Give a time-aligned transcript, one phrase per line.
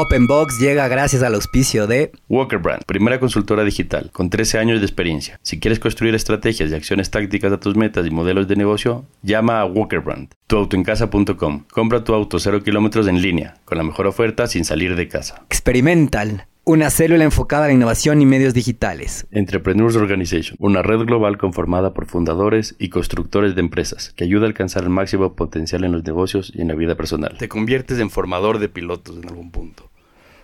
[0.00, 4.78] Open Box llega gracias al auspicio de Walker Brand, primera consultora digital con 13 años
[4.78, 5.40] de experiencia.
[5.42, 9.58] Si quieres construir estrategias y acciones tácticas a tus metas y modelos de negocio, llama
[9.58, 10.28] a Walker Brand.
[10.46, 11.64] Tuautoencasa.com.
[11.72, 15.42] Compra tu auto 0 kilómetros en línea, con la mejor oferta sin salir de casa.
[15.50, 19.26] Experimental, una célula enfocada a la innovación y medios digitales.
[19.30, 24.48] Entrepreneurs Organization, una red global conformada por fundadores y constructores de empresas que ayuda a
[24.48, 27.36] alcanzar el máximo potencial en los negocios y en la vida personal.
[27.38, 29.88] Te conviertes en formador de pilotos en algún punto.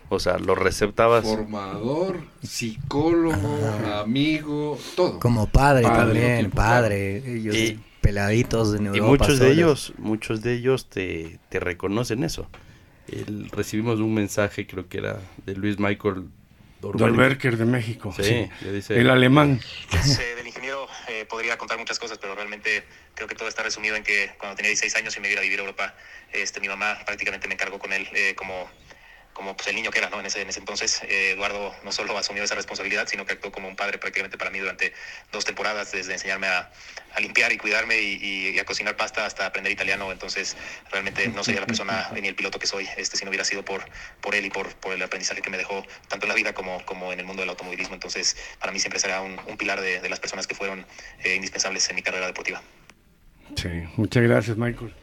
[0.08, 1.24] O sea, lo receptabas.
[1.24, 3.58] Formador, psicólogo,
[4.02, 5.20] amigo, todo.
[5.20, 7.16] Como padre, Padre, también, padre.
[7.36, 12.24] Ellos Y- peladitos de Y Europa muchos de ellos, muchos de ellos te, te reconocen
[12.24, 12.46] eso.
[13.08, 16.24] El- recibimos un mensaje, creo que era de Luis Michael.
[16.80, 18.12] Dorberker de México.
[18.14, 18.50] Sí, sí.
[18.60, 19.58] le dice- El alemán.
[19.90, 23.62] Pues, eh, del ingeniero eh, podría contar muchas cosas, pero realmente creo que todo está
[23.62, 25.94] resumido en que cuando tenía 16 años y me iba a vivir a Europa,
[26.32, 28.68] este, mi mamá prácticamente me encargó con él eh, como,
[29.34, 30.20] como pues, el niño que era ¿no?
[30.20, 31.02] en, ese, en ese entonces.
[31.02, 34.50] Eh, Eduardo no solo asumió esa responsabilidad, sino que actuó como un padre prácticamente para
[34.50, 34.94] mí durante
[35.32, 36.72] dos temporadas, desde enseñarme a,
[37.14, 40.10] a limpiar y cuidarme y, y- y a cocinar pasta hasta aprender italiano.
[40.12, 40.56] Entonces,
[40.90, 43.64] realmente no sería la persona ni el piloto que soy este, si no hubiera sido
[43.64, 43.84] por,
[44.20, 46.84] por él y por, por el aprendizaje que me dejó tanto en la vida como,
[46.86, 47.94] como en el mundo del automovilismo.
[47.94, 50.86] Entonces, para mí siempre será un, un pilar de, de las personas que fueron
[51.24, 52.62] eh, indispensables en mi carrera deportiva.
[53.56, 54.94] Sí, muchas gracias, Michael.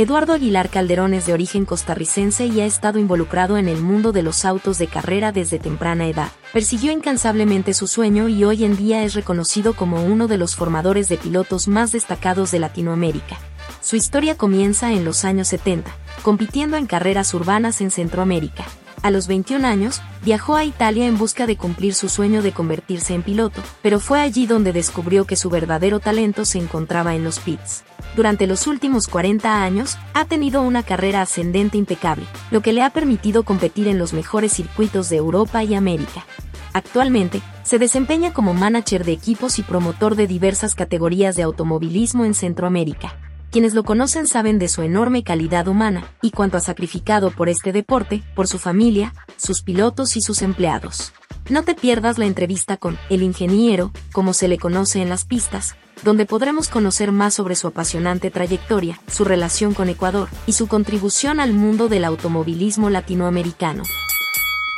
[0.00, 4.22] Eduardo Aguilar Calderón es de origen costarricense y ha estado involucrado en el mundo de
[4.22, 6.32] los autos de carrera desde temprana edad.
[6.54, 11.10] Persiguió incansablemente su sueño y hoy en día es reconocido como uno de los formadores
[11.10, 13.36] de pilotos más destacados de Latinoamérica.
[13.82, 18.64] Su historia comienza en los años 70, compitiendo en carreras urbanas en Centroamérica.
[19.02, 23.12] A los 21 años, viajó a Italia en busca de cumplir su sueño de convertirse
[23.12, 27.38] en piloto, pero fue allí donde descubrió que su verdadero talento se encontraba en los
[27.38, 27.84] pits.
[28.16, 32.90] Durante los últimos 40 años, ha tenido una carrera ascendente impecable, lo que le ha
[32.90, 36.26] permitido competir en los mejores circuitos de Europa y América.
[36.72, 42.34] Actualmente, se desempeña como manager de equipos y promotor de diversas categorías de automovilismo en
[42.34, 43.16] Centroamérica.
[43.50, 47.72] Quienes lo conocen saben de su enorme calidad humana y cuanto ha sacrificado por este
[47.72, 51.12] deporte, por su familia, sus pilotos y sus empleados.
[51.48, 55.74] No te pierdas la entrevista con El Ingeniero, como se le conoce en las pistas,
[56.02, 61.40] donde podremos conocer más sobre su apasionante trayectoria, su relación con Ecuador y su contribución
[61.40, 63.82] al mundo del automovilismo latinoamericano.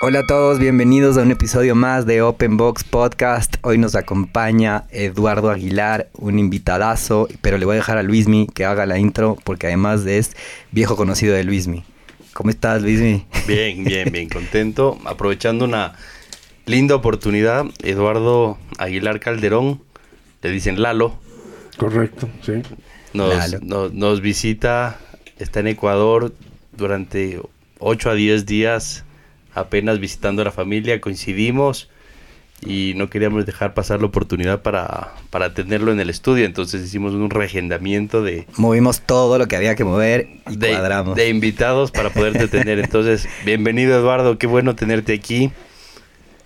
[0.00, 3.56] Hola a todos, bienvenidos a un episodio más de Open Box Podcast.
[3.62, 8.64] Hoy nos acompaña Eduardo Aguilar, un invitadazo, pero le voy a dejar a Luismi que
[8.64, 10.36] haga la intro porque además es
[10.70, 11.82] viejo conocido de Luismi.
[12.32, 13.26] ¿Cómo estás, Luismi?
[13.48, 14.98] Bien, bien, bien, contento.
[15.04, 15.94] Aprovechando una
[16.64, 19.82] linda oportunidad, Eduardo Aguilar Calderón,
[20.42, 21.18] le dicen Lalo,
[21.76, 22.62] Correcto, sí.
[23.14, 23.58] nos, Lalo.
[23.62, 25.00] nos, nos visita,
[25.40, 26.32] está en Ecuador
[26.76, 27.40] durante
[27.80, 29.04] 8 a 10 días,
[29.58, 31.88] apenas visitando a la familia, coincidimos
[32.64, 37.14] y no queríamos dejar pasar la oportunidad para, para tenerlo en el estudio, entonces hicimos
[37.14, 41.14] un reagendamiento de, Movimos todo lo que había que mover y de, cuadramos.
[41.14, 42.78] de invitados para poderte tener.
[42.88, 45.50] Entonces, bienvenido Eduardo, qué bueno tenerte aquí.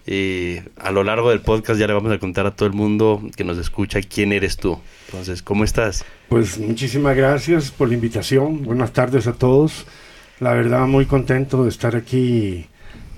[0.04, 3.22] Eh, a lo largo del podcast ya le vamos a contar a todo el mundo
[3.36, 4.78] que nos escucha quién eres tú.
[5.06, 6.04] Entonces, ¿cómo estás?
[6.28, 8.64] Pues muchísimas gracias por la invitación.
[8.64, 9.86] Buenas tardes a todos.
[10.40, 12.66] La verdad, muy contento de estar aquí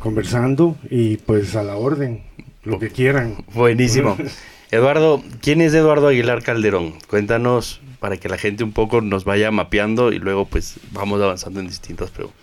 [0.04, 2.22] conversando y pues a la orden,
[2.62, 3.36] lo que quieran.
[3.54, 4.18] Buenísimo.
[4.70, 6.92] Eduardo, ¿quién es Eduardo Aguilar Calderón?
[7.08, 11.60] Cuéntanos para que la gente un poco nos vaya mapeando y luego pues vamos avanzando
[11.60, 12.38] en distintas preguntas.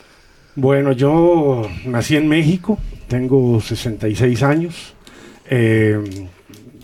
[0.55, 4.95] Bueno, yo nací en México, tengo 66 años.
[5.47, 5.99] eh,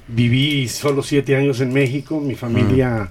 [0.07, 2.19] viví solo siete años en México.
[2.19, 3.09] Mi familia,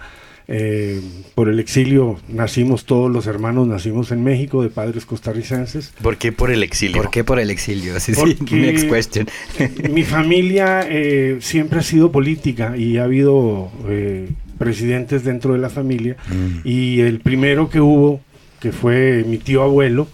[0.49, 1.01] eh,
[1.35, 5.93] por el exilio, nacimos todos los hermanos, nacimos en México de padres costarricenses.
[6.03, 7.03] ¿Por qué por el exilio?
[7.03, 7.99] ¿Por qué por el exilio?
[7.99, 9.27] Sí, sí, Porque- next question.
[9.93, 14.29] Mi familia eh, siempre ha sido política y ha habido eh,
[14.59, 16.17] presidentes dentro de la familia.
[16.29, 16.61] Mm.
[16.65, 18.21] Y el primero que hubo,
[18.61, 20.07] que fue mi tío abuelo,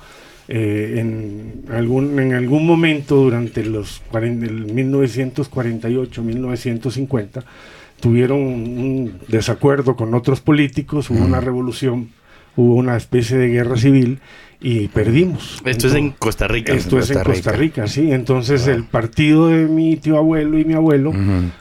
[0.49, 7.45] eh, en, algún, en algún momento durante los 40 el 1948-1950,
[8.03, 12.11] tuvieron un desacuerdo con otros políticos, hubo una revolución
[12.55, 14.19] hubo una especie de guerra civil
[14.61, 15.63] y perdimos.
[15.65, 16.75] Esto es en Costa Rica.
[16.75, 17.83] Esto es en Costa Rica.
[17.83, 18.13] Rica, sí.
[18.13, 21.13] Entonces el partido de mi tío abuelo y mi abuelo,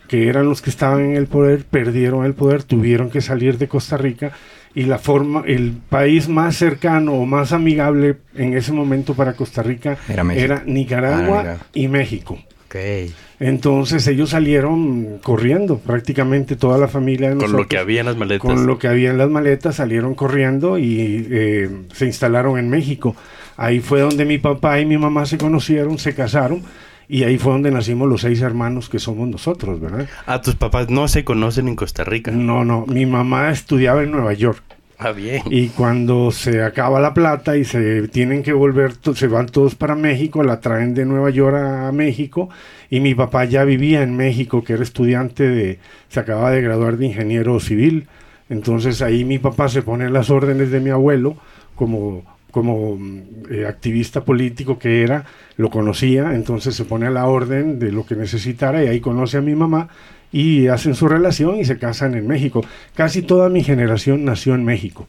[0.09, 3.69] que eran los que estaban en el poder, perdieron el poder, tuvieron que salir de
[3.69, 4.33] Costa Rica
[4.75, 9.63] y la forma, el país más cercano o más amigable en ese momento para Costa
[9.63, 10.43] Rica Era México.
[10.45, 11.57] era Nicaragua Ah, Nicaragua.
[11.73, 12.37] y México.
[12.71, 13.11] Ok.
[13.41, 17.61] Entonces ellos salieron corriendo, prácticamente toda la familia de Con nosotros.
[17.63, 18.39] lo que había en las maletas.
[18.39, 23.15] Con lo que había en las maletas salieron corriendo y eh, se instalaron en México.
[23.57, 26.61] Ahí fue donde mi papá y mi mamá se conocieron, se casaron
[27.09, 30.07] y ahí fue donde nacimos los seis hermanos que somos nosotros, ¿verdad?
[30.25, 32.31] Ah, tus papás no se conocen en Costa Rica.
[32.31, 34.63] No, no, mi mamá estudiaba en Nueva York
[35.03, 39.73] Ah, y cuando se acaba la plata y se tienen que volver, se van todos
[39.73, 42.49] para México, la traen de Nueva York a México
[42.87, 46.97] y mi papá ya vivía en México, que era estudiante de, se acaba de graduar
[46.97, 48.09] de ingeniero civil.
[48.47, 51.35] Entonces ahí mi papá se pone las órdenes de mi abuelo
[51.75, 52.21] como,
[52.51, 55.25] como mm, eh, activista político que era,
[55.57, 59.37] lo conocía, entonces se pone a la orden de lo que necesitara y ahí conoce
[59.37, 59.89] a mi mamá
[60.31, 62.63] y hacen su relación y se casan en México.
[62.95, 65.07] Casi toda mi generación nació en México.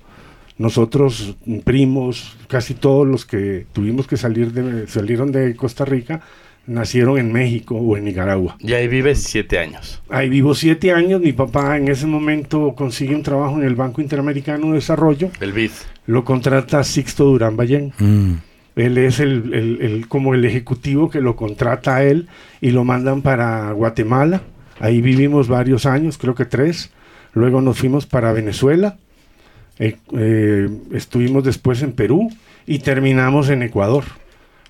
[0.58, 6.20] Nosotros, primos, casi todos los que tuvimos que salir de, salieron de Costa Rica,
[6.66, 8.56] nacieron en México o en Nicaragua.
[8.60, 10.00] Y ahí vives siete años.
[10.08, 14.00] Ahí vivo siete años, mi papá en ese momento consigue un trabajo en el Banco
[14.00, 15.70] Interamericano de Desarrollo, El BID.
[16.06, 17.92] lo contrata Sixto Durán Ballén.
[17.98, 18.32] Mm.
[18.76, 22.28] Él es el, el- el- como el ejecutivo que lo contrata a él
[22.60, 24.42] y lo mandan para Guatemala.
[24.80, 26.90] Ahí vivimos varios años, creo que tres.
[27.34, 28.96] Luego nos fuimos para Venezuela.
[29.78, 32.30] Eh, eh, estuvimos después en Perú
[32.66, 34.04] y terminamos en Ecuador.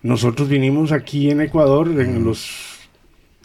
[0.03, 2.81] Nosotros vinimos aquí en Ecuador en los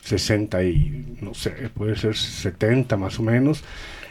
[0.04, 3.64] 60 y no sé, puede ser 70 más o menos.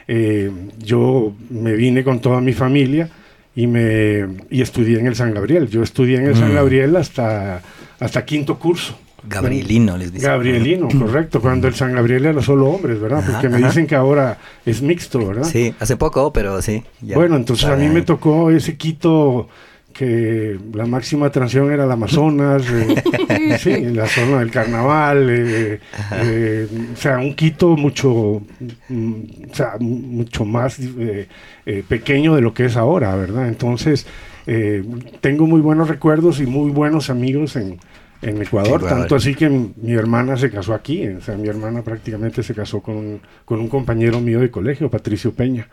[0.09, 3.09] Eh, yo me vine con toda mi familia
[3.55, 5.69] y me y estudié en el San Gabriel.
[5.69, 6.55] Yo estudié en el San Mm.
[6.55, 7.63] Gabriel hasta
[7.99, 8.99] hasta quinto curso.
[9.29, 10.27] Gabrielino les dice.
[10.27, 13.21] Gabrielino, correcto, cuando el San Gabriel era solo hombres, ¿verdad?
[13.21, 13.69] Ajá, Porque me ajá.
[13.69, 15.45] dicen que ahora es mixto, ¿verdad?
[15.45, 16.83] Sí, hace poco, pero sí.
[17.01, 19.49] ya Bueno, entonces a mí me tocó ese Quito
[19.93, 25.81] que la máxima atracción era el Amazonas, eh, sí, la zona del carnaval, eh,
[26.13, 28.43] eh, o sea, un Quito mucho,
[28.91, 29.13] mm,
[29.51, 31.27] o sea, mucho más eh,
[31.65, 33.49] eh, pequeño de lo que es ahora, ¿verdad?
[33.49, 34.07] Entonces,
[34.47, 34.85] eh,
[35.23, 37.79] tengo muy buenos recuerdos y muy buenos amigos en,
[38.29, 38.89] en Ecuador, Ecuador.
[39.01, 42.81] tanto así que mi hermana se casó aquí, o sea, mi hermana prácticamente se casó
[42.81, 45.69] con un, con un compañero mío de colegio, Patricio Peña.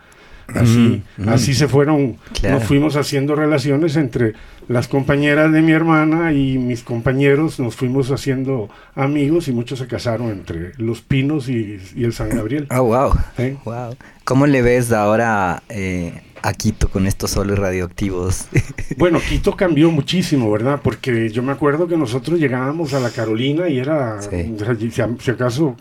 [0.46, 1.28] Así, Mm, mm.
[1.30, 2.58] así se fueron, Claro.
[2.58, 4.34] nos fuimos haciendo relaciones entre
[4.68, 9.86] las compañeras de mi hermana y mis compañeros, nos fuimos haciendo amigos y muchos se
[9.86, 12.66] casaron entre Los Pinos y, y el San Gabriel.
[12.68, 13.14] Ah, wow.
[13.38, 13.56] ¿eh?
[13.64, 13.96] Wow.
[14.24, 16.12] ¿Cómo le ves ahora eh,
[16.46, 18.46] a Quito con estos soles radioactivos?
[18.98, 20.80] Bueno, Quito cambió muchísimo, ¿verdad?
[20.82, 24.54] Porque yo me acuerdo que nosotros llegábamos a la Carolina y era, Sí.
[25.20, 25.76] si, acaso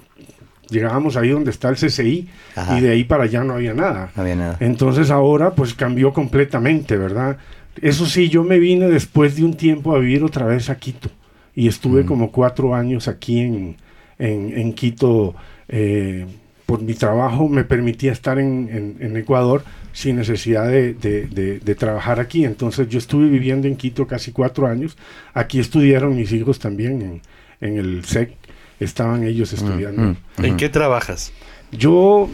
[0.70, 2.78] llegábamos ahí donde está el CCI Ajá.
[2.78, 4.10] y de ahí para allá no había nada.
[4.16, 4.58] no había nada.
[4.60, 7.38] Entonces ahora pues cambió completamente, ¿verdad?
[7.82, 11.10] Eso sí, yo me vine después de un tiempo a vivir otra vez a Quito
[11.56, 12.08] y estuve Mm.
[12.08, 13.76] como cuatro años aquí en,
[14.18, 15.36] en, en Quito.
[15.68, 16.26] eh,
[16.66, 21.60] por mi trabajo me permitía estar en, en- en Ecuador sin necesidad de, de- de-
[21.60, 22.44] de trabajar aquí.
[22.44, 24.98] Entonces yo estuve viviendo en Quito casi cuatro años.
[25.34, 27.22] Aquí estudiaron mis hijos también en,
[27.62, 28.34] en el SEC.
[28.82, 30.02] Estaban ellos estudiando.
[30.02, 30.58] Mm, mm, ¿En mm.
[30.58, 31.32] qué trabajas?
[31.72, 32.28] Yo,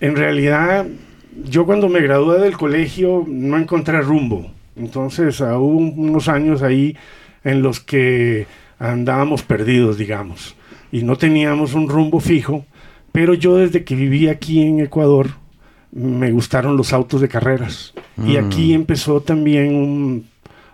[0.00, 0.86] en realidad,
[1.44, 4.50] yo cuando me gradué del colegio no encontré rumbo.
[4.76, 6.96] Entonces, hubo unos años ahí
[7.44, 8.46] en los que
[8.78, 10.56] andábamos perdidos, digamos,
[10.90, 12.64] y no teníamos un rumbo fijo.
[13.12, 15.28] Pero yo desde que viví aquí en Ecuador,
[15.92, 17.92] me gustaron los autos de carreras.
[18.18, 18.46] Y Mm.
[18.46, 20.26] aquí empezó también un,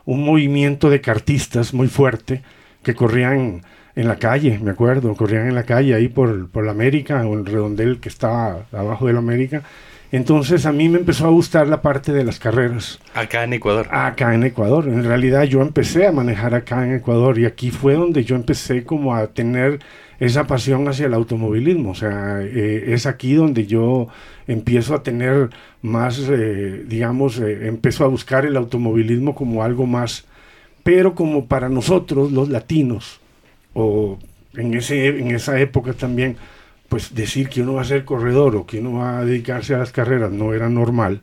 [0.04, 2.42] un movimiento de cartistas muy fuerte
[2.82, 3.62] que corrían
[3.96, 7.34] en la calle, me acuerdo, corrían en la calle ahí por, por la América o
[7.34, 9.62] el redondel que estaba abajo de la América.
[10.10, 13.88] Entonces a mí me empezó a gustar la parte de las carreras Acá en Ecuador.
[13.90, 14.88] acá en Ecuador.
[14.88, 18.84] En realidad yo empecé a manejar acá en Ecuador y aquí fue donde yo empecé
[18.84, 19.80] como a tener
[20.20, 21.90] esa pasión hacia el automovilismo.
[21.90, 24.08] O sea, eh, es aquí donde yo
[24.48, 25.50] empiezo a tener
[25.82, 30.24] más, eh, digamos, eh, empiezo a buscar el automovilismo como algo más,
[30.82, 33.20] pero como para nosotros los latinos,
[33.74, 34.18] o
[34.54, 36.36] en, ese, en esa época también,
[36.88, 39.78] pues decir que uno va a ser corredor o que uno va a dedicarse a
[39.78, 41.20] las carreras no era normal.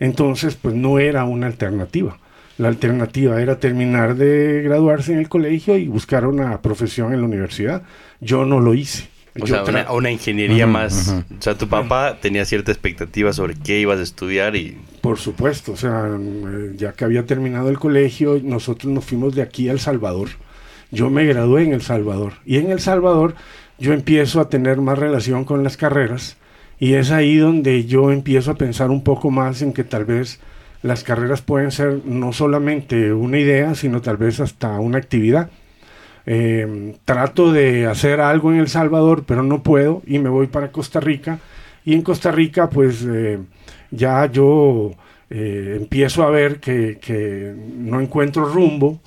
[0.00, 2.18] Entonces, pues no era una alternativa.
[2.58, 7.26] La alternativa era terminar de graduarse en el colegio y buscar una profesión en la
[7.26, 7.82] universidad.
[8.20, 9.13] Yo no lo hice.
[9.40, 11.08] O sea, una, una ingeniería más.
[11.08, 11.18] ujú.
[11.38, 14.78] O sea, tu papá tenía cierta expectativa sobre qué ibas a estudiar y.
[15.00, 19.42] Por supuesto, o sea, eh, ya que había terminado el colegio, nosotros nos fuimos de
[19.42, 20.28] aquí a El Salvador.
[20.90, 23.34] Yo me gradué en El Salvador y en El Salvador
[23.78, 26.36] yo empiezo a tener más relación con las carreras
[26.78, 30.38] y es ahí donde yo empiezo a pensar un poco más en que tal vez
[30.82, 35.50] las carreras pueden ser no solamente una idea, sino tal vez hasta una actividad.
[36.26, 40.72] Eh, trato de hacer algo en El Salvador, pero no puedo y me voy para
[40.72, 41.38] Costa Rica.
[41.84, 43.38] Y en Costa Rica, pues eh,
[43.90, 44.92] ya yo
[45.30, 49.00] eh, empiezo a ver que, que no encuentro rumbo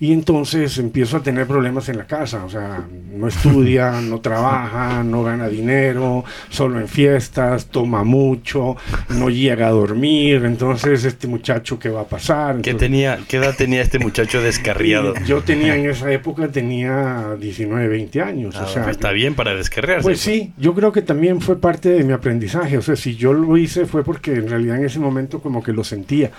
[0.00, 2.44] y entonces empiezo a tener problemas en la casa.
[2.44, 8.76] O sea, no estudia, no trabaja, no gana dinero, solo en fiestas, toma mucho,
[9.10, 10.44] no llega a dormir.
[10.44, 12.60] Entonces, este muchacho, ¿qué va a pasar?
[12.60, 15.14] ¿Qué, tenía, ¿Qué edad tenía este muchacho descarriado?
[15.26, 18.56] Yo tenía en esa época, tenía 19, 20 años.
[18.58, 20.02] Ah, o sea, pues está bien para descarriarse.
[20.02, 22.78] Pues sí, yo creo que también fue parte de mi aprendizaje.
[22.78, 25.72] O sea, si yo lo hice fue porque en realidad en ese momento como que
[25.72, 26.32] lo sentía.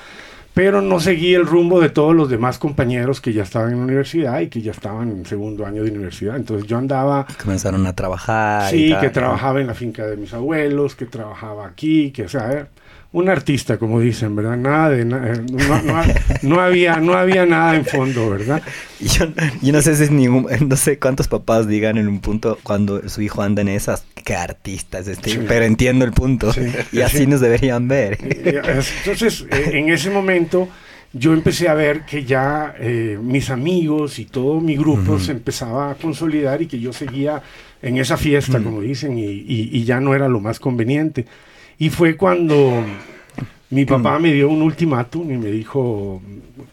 [0.56, 3.84] Pero no seguí el rumbo de todos los demás compañeros que ya estaban en la
[3.84, 6.38] universidad y que ya estaban en segundo año de universidad.
[6.38, 8.74] Entonces yo andaba, Comenzaron a trabajar.
[8.74, 12.24] y sí, tal, que trabajaba en la finca de mis abuelos, que trabajaba aquí, que
[12.24, 12.70] o sea,
[13.16, 14.58] un artista, como dicen, ¿verdad?
[14.58, 16.04] Nada de na- eh, no, no-
[16.42, 18.62] no había, no había nada en fondo, ¿verdad?
[19.00, 19.26] Y Yo,
[19.62, 23.08] yo no sé si es ningún, no sé cuántos papás digan en un punto cuando
[23.08, 25.40] su hijo anda en esas, qué artista es este, Sí.
[25.48, 26.52] pero entiendo el punto.
[26.52, 27.28] Sí, Y así sí.
[27.28, 28.18] nos deberían ver.
[28.22, 30.68] Entonces, eh, en ese momento,
[31.14, 35.92] yo empecé a ver que ya eh, mis amigos y todo mi grupo se empezaba
[35.92, 37.42] a consolidar y que yo seguía
[37.82, 41.26] en esa fiesta, como dicen, y, y- y ya no era lo más conveniente.
[41.78, 42.84] Y fue cuando
[43.70, 46.22] mi papá me dio un ultimátum y me dijo,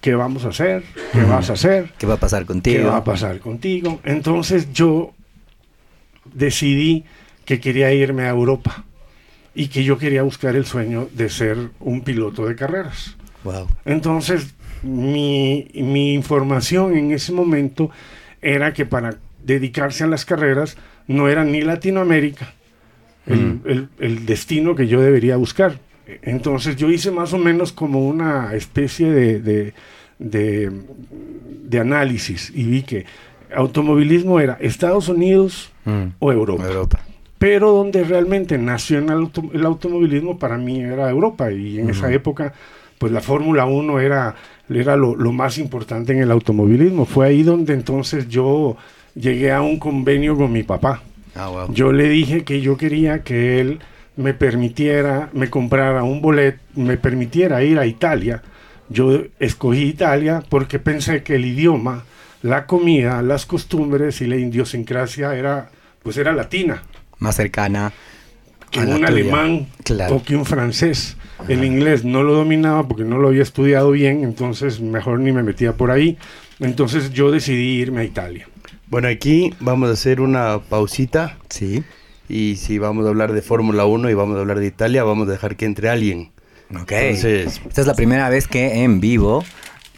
[0.01, 0.85] ¿qué vamos a hacer?
[1.13, 1.91] ¿Qué vas a hacer?
[1.99, 2.89] ¿Qué va a pasar ¿Qué contigo?
[2.89, 4.01] va a pasar contigo?
[4.05, 5.13] Entonces yo
[6.33, 7.05] decidí
[7.45, 8.85] que quería irme a Europa
[9.55, 13.17] y que yo quería buscar el sueño de ser un piloto de carreras.
[13.45, 13.67] Wow.
[13.85, 17.91] Entonces mi, mi información en ese momento
[18.41, 20.77] era que para dedicarse a las carreras
[21.09, 22.55] no era ni Latinoamérica
[23.27, 25.79] el, el- el destino que yo debería buscar.
[26.23, 29.75] Entonces yo hice más o menos como una especie de, de,
[30.19, 30.71] de-
[31.65, 33.07] de análisis y vi que
[33.55, 36.15] automovilismo era Estados Unidos Mm.
[36.21, 36.65] o Europa.
[36.67, 37.01] Europa.
[37.39, 42.53] Pero donde realmente nació el, el automovilismo para mí era Europa y en esa época
[42.99, 44.37] pues la Fórmula 1 era,
[44.71, 47.05] era lo, lo más importante en el automovilismo.
[47.05, 48.77] Fue ahí donde entonces yo
[49.17, 51.03] llegué a un convenio con mi papá.
[51.35, 51.73] Ah, wow.
[51.73, 53.81] Yo le dije que yo quería que él
[54.17, 58.43] me permitiera, me comprara un boleto, me permitiera ir a Italia.
[58.89, 62.05] Yo escogí Italia porque pensé que el idioma,
[62.43, 65.71] la comida, las costumbres y la idiosincrasia era,
[66.03, 66.83] pues era latina,
[67.19, 67.93] Más cercana.
[68.71, 70.17] que a un alemán Claro.
[70.17, 71.17] o que un francés.
[71.49, 75.43] El inglés no lo dominaba porque no lo había estudiado bien, entonces mejor ni me
[75.43, 76.19] metía por ahí.
[76.61, 78.47] Entonces yo decidí irme a Italia.
[78.93, 81.39] Bueno, aquí vamos a hacer una pausita.
[81.49, 81.83] Sí.
[82.29, 85.29] Y si vamos a hablar de Fórmula 1 y vamos a hablar de Italia, vamos
[85.29, 86.31] a dejar que entre alguien.
[86.79, 86.93] Ok.
[86.93, 89.45] Entonces, Esta es la primera vez que en vivo,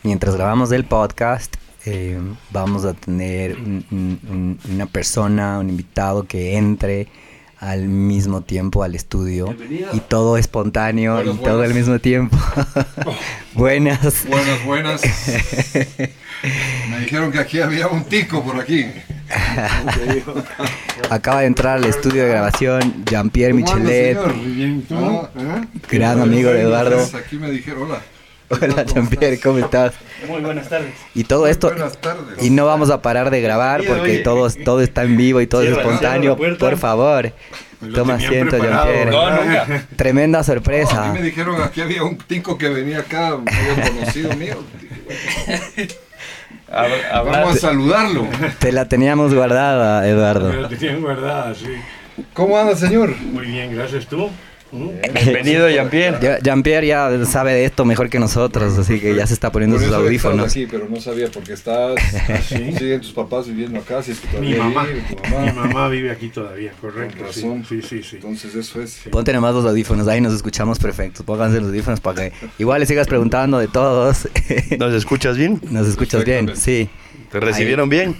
[0.04, 2.20] mientras grabamos el podcast, eh,
[2.52, 7.08] vamos a tener un- un- un- una persona, un invitado que entre
[7.64, 9.56] al mismo tiempo al estudio
[9.92, 11.70] y todo espontáneo Buenas, y todo buenas.
[11.70, 12.36] al mismo tiempo.
[13.54, 14.24] Buenas.
[14.28, 15.02] Buenas, buenas.
[16.90, 18.86] Me dijeron que aquí había un tico por aquí.
[21.08, 24.18] Acaba de entrar al estudio de grabación Jean-Pierre ¿Cómo anda, Michelet.
[24.92, 25.64] Ah, ¿Ah?
[25.90, 26.98] gran amigo de Eduardo.
[27.16, 28.00] Aquí me dijeron, hola.
[28.50, 29.94] Hola Jean-Pierre, ¿cómo estás?
[30.28, 30.92] muy buenas tardes.
[31.14, 32.42] Y todo esto, Buenas tardes.
[32.42, 34.18] y no vamos a parar de grabar Oye, porque oye.
[34.20, 36.36] todo, todo está en vivo y todo es espontáneo.
[36.38, 36.56] la.
[36.58, 37.32] Por favor,
[37.94, 39.04] toma asiento, Jean-Pierre.
[39.06, 39.44] ¿verdad?
[39.66, 39.86] nunca.
[39.96, 41.06] Tremenda No, a sorpresa.
[41.12, 44.56] mí me dijeron aquí había un tico que venía acá, medio conocido mío.
[46.70, 48.26] Vamos a saludarlo.
[48.58, 50.52] Te la teníamos guardada, Eduardo.
[50.52, 51.66] lo tenían guardada, sí.
[52.32, 53.14] ¿Cómo anda, señor?
[53.20, 54.30] Muy bien, gracias tú.
[54.74, 56.40] Bienvenido, Jean-Pierre.
[56.42, 59.84] Jean-Pierre ya sabe de esto mejor que nosotros, así que ya se está poniendo Por
[59.86, 60.50] sus audífonos.
[60.50, 61.94] aquí, pero no sabía porque estás.
[62.48, 62.72] sí?
[62.76, 64.84] Siguen tus papás viviendo acá, si es que Mi mamá.
[64.84, 65.52] vive tu Mi mamá.
[65.66, 67.22] mamá vive aquí todavía, correcto.
[67.22, 67.42] Con sí.
[67.42, 67.64] razón.
[67.68, 68.16] Sí, sí, sí.
[68.16, 68.98] Entonces eso es.
[69.10, 71.24] Ponte nomás los audífonos, ahí nos escuchamos perfectos.
[71.24, 74.28] Pónganse los audífonos para que igual le sigas preguntando de todos.
[74.78, 75.60] ¿Nos escuchas bien?
[75.70, 76.50] ¿Nos escuchas bien?
[76.56, 76.88] Sí.
[77.30, 78.16] ¿Te recibieron bien?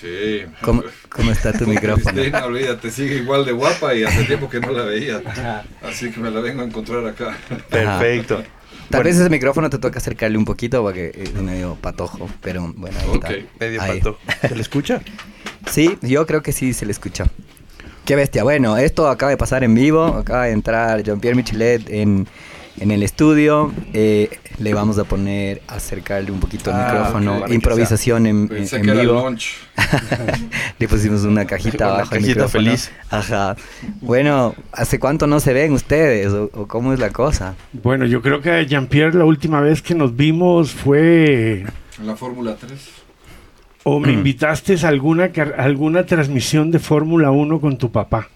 [0.00, 0.42] Sí.
[0.62, 2.12] ¿Cómo, cómo está tu micrófono?
[2.12, 5.22] Cristina, olvídate, sigue igual de guapa y hace tiempo que no la veía.
[5.82, 7.36] Así que me la vengo a encontrar acá.
[7.70, 8.42] Perfecto.
[8.90, 12.96] Tal vez ese micrófono te toca acercarle un poquito porque es medio patojo, pero bueno,
[13.00, 13.28] ahí está.
[13.28, 13.98] Ok, Medio Ahí.
[13.98, 14.18] pato.
[14.48, 15.00] ¿Se le escucha?
[15.70, 17.24] Sí, yo creo que sí se le escucha.
[18.04, 18.44] Qué bestia.
[18.44, 20.04] Bueno, esto acaba de pasar en vivo.
[20.04, 22.28] Acaba de entrar Jean-Pierre Michelet en,
[22.80, 23.72] en el estudio.
[23.92, 27.44] Eh, le vamos a poner, acercarle un poquito el Ah, micrófono.
[27.48, 29.30] Improvisación en, en, en vivo.
[30.78, 32.02] Le pusimos una cajita Una abajo.
[32.14, 32.64] al cajita micrófono.
[32.64, 32.90] feliz.
[33.10, 33.56] Ajá.
[34.00, 36.32] Bueno, ¿hace cuánto no se ven ustedes?
[36.32, 37.54] ¿O, o cómo es la cosa?
[37.72, 41.66] Bueno, yo creo que Jean-Pierre la última vez que nos vimos fue
[41.98, 42.72] En la Fórmula 3.
[43.84, 48.28] o me invitaste a alguna car- alguna transmisión de Fórmula 1 con tu papá.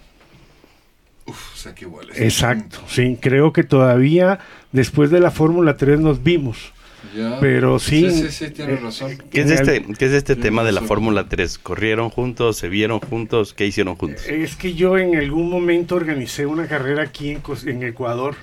[1.27, 2.21] Uf, sé que igual es.
[2.21, 4.39] Exacto, sí, creo que todavía
[4.73, 6.73] después de la Fórmula 3 nos vimos.
[7.17, 7.39] Ya.
[7.41, 9.19] Pero sí- Sí, sí, sí, tienes eh, razón.
[9.31, 10.83] ¿Qué es este, el- qué es este tema de la.
[10.83, 11.59] Fórmula 3?
[11.59, 12.59] ¿Corrieron juntos?
[12.59, 13.55] ¿Se vieron juntos?
[13.55, 14.27] ¿Qué hicieron juntos?
[14.27, 18.35] Es que yo en algún momento organicé una carrera aquí en, Ecuador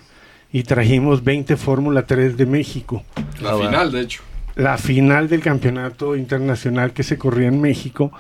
[0.52, 3.04] y trajimos 20 Fórmula 3 de México.
[3.42, 4.24] La Ah, final, de hecho.
[4.56, 8.12] La final del campeonato internacional que se corría en México,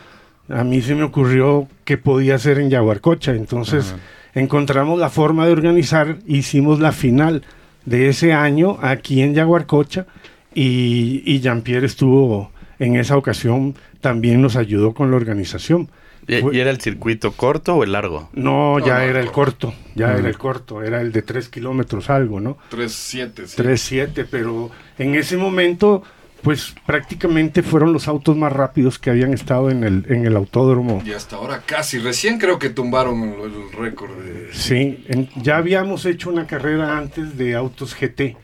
[0.49, 3.31] a mí se me ocurrió que podía ser en Yaguarcocha.
[3.33, 3.95] Entonces
[4.33, 7.43] encontramos la forma de organizar, hicimos la final
[7.85, 10.05] de ese año aquí en Yaguarcocha
[10.53, 15.89] y, y Jean-Pierre estuvo en esa ocasión, también nos ayudó con la organización.
[16.27, 18.29] ¿Y, Fue- y era el circuito corto o el largo?
[18.33, 19.73] No, No, ya no, era el corto.
[19.95, 22.57] ya era el corto, era el de 3 kilómetros algo, ¿no?
[22.69, 23.61] 3-7, sí.
[23.61, 26.03] 3-7, pero en ese momento,
[26.47, 31.03] pues prácticamente fueron los autos más rápidos que habían estado en el, en el autódromo.
[31.05, 31.99] Y hasta ahora casi.
[31.99, 34.11] Recién creo que tumbaron el, el récord.
[34.23, 38.37] de- Sí, en- ya habíamos hecho una carrera antes de autos GT,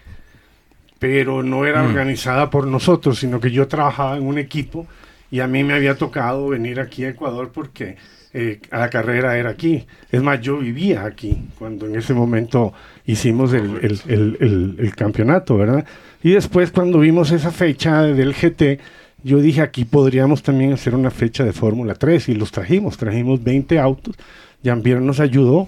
[0.99, 4.85] pero no era organizada por nosotros, sino que yo trabajaba en un equipo
[5.31, 7.95] y a mí me había tocado venir aquí a Ecuador porque
[8.33, 9.85] eh, la carrera era aquí.
[10.11, 12.73] Es más, yo vivía aquí cuando en ese momento
[13.05, 15.85] hicimos el- el- el campeonato, ¿verdad?
[16.23, 18.79] Y después cuando vimos esa fecha del GT,
[19.23, 23.43] yo dije aquí podríamos también hacer una fecha de Fórmula 3 y los trajimos, trajimos
[23.43, 24.15] 20 autos.
[24.63, 25.67] Jean-Pierre nos ayudó,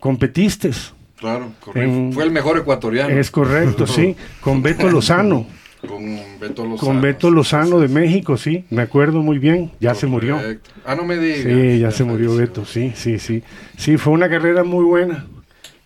[0.00, 0.70] competiste.
[1.18, 1.50] Claro.
[1.74, 3.08] En- Fue el mejor ecuatoriano.
[3.18, 5.46] Es correcto, sí, con Beto Lozano,
[5.88, 6.04] Con
[6.38, 6.76] Beto Lozano.
[6.76, 10.38] con Beto Lozano de México, sí, me acuerdo muy bien, ya se murió.
[10.84, 11.40] Ah, no me digas.
[11.42, 12.36] Sí, ya se murió.
[12.36, 13.42] Beto, sí, sí, sí.
[13.78, 15.26] Sí, fue una carrera muy buena.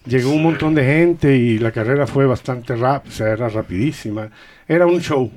[0.07, 4.31] Llegó un montón de gente y la carrera fue bastante rápida, o sea, era rapidísima.
[4.67, 5.31] Era un show.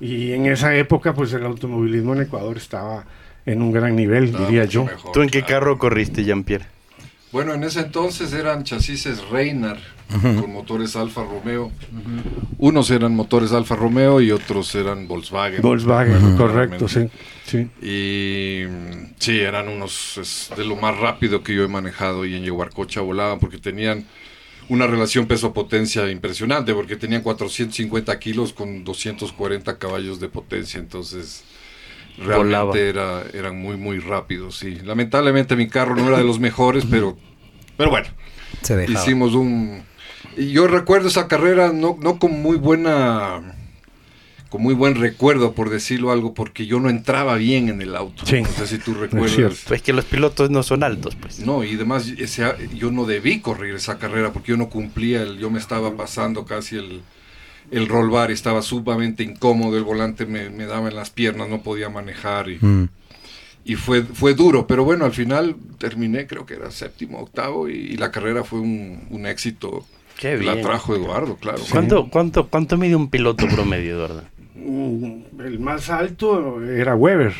[0.00, 3.04] Y en esa época, pues el automovilismo en Ecuador estaba
[3.46, 4.84] en un gran nivel, Estaba diría yo.
[4.84, 5.60] mejor, ¿Tú en qué claro.
[5.60, 6.66] carro corriste, Jean-Pierre?
[7.32, 11.72] Bueno, en ese entonces eran chasis Reynard con motores Alfa Romeo.
[12.58, 15.62] Unos eran motores Alfa Romeo y otros eran Volkswagen.
[15.62, 17.08] Volkswagen, correcto, sí.
[17.44, 17.68] Sí.
[17.82, 22.34] Y mm, sí, eran unos es de lo más rápido que yo he manejado y
[22.34, 24.06] en Yeguarcocha volaban porque tenían
[24.68, 31.44] una relación peso-potencia impresionante porque tenían 450 kilos con 240 caballos de potencia, entonces
[32.16, 34.56] realmente era, eran muy muy rápidos.
[34.56, 37.18] Sí, lamentablemente mi carro no era de los mejores, pero
[37.76, 38.06] pero bueno,
[38.62, 39.82] Se hicimos un
[40.36, 43.54] y yo recuerdo esa carrera no no con muy buena
[44.50, 48.24] con muy buen recuerdo por decirlo algo porque yo no entraba bien en el auto
[48.26, 49.64] Sí, no sé si tú es recuerdas.
[49.66, 51.40] Pues que los pilotos no son altos, pues.
[51.40, 52.44] no y además ese,
[52.76, 56.44] yo no debí correr esa carrera porque yo no cumplía el yo me estaba pasando
[56.44, 57.02] casi el
[57.70, 61.48] el roll bar y estaba sumamente incómodo el volante me, me daba en las piernas
[61.48, 62.88] no podía manejar y, Mm.
[63.64, 67.72] y fue, fue duro, pero bueno, al final terminé, creo que era séptimo, octavo, y,
[67.72, 69.86] y la carrera fue un, un éxito.
[70.18, 70.64] Qué que La bien.
[70.64, 71.58] trajo Eduardo, claro.
[71.70, 74.22] ¿Cuánto, cuánto, ¿Cuánto mide un piloto promedio, Eduardo?
[74.54, 77.34] Mm, El más alto era Weber.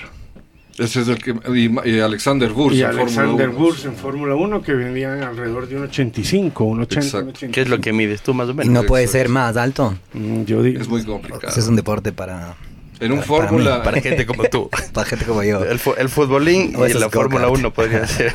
[0.77, 1.31] Ese es el que.
[1.55, 2.75] Y, y Alexander Wurz.
[2.75, 3.59] y en Fórmula Alexander 1.
[3.59, 7.29] Wurz en Fórmula 1 que vendían alrededor de un 85, un 80, un Exacto.
[7.29, 7.53] 85.
[7.55, 8.73] ¿Qué es lo que mides tú más o Y menos?
[8.73, 9.19] no puede Exacto.
[9.23, 9.95] ser más alto.
[10.15, 11.47] Mm, Yo digo, Es muy complicado.
[11.49, 12.57] Ese es un deporte para,
[13.05, 13.83] en un para- para Fórmula.
[13.83, 14.71] Para gente como tú.
[14.93, 15.65] para gente como yo.
[15.65, 17.61] El, el futbolín O y la Fórmula go-kart.
[17.61, 18.33] 1 podría ser.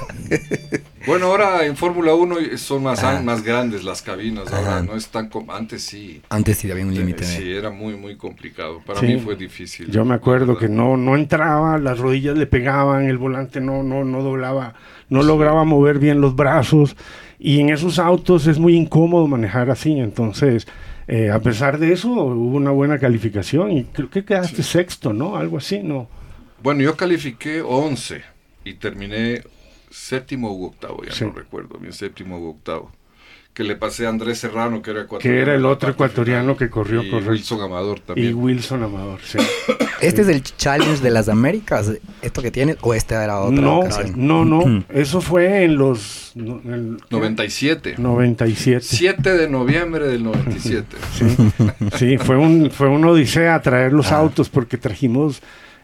[1.06, 4.52] Bueno, ahora en Fórmula 1 son más, más grandes las cabinas.
[4.52, 5.30] Ahora no es tan.
[5.50, 6.22] Antes sí.
[6.30, 7.24] Antes sí había un límite.
[7.24, 8.82] Sí, de- era muy, muy complicado.
[8.86, 9.08] Para Sí.
[9.08, 9.90] mí fue difícil.
[9.90, 14.04] yo me acuerdo que no, no entraba, las rodillas le pegaban, el volante no, no,
[14.04, 14.74] no doblaba,
[15.10, 16.96] no lograba mover bien los brazos.
[17.40, 19.98] Y en esos autos es muy incómodo manejar así.
[19.98, 20.68] Entonces,
[21.08, 25.38] eh, a pesar de eso, hubo una buena calificación y creo que quedaste sexto, ¿no?
[25.38, 26.08] Algo así, ¿no?
[26.62, 28.22] Bueno, yo califiqué 11
[28.66, 29.42] y terminé
[29.90, 31.24] séptimo u octavo, ya Sí.
[31.26, 32.92] no recuerdo bien, séptimo u octavo.
[33.54, 35.42] Que le pasé a Andrés Serrano, que era Que ecuatoriano.
[35.42, 37.32] era el otro ecuatoriano que corrió, y correcto.
[37.32, 38.36] Wilson Amador Y también.
[38.36, 39.38] Wilson Amador, sí.
[40.02, 41.92] ¿Este es el challenge de las Américas?
[42.22, 42.78] ¿Esto que tienes?
[42.82, 44.14] ¿O esta era otra no, ocasión?
[44.16, 44.66] no, no.
[44.66, 44.84] Mm.
[44.90, 47.96] Eso fue en los no, en el- 97.
[47.98, 48.80] 97.
[48.82, 50.96] 7 de noviembre del 97.
[51.14, 51.26] Sí,
[51.98, 54.20] sí, fue un fue una odisea traer los Ah.
[54.20, 55.42] autos porque trajimos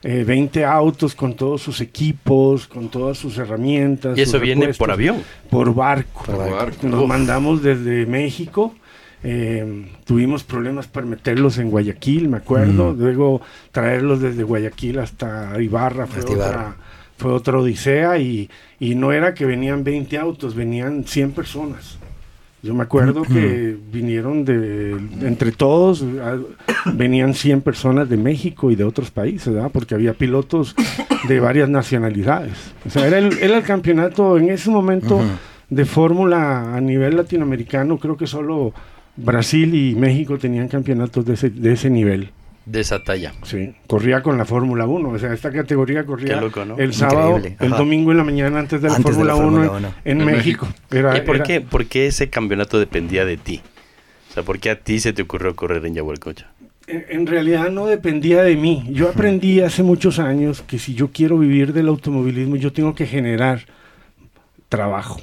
[0.08, 4.16] eh, 20 autos con todos sus equipos, con todas sus herramientas.
[4.18, 5.18] ¿Y eso viene por avión?
[5.50, 6.24] Por barco.
[6.26, 6.88] Por barco.
[6.88, 7.08] Nos Uf.
[7.08, 8.76] mandamos desde México.
[9.24, 12.94] eh, tuvimos problemas para meterlos en Guayaquil, me acuerdo.
[12.94, 13.00] Mm.
[13.00, 13.42] Luego
[13.72, 16.46] traerlos desde Guayaquil hasta Ibarra fue, Ibarra.
[16.50, 16.76] Otra,
[17.18, 18.20] fue otra odisea.
[18.20, 18.48] Y,
[18.80, 21.98] y no era que venían 20 autos, venían 100 personas.
[22.66, 26.04] Yo me acuerdo que vinieron de, entre todos,
[26.94, 29.70] venían 100 personas de México y de otros países, ¿verdad?
[29.72, 30.76] Porque había pilotos
[31.28, 32.74] de varias nacionalidades.
[32.84, 35.22] O sea, era el, era el campeonato en ese momento
[35.70, 38.74] de fórmula a nivel latinoamericano, creo que solo
[39.16, 42.32] Brasil y México tenían campeonatos de ese, de ese nivel.
[42.66, 43.34] De esa talla.
[43.44, 46.78] Sí, corría con la Fórmula 1, o sea, esta categoría corría Qué loco, ¿no?
[46.80, 49.94] el sábado, el domingo en la mañana antes de la Fórmula 1 Fórmula 1.
[50.04, 50.68] en, México.
[50.90, 53.62] Era- ¿Y por era- qué, por qué ese campeonato dependía de ti?
[54.32, 56.48] O sea, ¿por qué a ti se te ocurrió correr en Yahualcocha?
[56.88, 58.84] En, en realidad no dependía de mí.
[58.92, 63.06] Yo aprendí hace muchos años que si yo quiero vivir del automovilismo, yo tengo que
[63.06, 63.62] generar
[64.70, 65.22] trabajo.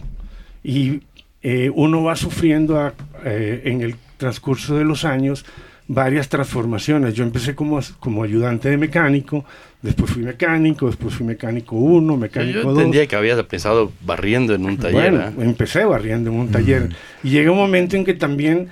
[0.63, 1.03] Y
[1.43, 5.45] eh, uno va sufriendo a- eh, en el transcurso de los años
[5.89, 7.15] varias transformaciones.
[7.15, 9.45] Yo empecé como, como ayudante de mecánico,
[9.83, 12.79] después fui mecánico, después fui mecánico 1, mecánico Yo 2.
[12.79, 15.13] entendía que habías pensado barriendo en un taller.
[15.13, 16.91] Bueno, empecé barriendo en un taller.
[17.23, 18.69] Y llega un momento en que también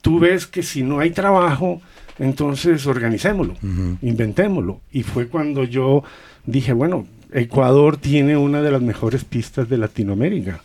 [0.00, 1.80] tú ves que si no hay trabajo,
[2.18, 3.56] entonces organicémoslo,
[4.02, 4.80] inventémoslo.
[4.92, 6.04] Y fue cuando yo
[6.46, 10.62] dije, bueno, Ecuador tiene una de las mejores pistas de Latinoamérica.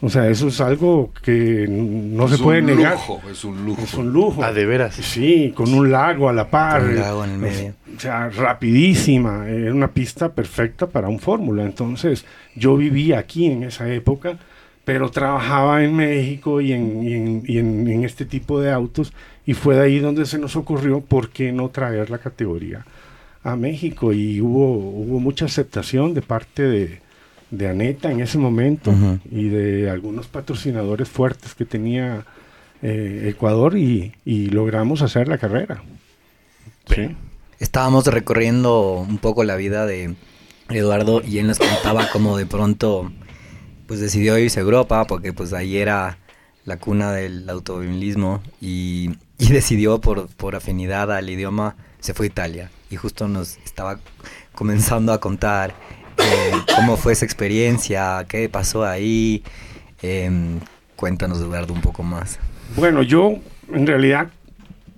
[0.00, 2.92] O sea, eso es algo que no es se puede un negar.
[2.92, 3.82] lujo, es un lujo.
[3.82, 4.44] Es un lujo.
[4.44, 4.94] Ah, de veras.
[4.94, 6.82] Sí, con un lago a la par.
[6.82, 7.74] Con un lago en el medio.
[7.96, 9.48] O sea, rapidísima.
[9.48, 11.64] Era una pista perfecta para un fórmula.
[11.64, 14.38] Entonces, yo vivía aquí en esa época,
[14.84, 19.12] pero trabajaba en México y en, y en- y en- en este tipo de autos.
[19.46, 22.84] Y fue de ahí donde se nos ocurrió por qué no traer la categoría
[23.42, 24.12] a México.
[24.12, 27.00] Y hubo, hubo mucha aceptación de parte de,
[27.50, 28.92] de Aneta en ese momento
[29.30, 32.26] y de algunos patrocinadores fuertes que tenía
[32.82, 35.82] eh, Ecuador y, y logramos hacer la carrera.
[36.94, 37.16] Sí.
[37.58, 40.14] Estábamos recorriendo un poco la vida de
[40.68, 43.10] Eduardo y él nos contaba cómo de pronto
[43.86, 46.18] pues decidió irse a Europa porque pues ahí era
[46.66, 52.28] la cuna del automovilismo y, y decidió por, por afinidad al idioma se fue a
[52.28, 53.98] Italia y justo nos estaba
[54.54, 55.74] comenzando a contar
[56.18, 59.42] eh, cómo fue esa experiencia, qué pasó ahí.
[60.02, 60.58] Em,
[60.96, 62.38] cuéntanos Eduardo un poco más.
[62.76, 63.36] Bueno, yo
[63.72, 64.28] en realidad,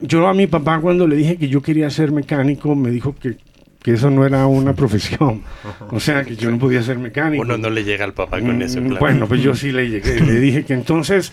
[0.01, 3.37] yo a mi papá cuando le dije que yo quería ser mecánico, me dijo que,
[3.83, 5.43] que eso no era una profesión.
[5.91, 7.43] O sea, que yo no podía ser mecánico.
[7.43, 8.99] Uno no le llega al papá con ese plan.
[9.01, 10.21] Bueno, pues yo sí le llegué.
[10.21, 11.33] Le dije que entonces,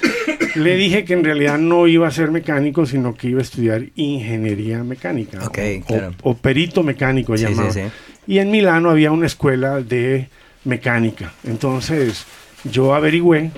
[0.55, 3.83] le dije que en realidad no iba a ser mecánico, sino que iba a estudiar
[3.95, 5.39] ingeniería mecánica.
[5.45, 6.13] Ok, o, claro.
[6.23, 7.71] o- o perito mecánico Sí, llamado.
[7.71, 7.87] sí, sí.
[8.27, 10.27] Y en Milano había una escuela de
[10.65, 11.31] mecánica.
[11.45, 12.25] Entonces,
[12.69, 13.51] yo averigüé,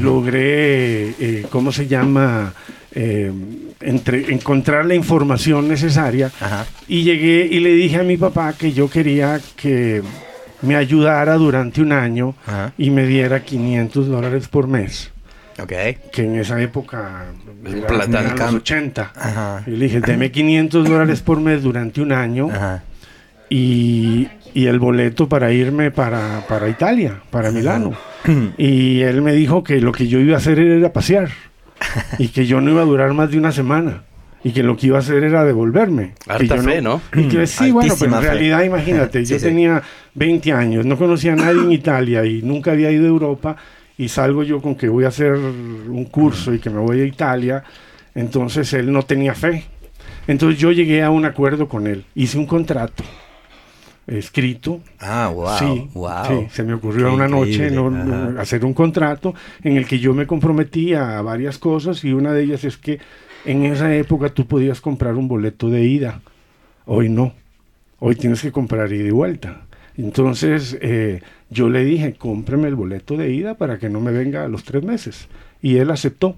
[0.00, 2.52] logré, eh, ¿cómo se llama?
[2.96, 3.32] Eh,
[3.80, 6.64] entre, encontrar la información necesaria Ajá.
[6.86, 10.00] y llegué y le dije a mi papá que yo quería que
[10.62, 12.72] me ayudara durante un año Ajá.
[12.78, 15.10] y me diera 500 dólares por mes,
[15.60, 15.72] Ok.
[16.12, 17.26] que en esa época
[17.66, 19.12] eran los 80.
[19.14, 19.62] Ajá.
[19.66, 22.84] Y le dije, deme 500 dólares por mes durante un año Ajá.
[23.50, 27.92] Y, y el boleto para irme para, para Italia, para Milano.
[28.56, 31.28] Y él me dijo que lo que yo iba a hacer era pasear
[32.18, 34.04] y que yo no iba a durar más de una semana
[34.42, 36.14] y que lo que iba a hacer era devolverme.
[36.26, 37.02] Harta yo fe, ¿no?
[37.14, 38.28] Y que sí, bueno, pero Altísima en fe.
[38.30, 39.44] realidad imagínate, Sí, yo sí.
[39.44, 39.82] tenía
[40.14, 43.56] 20 años, no conocía a nadie en Italia y nunca había ido a Europa
[43.98, 47.04] y salgo yo con que voy a hacer un curso y que me voy a
[47.04, 47.62] Italia,
[48.14, 49.64] entonces él no tenía fe.
[50.26, 53.04] Entonces yo llegué a un acuerdo con él, hice un contrato
[54.06, 55.58] escrito Ah, wow.
[55.58, 56.10] Sí, wow.
[56.28, 60.12] sí, se me ocurrió Qué una noche no- hacer un contrato en el que yo
[60.14, 62.98] me comprometía a varias cosas y una de ellas es que
[63.44, 66.20] en esa época tú podías comprar un boleto de ida.
[66.86, 67.32] Hoy no.
[67.98, 69.62] Hoy tienes que comprar ida y vuelta.
[69.96, 74.44] Entonces eh, yo le dije, cómpreme el boleto de ida para que no me venga
[74.44, 75.28] a los tres meses.
[75.62, 76.36] Y él aceptó.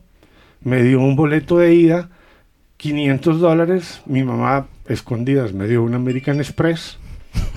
[0.62, 2.10] Me dio un boleto de ida,
[2.76, 4.02] 500 dólares.
[4.06, 6.98] Mi mamá, escondidas, me dio un American Express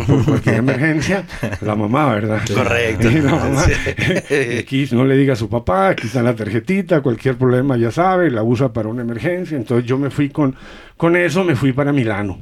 [0.08, 1.24] por cualquier emergencia.
[1.62, 2.42] La mamá, ¿verdad?
[2.54, 3.10] Correcto.
[3.10, 4.34] Y la mamá, Sí.
[4.60, 8.32] aquí no le diga a su papá, aquí está la tarjetita, cualquier problema ya sabe,
[8.32, 9.58] la usa para una emergencia.
[9.58, 10.56] Entonces yo me fui con,
[10.98, 12.40] con eso, me fui para Milano.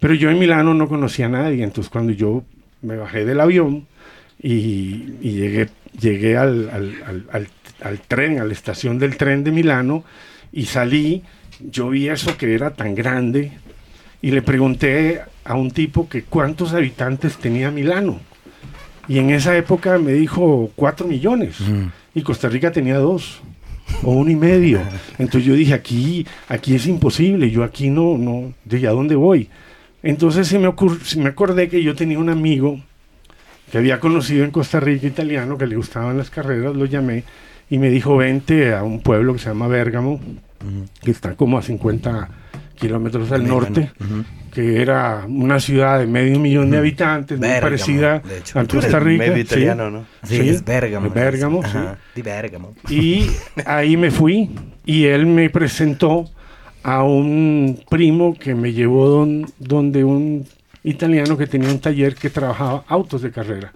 [0.00, 2.44] Pero yo en Milano no conocía a nadie, entonces cuando yo
[2.82, 3.86] me bajé del avión
[4.42, 7.48] y, y llegué, llegué al, al- al- al-
[7.82, 10.04] al tren, a la estación del tren de Milano
[10.52, 11.22] y salí,
[11.60, 13.52] yo vi eso que era tan grande
[14.20, 18.20] y le pregunté a un tipo que cuántos habitantes tenía Milano.
[19.08, 21.60] Y en esa época me dijo cuatro millones.
[21.60, 21.86] Mm.
[22.14, 23.40] Y Costa Rica tenía dos
[24.02, 24.80] o uno y medio.
[25.18, 29.48] Entonces yo dije, aquí, aquí es imposible, yo aquí no, no, ¿de a dónde voy?
[30.02, 30.72] Entonces se me,
[31.04, 32.80] se me acordé que yo tenía un amigo
[33.70, 37.24] que había conocido en Costa Rica italiano, que le gustaban las carreras, lo llamé
[37.68, 40.20] y me dijo, vente a un pueblo que se llama Bérgamo,
[41.02, 42.28] que está como a 50
[42.76, 43.90] kilómetros al norte,
[44.52, 48.22] que era una ciudad de medio millón de habitantes, muy parecida
[48.54, 49.18] a Costa Rica.
[49.24, 49.40] Medio sí.
[49.40, 50.06] italiano, ¿no?
[50.24, 51.10] Sí, Sí, es Bérgamo.
[52.86, 52.94] sí.
[52.94, 53.26] Y
[53.66, 54.50] ahí me fui
[54.84, 56.30] y él me presentó
[56.82, 60.46] a un primo que me llevó don- donde un
[60.84, 63.72] italiano que tenía un taller que trabajaba autos de carrera.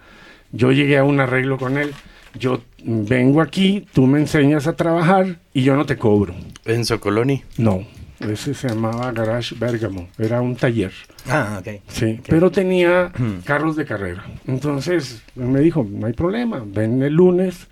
[0.53, 1.91] Yo llegué a un arreglo con él.
[2.39, 6.33] Yo vengo aquí, tú me enseñas a trabajar y yo no te cobro.
[6.65, 7.43] Enzo Coloni.
[7.59, 7.85] No,
[8.21, 10.93] ese se llamaba Garage Bergamo, era un taller.
[11.29, 11.81] Ah, ok.
[11.89, 13.13] Sí, pero tenía
[13.45, 14.25] carros de carrera.
[14.47, 17.69] Entonces me dijo, no hay problema, ven el lunes,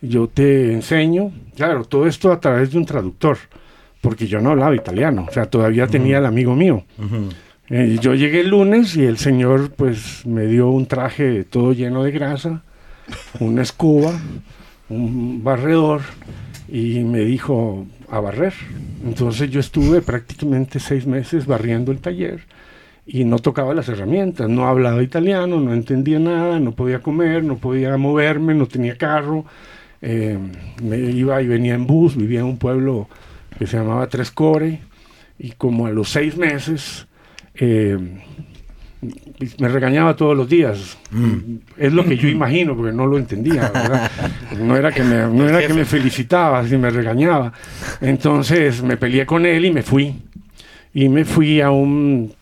[0.00, 1.32] yo te enseño.
[1.56, 3.38] Claro, todo esto a través de un traductor,
[4.00, 6.84] porque yo no hablaba italiano, o sea, todavía tenía el amigo mío.
[7.68, 12.02] Eh, yo llegué el lunes y el señor pues me dio un traje todo lleno
[12.02, 12.62] de grasa,
[13.38, 14.12] una escoba,
[14.88, 16.02] un barredor
[16.68, 18.52] y me dijo a barrer.
[19.04, 22.42] Entonces yo estuve prácticamente seis meses barriendo el taller
[23.06, 27.56] y no tocaba las herramientas, no hablaba italiano, no entendía nada, no podía comer, no
[27.56, 29.46] podía moverme, no tenía carro,
[30.02, 30.38] eh,
[30.82, 33.08] me iba y venía en bus, vivía en un pueblo
[33.58, 34.80] que se llamaba Trescore
[35.38, 37.06] y como a los seis meses
[37.54, 37.98] eh,
[39.58, 40.96] me regañaba todos los días.
[41.76, 44.10] Es lo que yo imagino, porque no lo entendía, ¿verdad?
[44.58, 47.52] No era que me, no era que me felicitaba, sino me regañaba.
[48.00, 50.14] Entonces me peleé con él y me fui.
[50.94, 52.34] Y me fui a un,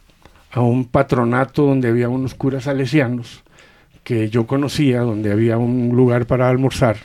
[0.53, 3.43] a un patronato donde había unos curas salesianos
[4.05, 6.97] que yo conocía, donde había un lugar para almorzar,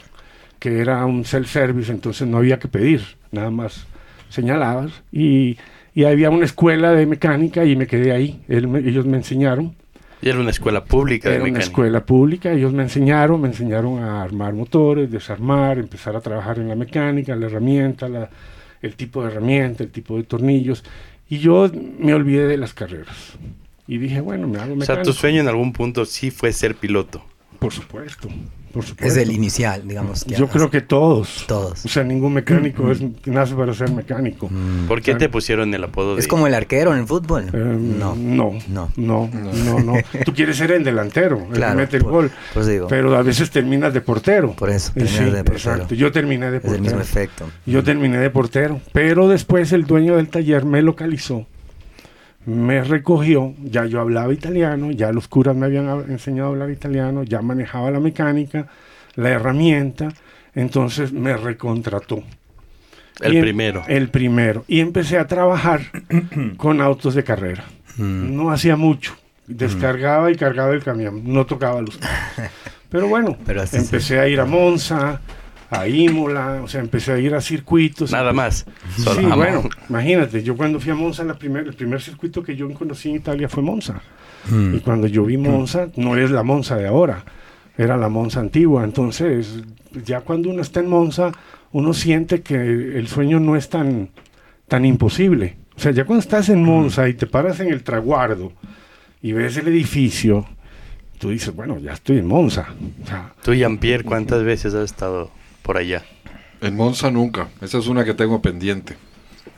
[0.60, 3.86] que era un self-service, entonces no había que pedir, nada más
[4.30, 4.92] señalabas.
[5.12, 5.58] Y,
[5.96, 8.42] y había una escuela de mecánica y me quedé ahí.
[8.48, 9.74] Él me- ellos me enseñaron.
[10.22, 11.70] Y era una escuela pública de Era una mecánica.
[11.70, 16.68] escuela pública, ellos me enseñaron, me enseñaron a armar motores, desarmar, empezar a trabajar en
[16.68, 18.30] la mecánica, la herramienta, la-
[18.82, 20.84] el tipo de herramienta, el tipo de tornillos.
[21.30, 23.34] Y yo me olvidé de las carreras.
[23.88, 25.04] Y dije, bueno, me hago O sea, mecánico.
[25.04, 27.24] tu sueño en algún punto sí fue ser piloto.
[27.60, 28.28] Por supuesto,
[28.76, 29.20] por supuesto.
[29.20, 30.26] Es el inicial, digamos.
[30.26, 31.46] Yo creo que todos.
[31.48, 31.84] Todos.
[31.86, 34.50] O sea, ningún mecánico es, nace para ser mecánico.
[34.88, 37.46] ¿Por qué te pusieron el apodo de Es como el arquero en el fútbol.
[37.54, 38.16] Eh, no.
[38.16, 38.90] no, No.
[38.98, 39.94] no, no, no,
[40.26, 42.88] Tú quieres ser el delantero, el que mete el por- gol, por eso digo.
[42.88, 44.52] pero a veces terminas de portero.
[44.52, 45.56] Por eso, Eh, terminas de portero.
[45.76, 45.96] Exacto.
[45.96, 46.84] Yo terminé de Es el portero.
[46.84, 47.46] mismo efecto.
[47.66, 51.48] Yo terminé de portero, pero después el dueño del taller me localizó,
[52.46, 56.70] me recogió, ya yo hablaba italiano, ya los curas me habían hab- enseñado a hablar
[56.70, 58.68] italiano, ya manejaba la mecánica,
[59.16, 60.10] la herramienta,
[60.54, 62.24] entonces me recontrató.
[63.22, 63.84] El Y em- primero.
[63.88, 64.64] El primero.
[64.68, 65.82] Y empecé a trabajar
[66.58, 67.64] con autos de carrera.
[67.98, 68.36] Mm.
[68.36, 69.16] No hacía mucho.
[69.48, 71.22] Descargaba y cargaba el camión.
[71.24, 71.98] No tocaba los.
[72.90, 75.22] Pero bueno, Pero empecé a ir a Monza,
[75.80, 78.12] a Imola, o sea, empecé a ir a circuitos.
[78.12, 78.66] Nada más.
[78.98, 82.56] Solo Sí, bueno, imagínate, yo cuando fui a Monza, la primer, el primer circuito que
[82.56, 84.02] yo conocí en Italia fue Monza.
[84.50, 84.76] Mm.
[84.76, 87.24] Y cuando yo vi Monza, no es la Monza de ahora,
[87.78, 88.84] era la Monza antigua.
[88.84, 89.64] Entonces,
[90.06, 91.32] ya cuando uno está en Monza,
[91.72, 94.10] uno siente que el sueño no es tan,
[94.68, 95.58] tan imposible.
[95.76, 98.54] O sea, ya cuando estás en Monza y te paras en el traguardo
[99.22, 100.46] y ves el edificio,
[101.18, 102.68] tú dices, bueno, ya estoy en Monza.
[103.04, 105.32] O sea, Tú, Jean-Pierre, ¿cuántas veces has estado
[105.66, 106.04] por allá?
[106.62, 107.50] En Monza nunca.
[107.62, 108.96] Esa es una que tengo pendiente.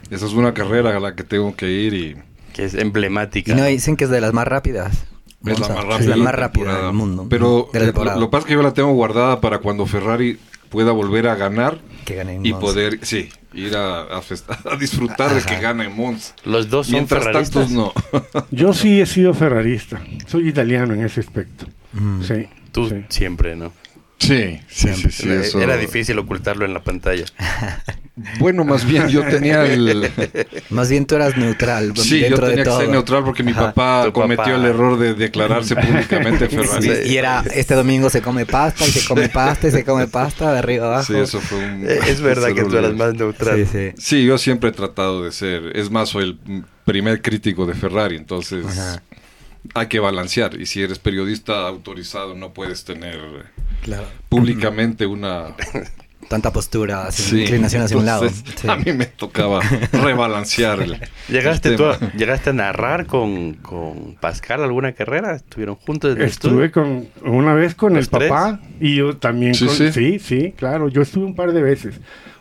[0.10, 2.16] Esa es una carrera a la que tengo que ir y
[2.54, 3.52] Que es emblemática.
[3.52, 5.04] Y no, dicen que es de las más rápidas.
[5.46, 6.10] es la más Es rápida.
[6.10, 7.28] la de más rápida del mundo.
[7.30, 10.40] Pero de la lo, que pasa es que yo la tengo guardada para cuando Ferrari
[10.70, 12.66] pueda volver a ganar que ganen en y Monza.
[12.66, 16.34] poder, sí, ir a, a fest- a disfrutar de que gane Monza.
[16.46, 17.68] Los dos son Mientras ferraristas.
[17.68, 17.94] tanto,
[18.34, 18.46] no.
[18.52, 21.66] yo sí he sido ferrarista, soy italiano en ese aspecto.
[21.94, 22.22] Mm.
[22.24, 23.04] Sí, Tú sí.
[23.10, 23.72] siempre, ¿no?
[24.20, 27.26] Sí, sí, sí, sí, era, eso- era difícil ocultarlo en la pantalla.
[28.40, 30.10] Bueno, más bien yo tenía el...
[30.72, 32.80] Más bien tú eras neutral Sí, yo tenía de que todo.
[32.80, 33.68] ser neutral porque mi Ajá.
[33.76, 34.56] papá Tu cometió papá.
[34.56, 36.82] el error de declararse públicamente Ferrari.
[36.82, 40.08] Sí, y era, este domingo se come pasta y se come pasta y se come
[40.08, 41.04] pasta de arriba abajo.
[41.14, 41.86] Sí, eso fue un...
[41.88, 43.56] Eh, es verdad que tú eras más neutral.
[43.68, 43.92] Sí, sí.
[44.00, 45.78] Sí, yo siempre he tratado de ser.
[45.78, 49.00] Es más, soy el primer crítico de Ferrari, entonces Ajá.
[49.74, 50.60] Hay que balancear.
[50.60, 53.20] Y si eres periodista autorizado, no puedes tener
[53.84, 54.06] Claro.
[54.30, 55.56] públicamente una
[56.30, 58.28] tanta postura, hacia- Sí, inclinación hacia un lado.
[58.30, 58.68] Sí.
[58.68, 64.16] A mí me tocaba rebalancear el, ¿Llegaste, el tú a, ¿Llegaste a narrar con, con
[64.20, 65.36] Pascal alguna carrera?
[65.36, 66.72] ¿Estuvieron juntos en el Estuve estudio?
[67.24, 69.92] con una vez con ¿Los el papá y yo también Sí, con- sí.
[69.94, 70.90] sí, sí, claro.
[70.90, 71.96] Yo estuve un par de veces.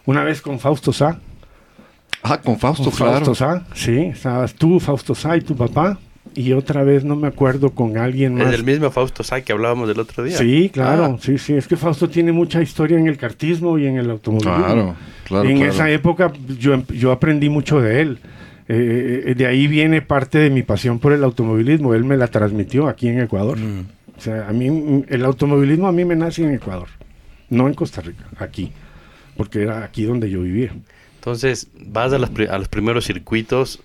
[0.05, 1.19] Una vez con Fausto Sá.
[2.23, 3.13] Ah, con Fausto, Con claro.
[3.25, 3.97] Fausto Sá, sí.
[4.07, 5.99] Estabas tú, Fausto Sá y tu papá.
[6.37, 8.49] Y otra vez no me acuerdo con alguien más.
[8.49, 10.37] Es el mismo Fausto Sá que hablábamos del otro día.
[10.37, 11.55] Sí, claro, Ah, sí, sí.
[11.55, 14.55] Es que Fausto tiene mucha historia en el cartismo y en el automovilismo.
[14.65, 14.95] Claro,
[15.25, 15.49] claro.
[15.49, 15.73] Y en claro.
[15.73, 18.19] esa época yo, yo aprendí mucho de él.
[18.69, 21.95] Eh, eh, de ahí viene parte de mi pasión por el automovilismo.
[21.95, 23.57] Él me la transmitió aquí en Ecuador.
[23.59, 23.87] Mm.
[24.19, 26.89] O sea, a mí mm, el automovilismo a mí me nace en Ecuador,
[27.49, 28.73] no en Costa Rica, aquí,
[29.37, 30.71] porque era aquí donde yo vivía.
[31.17, 33.81] Entonces, vas a los, pri- a los primeros circuitos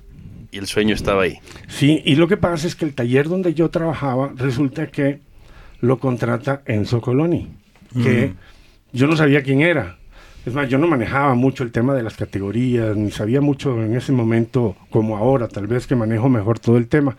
[0.51, 1.39] y el sueño estaba ahí.
[1.67, 5.19] Sí, y lo que pasa es que el taller donde yo trabajaba resulta que
[5.79, 7.47] lo contrata Enzo Coloni,
[8.03, 8.33] que
[8.93, 9.97] yo no sabía quién era.
[10.45, 13.95] Es más, yo no manejaba mucho el tema de las categorías, ni sabía mucho en
[13.95, 17.15] ese momento como ahora, tal vez que manejo mejor todo el tema.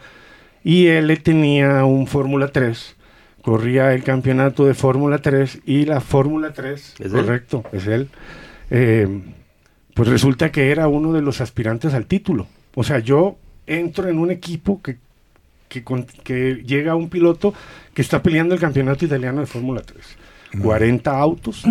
[0.65, 2.97] Y él tenía un Fórmula 3,
[3.43, 7.11] corría el campeonato de Fórmula 3 y la Fórmula 3, ¿Es él?
[7.13, 8.09] correcto, es él.
[8.71, 9.09] eh,
[9.95, 12.47] pues resulta que era uno de los aspirantes al título.
[12.75, 14.97] O sea, yo entro en un equipo que,
[15.69, 17.55] que, con- que llega un piloto
[17.95, 20.63] que está peleando el campeonato italiano de Fórmula 3.
[20.63, 21.63] 40 autos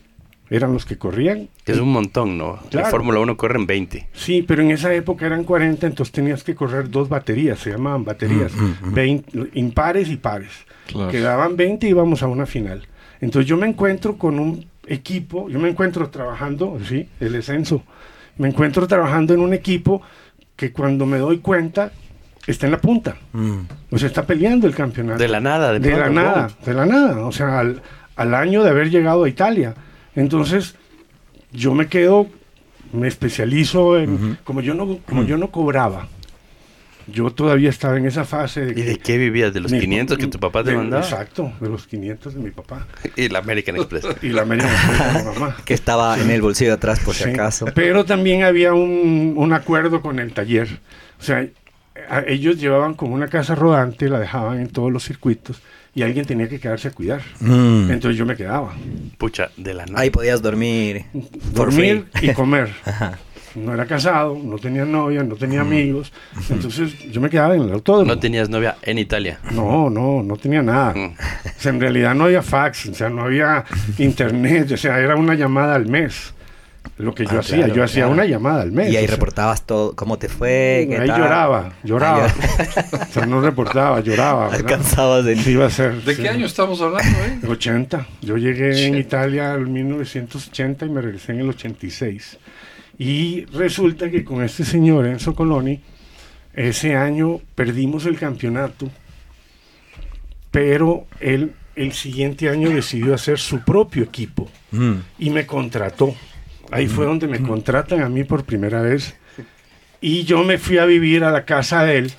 [0.50, 1.48] eran los que corrían.
[1.66, 2.58] Es un montón, ¿no?
[2.70, 2.86] Claro.
[2.86, 4.08] En Fórmula 1 corren 20.
[4.12, 8.04] Sí, pero en esa época eran 40, entonces tenías que correr dos baterías, se llamaban
[8.04, 10.50] baterías, 20 impares y pares.
[10.86, 11.10] Claro.
[11.10, 12.86] Quedaban 20 y íbamos a una final.
[13.20, 17.84] Entonces yo me encuentro con un equipo, yo me encuentro trabajando, sí, el ascenso,
[18.38, 20.02] me encuentro trabajando en un equipo
[20.60, 21.90] que cuando me doy cuenta
[22.46, 23.60] está en la punta, Mm.
[23.92, 25.18] o sea, está peleando el campeonato.
[25.18, 27.80] De la nada, de, De la nada, de la nada, o sea, al,
[28.16, 29.74] al año de haber llegado a Italia.
[30.14, 30.74] Entonces,
[31.50, 32.26] yo me quedo,
[32.92, 36.08] me especializo en, como yo no, como yo no cobraba,
[37.12, 39.52] yo todavía estaba en esa fase de ¿Y de qué vivías?
[39.52, 41.02] ¿De los mi- 500 que tu papá te de- mandaba?
[41.02, 42.86] Exacto, de los 500 de mi papá.
[43.16, 44.06] Y la American Express.
[44.22, 45.56] Y la media de mi mamá.
[45.64, 47.66] Que estaba en el bolsillo de atrás por si acaso.
[47.74, 50.68] Pero también había un, un acuerdo con el taller.
[51.18, 51.46] O sea,
[52.08, 55.60] a- ellos llevaban como una casa rodante, la dejaban en todos los circuitos
[55.94, 57.20] y alguien tenía que quedarse a cuidar.
[57.40, 57.90] Mm.
[57.90, 58.72] Entonces yo me quedaba.
[59.18, 60.00] Pucha, de la nada.
[60.00, 61.04] Ahí podías dormir.
[61.52, 62.70] Dormir y comer.
[62.84, 63.18] Ajá.
[63.54, 66.12] No era casado, no tenía novia, no tenía amigos.
[66.48, 68.14] Entonces yo me quedaba en el autódromo.
[68.14, 69.38] No tenías novia en Italia.
[69.52, 70.94] No, no, no tenía nada.
[70.94, 71.14] Mm.
[71.46, 73.64] O sea, en realidad no había fax, o sea, no había
[73.98, 76.34] internet, o sea, era una llamada al mes.
[76.96, 78.12] Lo que yo Ah, hacía, claro, yo hacía claro.
[78.12, 78.92] una llamada al mes.
[78.92, 79.16] Y ahí o sea.
[79.16, 81.20] reportabas todo, cómo te fue, qué Ahí tal.
[81.20, 82.24] lloraba, lloraba.
[82.26, 82.30] Ahí
[83.08, 84.48] O sea, no reportaba, lloraba.
[84.52, 85.38] Alcanzabas el...
[85.40, 86.02] Sí, iba a ser.
[86.02, 86.22] ¿De sí.
[86.22, 87.38] qué año estamos hablando, eh?
[87.48, 88.06] 80.
[88.22, 92.38] Yo llegué en Italia en 1980 y me regresé en el 86.
[93.02, 95.80] Y resulta que con este señor Enzo Coloni,
[96.52, 98.90] ese año perdimos el campeonato,
[100.50, 104.92] pero él el siguiente año decidió hacer su propio equipo Mm.
[105.18, 106.14] y me contrató.
[106.70, 109.14] Ahí fue donde me contratan a mí por primera vez.
[110.02, 112.12] Y yo me fui a vivir a la casa de él,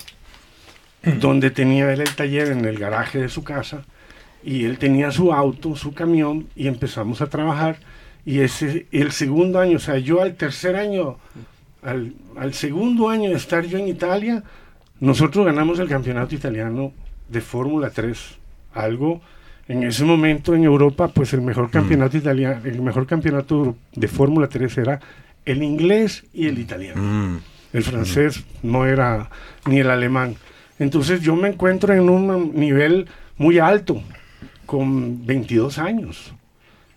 [1.20, 3.84] donde tenía él el taller en el garaje de su casa.
[4.42, 7.78] Y él tenía su auto, su camión, y empezamos a trabajar.
[8.24, 11.16] Y ese, el segundo año, o sea, yo al tercer año,
[11.82, 14.42] al, al segundo año de estar yo en Italia,
[15.00, 16.92] nosotros ganamos el campeonato italiano
[17.28, 18.38] de Fórmula 3.
[18.74, 19.20] Algo
[19.68, 24.48] en ese momento en Europa, pues el mejor campeonato italiano, el mejor campeonato de Fórmula
[24.48, 25.00] 3 era
[25.44, 27.00] el inglés y el italiano.
[27.00, 27.38] Mm.
[27.72, 29.30] El francés no era
[29.66, 30.36] ni el alemán.
[30.78, 33.06] Entonces yo me encuentro en un nivel
[33.38, 34.02] muy alto,
[34.66, 36.34] con 22 años.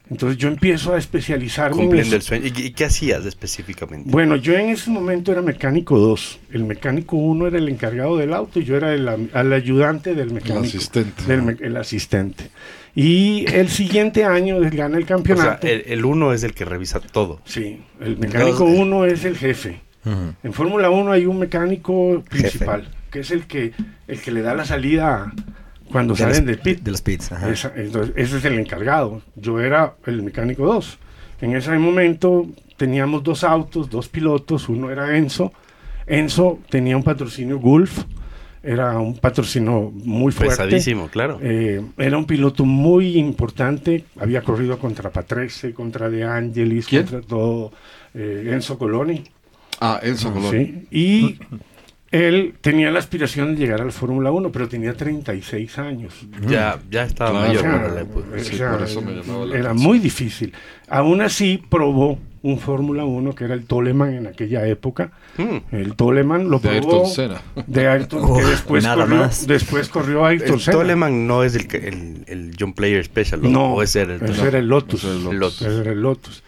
[0.09, 2.35] Entonces yo empiezo a especializarme en Cumpliendo eso.
[2.35, 2.53] el sueño.
[2.55, 4.09] ¿Y, y qué hacías específicamente?
[4.11, 6.39] Bueno, yo en ese momento era mecánico 2.
[6.51, 10.31] El mecánico 1 era el encargado del auto y yo era el, el ayudante del
[10.31, 10.59] mecánico.
[10.65, 11.23] asistente.
[11.25, 12.49] del el asistente.
[12.93, 15.67] Y el siguiente año gana el o sea, campeonato.
[15.67, 17.41] el, el uno es el que revisa todo.
[17.45, 19.81] Sí, el mecánico 1 es el jefe.
[20.05, 20.33] Ujú.
[20.43, 23.73] En Fórmula 1 hay un mecánico principal, que es el que,
[24.07, 25.33] el que le da la salida
[25.91, 26.81] cuando De salen del pit.
[26.81, 27.31] De los pits.
[27.31, 27.49] ajá.
[27.49, 29.21] Esa- entonces, ese es el encargado.
[29.35, 30.97] Yo era el mecánico 2.
[31.41, 34.69] En ese momento teníamos dos autos, dos pilotos.
[34.69, 35.51] Uno era Enzo.
[36.07, 38.03] Enzo tenía un patrocinio Gulf.
[38.63, 40.55] Era un patrocinio muy fuerte.
[40.55, 41.37] Pesadísimo, claro.
[41.41, 44.05] Eh, era un piloto muy importante.
[44.19, 47.03] Había corrido contra Patrese, contra De Angelis, ¿Quién?
[47.03, 47.71] contra todo.
[48.15, 49.23] eh, Enzo Coloni.
[49.79, 50.51] Ah, Enzo Colón.
[50.51, 51.39] Sí, Y
[52.15, 56.13] Él tenía la aspiración de llegar a la Fórmula 1, pero tenía 36 años.
[56.47, 57.47] Ya, ya estaba Claro.
[57.47, 58.25] mayor O sea, cuando la época.
[58.35, 60.53] o Sí, sea, por eso me llamaba la era muy difícil.
[60.87, 65.11] Aún así, probó un Fórmula 1 que era el Toleman en aquella época.
[65.37, 65.75] Mm.
[65.75, 66.93] El Toleman lo De probó.
[67.01, 67.41] Ayrton Senna.
[67.67, 69.47] De Ayrton, Oh, que después nada corrió, más.
[69.47, 70.77] después corrió Ayrton El Senna.
[70.77, 73.49] Toleman no es el, que- el, el John Player Special, ¿no?
[73.49, 74.47] No, O ese era el ese Toleman.
[74.47, 75.03] era el Lotus.
[75.03, 75.61] Ese era el El Lotus.
[75.61, 75.61] Lotus.
[75.73, 76.43] Ese era el Lotus.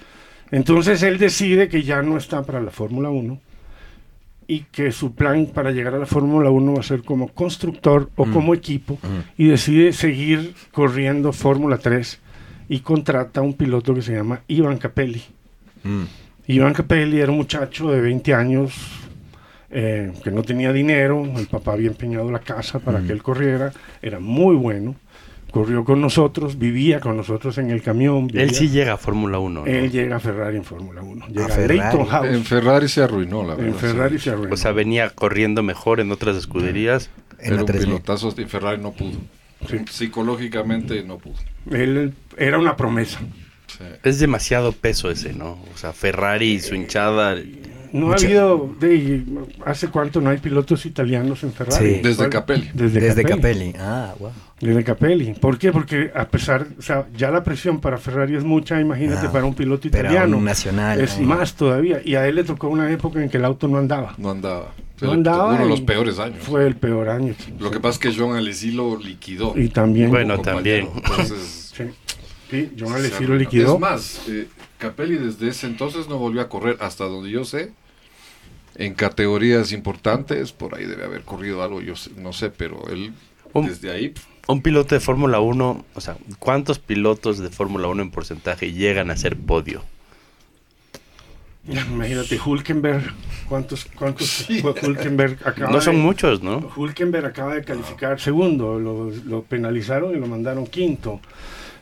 [0.51, 3.41] Entonces él decide que ya no está para la Fórmula 1
[4.47, 8.09] y que su plan para llegar a la Fórmula 1 va a ser como constructor
[8.15, 8.97] o como equipo
[9.37, 12.19] y decide seguir corriendo Fórmula 3
[12.69, 15.23] y contrata a un piloto que se llama Ivan Capelli.
[15.83, 16.03] Mm.
[16.47, 18.73] Iván Capelli era un muchacho de 20 años
[19.69, 23.73] eh, que no tenía dinero, el papá había empeñado la casa para que él corriera,
[24.01, 24.95] era muy bueno,
[25.51, 28.29] corrió con nosotros, vivía con nosotros en el camión.
[28.33, 29.61] Él sí llega a Fórmula 1.
[29.61, 29.65] ¿no?
[29.65, 31.79] él llega a Ferrari en Fórmula 1, llega a, Ferrari.
[31.79, 33.79] Leighton En Ferrari se arruinó, la en, verdad.
[33.79, 34.25] Ferrari sí.
[34.25, 34.53] se arruinó.
[34.53, 37.09] O sea, venía corriendo mejor en otras escuderías.
[37.39, 37.87] En Era la un 3000.
[37.87, 39.17] pilotazo y Ferrari no pudo.
[39.69, 39.79] Sí.
[39.89, 41.35] Psicológicamente no pudo.
[41.71, 43.19] él era una promesa.
[43.67, 43.83] Sí.
[44.03, 45.59] Es demasiado peso ese, ¿no?
[45.73, 47.35] O sea, Ferrari y su hinchada.
[47.93, 49.23] No ha habido, de,
[49.65, 51.95] ¿hace cuánto no hay pilotos italianos en Ferrari?
[51.95, 51.99] Sí.
[52.03, 52.29] Desde ¿Cuál?
[52.29, 52.69] Capelli.
[52.73, 53.71] Desde, Desde Capelli.
[53.71, 53.73] Capelli.
[53.79, 54.31] Ah, wow.
[54.59, 55.33] Desde Capelli.
[55.33, 55.71] ¿Por qué?
[55.71, 59.45] Porque a pesar, o sea, ya la presión para Ferrari es mucha, imagínate Ah, para
[59.45, 60.37] un piloto italiano.
[60.37, 62.01] un nacional, Es más todavía.
[62.03, 64.15] Y a él le tocó una época en que el auto no andaba.
[64.17, 64.73] No andaba.
[64.99, 65.53] No Fue andaba.
[65.53, 66.39] Uno de los peores años.
[66.41, 67.35] Fue el peor año.
[67.59, 69.53] Lo que pasa es que John Alesi lo liquidó.
[69.55, 70.09] Y también.
[70.09, 70.89] Bueno, también.
[70.95, 71.83] Entonces, Sí,
[72.49, 73.75] sí John Alesi lo liquidó.
[73.75, 77.71] Es más, eh, Capelli desde ese entonces no volvió a correr, hasta donde yo sé.
[78.75, 83.11] En categorías importantes, por ahí debe haber corrido algo, yo sé- no sé, pero él
[83.53, 84.13] Un- desde ahí
[84.47, 89.09] Un piloto de Fórmula 1, o sea, ¿cuántos pilotos de Fórmula 1 en porcentaje llegan
[89.11, 89.83] a ser podio?
[91.67, 93.13] Imagínate, Hulkenberg.
[93.49, 94.45] ¿Cuántos, cuántos
[94.83, 96.69] Hulkenberg acaba No son de- muchos, ¿no?
[96.75, 98.79] Hulkenberg acaba de calificar segundo.
[98.79, 101.19] Lo, lo penalizaron y lo mandaron quinto.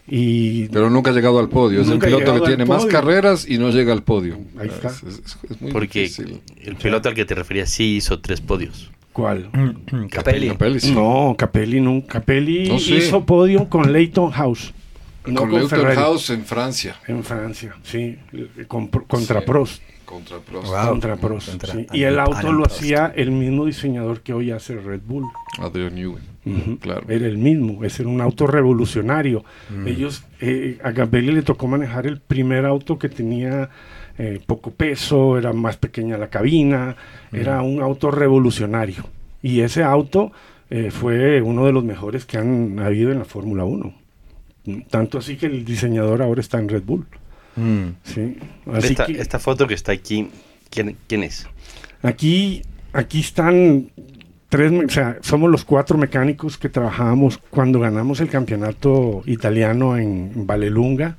[0.08, 1.82] Y Pero nunca ha llegado al podio.
[1.82, 4.38] Es el piloto que tiene más carreras y no llega al podio.
[4.60, 4.89] Ahí está.
[4.89, 6.41] Es, es- es muy Porque difícil.
[6.62, 8.91] el piloto al que te referías sí hizo tres podios.
[9.14, 9.49] ¿cuál?
[10.12, 10.49] Capelli.
[10.49, 10.91] Capelli, sí.
[10.91, 12.20] No, Capelli nunca.
[12.20, 12.95] Capelli No sé.
[12.97, 14.74] hizo podio con Leighton House.
[15.26, 15.95] No con con, Ferrari.
[15.95, 16.97] House en Francia.
[17.08, 18.16] En Francia, sí.
[18.68, 19.45] Con- contra Sí.
[19.47, 19.82] Prost.
[20.06, 20.68] Contra Prost.
[20.68, 20.89] Wow.
[20.89, 21.49] Contra Prost.
[21.49, 21.80] Contra sí.
[21.80, 22.78] Alan- Y el auto Alan lo Prost.
[22.78, 25.26] hacía el mismo diseñador que hoy hace Red Bull.
[25.60, 26.22] Adrian Newey.
[26.80, 27.01] Claro.
[27.10, 29.43] Era el mismo, ese era un auto revolucionario.
[29.70, 29.88] Mm.
[29.88, 33.70] Ellos, eh, a Capelli le tocó manejar el primer auto que tenía
[34.18, 36.95] eh, poco peso, era más pequeña la cabina,
[37.32, 37.36] Mm.
[37.36, 39.03] era un auto revolucionario.
[39.41, 40.32] Y ese auto
[40.70, 43.93] eh, fue uno de los mejores que han habido en la Fórmula 1.
[44.66, 47.06] Mm, Tanto así que el diseñador ahora está en Red Bull.
[47.56, 47.88] Mm.
[48.03, 48.38] ¿sí?
[48.74, 50.30] Así Esta, que esta foto que está aquí,
[50.70, 51.47] ¿quién, quién es?
[52.03, 52.62] aquí,
[52.93, 53.91] aquí están
[54.49, 60.45] tres, o sea, somos los cuatro mecánicos que trabajábamos cuando ganamos el campeonato italiano en
[60.47, 61.18] Valelunga.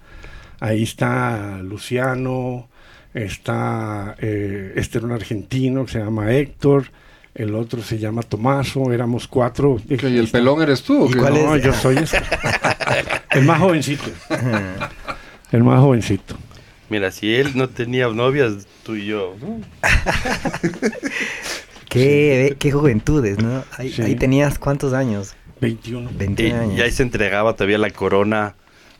[0.60, 2.68] Ahí está Luciano,
[3.12, 6.90] está eh, este era un argentino que se llama Héctor,
[7.34, 9.78] el otro se llama Tomaso, éramos cuatro.
[9.88, 11.04] ¿Y el pelón eres tú?
[11.04, 11.18] o ¿Y qué?
[11.18, 11.62] cuál No, es?
[11.64, 12.18] yo soy este.
[13.32, 14.04] el más jovencito.
[15.52, 16.36] El más jovencito.
[16.88, 19.34] Mira, si él no tenía novias, tú y yo.
[19.40, 19.60] ¿no?
[21.88, 23.64] Qué, qué juventudes, ¿no?
[23.78, 24.02] Ahí, Sí.
[24.02, 25.34] ahí tenías cuántos años?
[25.60, 26.10] 21.
[26.14, 26.78] 21 Y, años.
[26.78, 28.54] y ahí se entregaba todavía la corona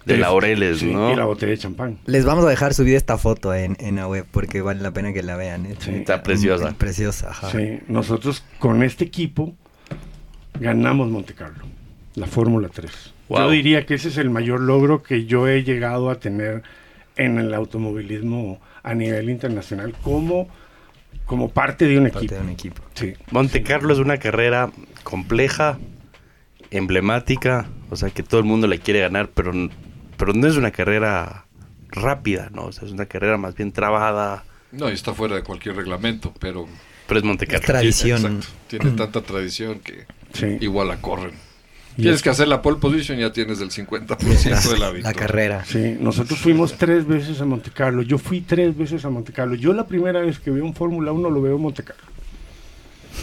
[0.06, 1.12] de El- laureles, sí, ¿no?
[1.12, 1.98] Y la botella de champán.
[2.06, 5.12] Les vamos a dejar subir esta foto en, en la web porque vale la pena
[5.12, 5.66] que la vean.
[5.66, 5.74] ¿eh?
[5.78, 5.90] Sí.
[5.90, 6.70] Está preciosa.
[6.70, 7.50] Mm, Preciosa, ajá.
[7.50, 9.54] Sí, nosotros con este equipo
[10.58, 11.64] ganamos Monte Carlo,
[12.14, 12.90] la Fórmula 3.
[13.28, 13.38] Wow.
[13.40, 16.62] Yo diría que ese es el mayor logro que yo he llegado a tener
[17.16, 20.48] en el automovilismo a nivel internacional como,
[21.24, 22.34] como parte de un Parte equipo.
[22.36, 22.82] de un equipo.
[22.94, 23.14] Sí.
[23.32, 24.70] Monte Carlo es una carrera
[25.02, 25.78] compleja,
[26.70, 29.52] emblemática, o sea que todo el mundo la quiere ganar, pero,
[30.16, 31.46] pero no es una carrera
[31.90, 32.66] rápida, ¿no?
[32.66, 36.32] O sea, es una carrera más bien trabada, No, y está fuera de cualquier reglamento,
[36.38, 36.66] pero
[37.06, 37.66] pero es Monte Es Carlo.
[37.66, 38.18] tradición.
[38.24, 40.58] exacto, tiene tanta tradición que Sí.
[40.60, 41.32] igual la corren.
[41.96, 44.92] Y Tienes es- que hacer la pole position, ya tienes el 50% de la La
[44.92, 45.18] victoria.
[45.18, 45.64] carrera.
[45.64, 48.02] Sí, nosotros fuimos tres veces a Monte Carlo.
[48.02, 49.54] Yo fui tres veces a Monte Carlo.
[49.54, 52.02] Yo la primera vez que veo un Fórmula 1 lo veo en Monte Carlo.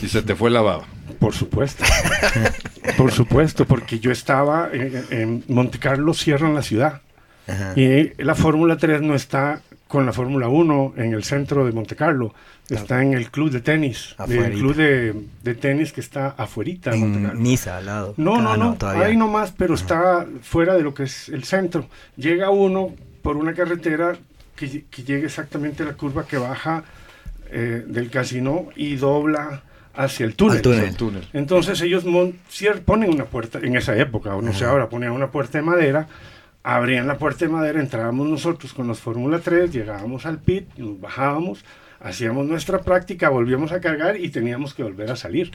[0.01, 0.85] Y se te fue la baba.
[1.19, 1.83] Por supuesto.
[2.97, 7.01] Por supuesto, porque yo estaba en, en Monte Carlo, cierran la ciudad.
[7.47, 7.73] Ajá.
[7.79, 9.61] Y la Fórmula 3 no está
[9.93, 12.33] con la Fórmula 1 en el centro de Monte Carlo.
[12.67, 14.15] Está en el club de tenis.
[14.27, 15.13] El club de,
[15.43, 17.39] de tenis que está afuerita de Monte En Carlo.
[17.39, 18.13] Niza, al lado.
[18.17, 19.05] No, no, Ah, no, todavía.
[19.05, 21.85] ahí nomás, pero está fuera de lo que es el centro.
[22.17, 22.89] Llega uno
[23.21, 24.15] por una carretera
[24.55, 26.83] que, que llega exactamente a la curva que baja
[27.51, 29.61] eh, del casino y dobla
[29.93, 30.63] hacia el túnel.
[30.63, 30.85] Túnel.
[30.85, 31.27] El túnel.
[31.33, 35.11] Entonces ellos mon- cier- ponen una puerta, en esa época, o no sé ahora, ponían
[35.11, 36.07] una puerta de madera,
[36.63, 40.99] abrían la puerta de madera, entrábamos nosotros con los Fórmula 3, llegábamos al pit, nos
[40.99, 41.63] bajábamos,
[41.99, 45.51] hacíamos nuestra práctica, volvíamos a cargar y teníamos que volver a salir.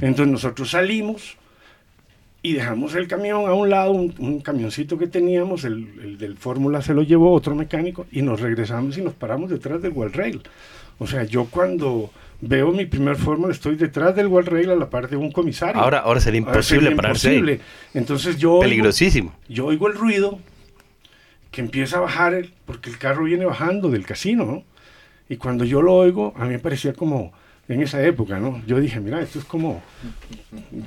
[0.00, 1.36] Entonces nosotros salimos
[2.42, 6.36] y dejamos el camión a un lado, un, un camioncito que teníamos, el, el del
[6.36, 10.12] Fórmula se lo llevó otro mecánico y nos regresamos y nos paramos detrás del wall
[10.12, 10.42] rail.
[10.98, 12.10] O sea, yo cuando
[12.46, 15.80] veo mi primer Fórmula estoy detrás del wall rail a la par de un comisario.
[15.80, 17.28] Ahora, ahora sería Ahora imposible sería pararse.
[17.28, 17.34] ahí.
[17.36, 17.60] imposible.
[17.94, 19.34] Entonces yo oigo- Peligrosísimo.
[19.48, 20.38] yo oigo el ruido
[21.50, 24.64] que empieza a bajar, el, porque el carro viene bajando del casino, ¿no?
[25.28, 27.32] Y cuando yo lo oigo, a mí me parecía como
[27.68, 28.60] en esa época, ¿no?
[28.66, 29.80] Yo dije, mira, esto es como...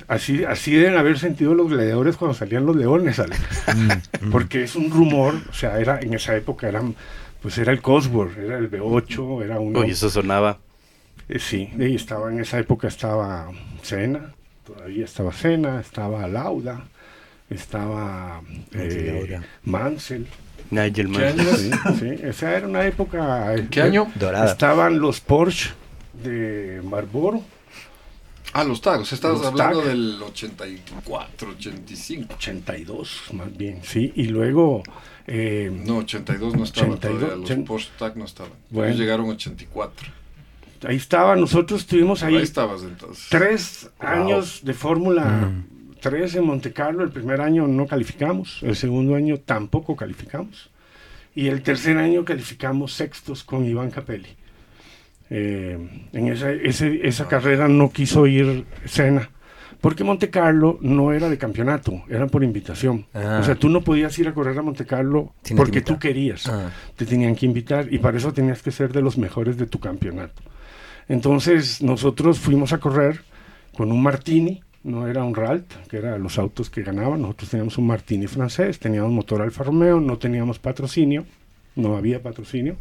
[0.08, 3.36] Así, así deben haber sentido los gladiadores cuando salían los leones, ¿sale?
[4.32, 6.94] Porque es un rumor, o sea, era en esa época eran,
[7.42, 9.76] pues era el Cosworth, era el V8, era un...
[9.76, 10.60] Uy, eso sonaba.
[11.30, 13.52] Eh, sí, y estaba en esa época estaba
[13.84, 14.34] Cena,
[14.66, 16.86] todavía estaba Cena, estaba Lauda,
[17.50, 18.42] estaba
[18.74, 19.44] eh, Lauda.
[19.64, 20.26] Mansell.
[20.70, 21.04] Nigel ¿Qué
[21.34, 21.58] Mansell.
[21.58, 23.54] Sí, sí, esa era una época.
[23.56, 24.12] eh, ¿Qué año?
[24.16, 24.52] Dorada.
[24.52, 25.72] Estaban los Porsche
[26.24, 27.42] de Marlboro,
[28.54, 29.12] Ah, los tagos.
[29.14, 29.90] Estabas Los hablando tag.
[29.90, 32.34] del 84, 85.
[32.36, 34.82] 82 más bien, sí, y luego.
[35.28, 37.36] eh, No, 82 no estaban 82, todavía.
[37.42, 38.54] Los ochen- Porsche Tag no estaban.
[38.70, 38.88] Bueno.
[38.88, 40.08] Ellos llegaron 84.
[40.86, 43.28] Ahí estaba, nosotros estuvimos Ahí, ahí estabas entonces.
[43.30, 44.10] tres Wow.
[44.10, 45.52] años de Fórmula
[46.02, 47.04] 3 en Monte Carlo.
[47.04, 50.70] El primer año no calificamos, el segundo año tampoco calificamos.
[51.36, 54.30] Y el tercer año calificamos sextos con Iván Capelli.
[55.30, 55.78] Eh,
[56.14, 59.30] en esa, ese- esa carrera no quiso ir Senna,
[59.82, 63.06] porque Monte Carlo no era de campeonato, era por invitación.
[63.14, 63.40] Ah.
[63.42, 66.72] O sea, tú no podías ir a correr a Monte Carlo porque tú querías Ah.
[66.96, 69.80] te tenían que invitar y para eso tenías que ser de los mejores de tu
[69.80, 70.42] campeonato.
[71.10, 73.22] Entonces nosotros fuimos a correr
[73.76, 77.78] con un Martini, no era un Ralt, que eran los autos que ganaban, nosotros teníamos
[77.78, 81.26] un Martini francés, teníamos motor Alfa Romeo, no teníamos patrocinio,
[81.76, 82.78] no había patrocinio.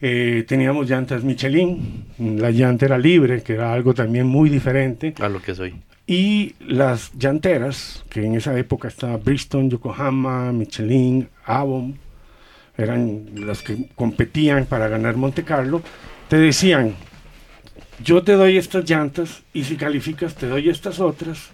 [0.00, 5.14] Eh, teníamos llantas Michelin, la llanta era libre, que era algo también muy diferente.
[5.20, 5.74] A lo que soy.
[6.06, 11.98] Y las llanteras, que en esa época estaba Bristol, Yokohama, Michelin, Avon,
[12.76, 15.82] eran las que competían para ganar Monte Carlo,
[16.28, 16.94] te decían,
[18.02, 21.50] yo te doy estas llantas y si calificas te doy estas otras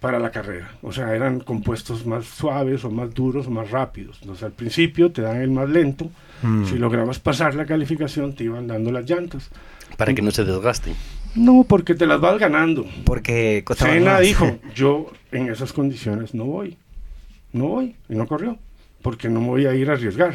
[0.00, 0.70] para la carrera.
[0.82, 4.18] O sea, eran compuestos más suaves o más duros o más rápidos.
[4.20, 6.10] Entonces al principio te dan el más lento,
[6.42, 6.66] Mm.
[6.66, 9.48] si lograbas pasar la calificación te iban dando las llantas.
[9.96, 10.94] Para que no se desgasten.
[11.34, 12.84] No, porque te las vas ganando.
[13.04, 13.62] Porque
[14.12, 14.20] más.
[14.20, 16.76] dijo, yo en esas condiciones no voy,
[17.52, 18.58] no voy, y no corrió,
[19.00, 20.34] porque no me voy a ir a arriesgar.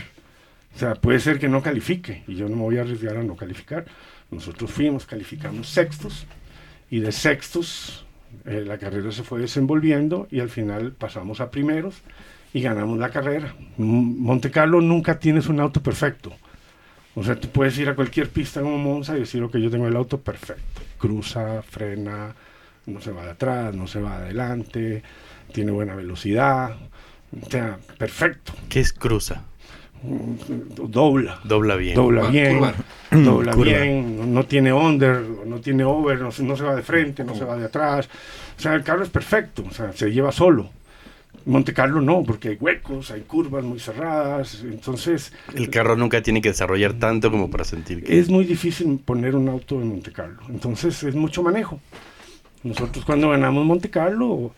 [0.75, 3.23] O sea, puede ser que no califique, y yo no me voy a arriesgar a
[3.23, 3.85] no calificar.
[4.31, 6.25] Nosotros fuimos, calificamos sextos,
[6.89, 8.05] y de sextos
[8.45, 12.01] eh, la carrera se fue desenvolviendo, y al final pasamos a primeros,
[12.53, 13.53] y ganamos la carrera.
[13.77, 16.31] Monte Carlo nunca tienes un auto perfecto.
[17.15, 19.87] O sea, tú puedes ir a cualquier pista como Monza y decir, que yo tengo
[19.87, 20.81] el auto perfecto.
[20.97, 22.33] Cruza, frena,
[22.85, 25.03] no se va de atrás, no se va adelante,
[25.51, 26.77] tiene buena velocidad.
[27.41, 28.53] O sea, perfecto.
[28.69, 29.43] ¿Qué es cruza?
[30.03, 31.39] Dobla.
[31.43, 31.95] Dobla bien.
[31.95, 32.73] Dobla Curva, bien, curva.
[33.11, 33.65] dobla Curva.
[33.79, 37.35] bien, no, tiene under, no tiene over, no, se- no se va de frente, no
[37.35, 38.09] se va de atrás.
[38.57, 40.69] O sea, el carro es perfecto, o sea, se lleva solo.
[41.45, 46.41] Monte Carlo no, porque hay huecos, hay curvas muy cerradas, entonces El carro nunca tiene
[46.41, 48.19] que desarrollar tanto como para sentir que...
[48.19, 50.41] es muy difícil poner un auto en Monte Carlo.
[50.49, 51.79] Entonces es mucho manejo.
[52.63, 54.51] Nosotros cuando ganamos Monte Carlo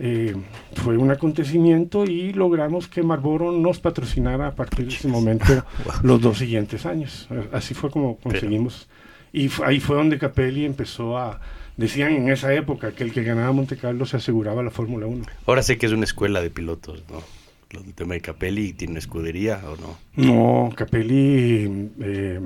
[0.00, 0.34] eh,
[0.74, 5.64] fue un acontecimiento y logramos que Marlboro nos patrocinara a partir de ese momento
[6.02, 7.28] los dos siguientes años.
[7.52, 8.88] Así fue como conseguimos.
[9.32, 11.40] Y ahí fue donde Capelli empezó a...
[11.76, 15.24] Decían en esa época que el que ganaba Monte Carlo se aseguraba la Fórmula 1.
[15.46, 17.22] Ahora sé que es una escuela de pilotos, ¿no?
[17.70, 19.98] Lo del tema de Capelli, ¿tiene escudería o no?
[20.16, 22.40] No, Capelli eh,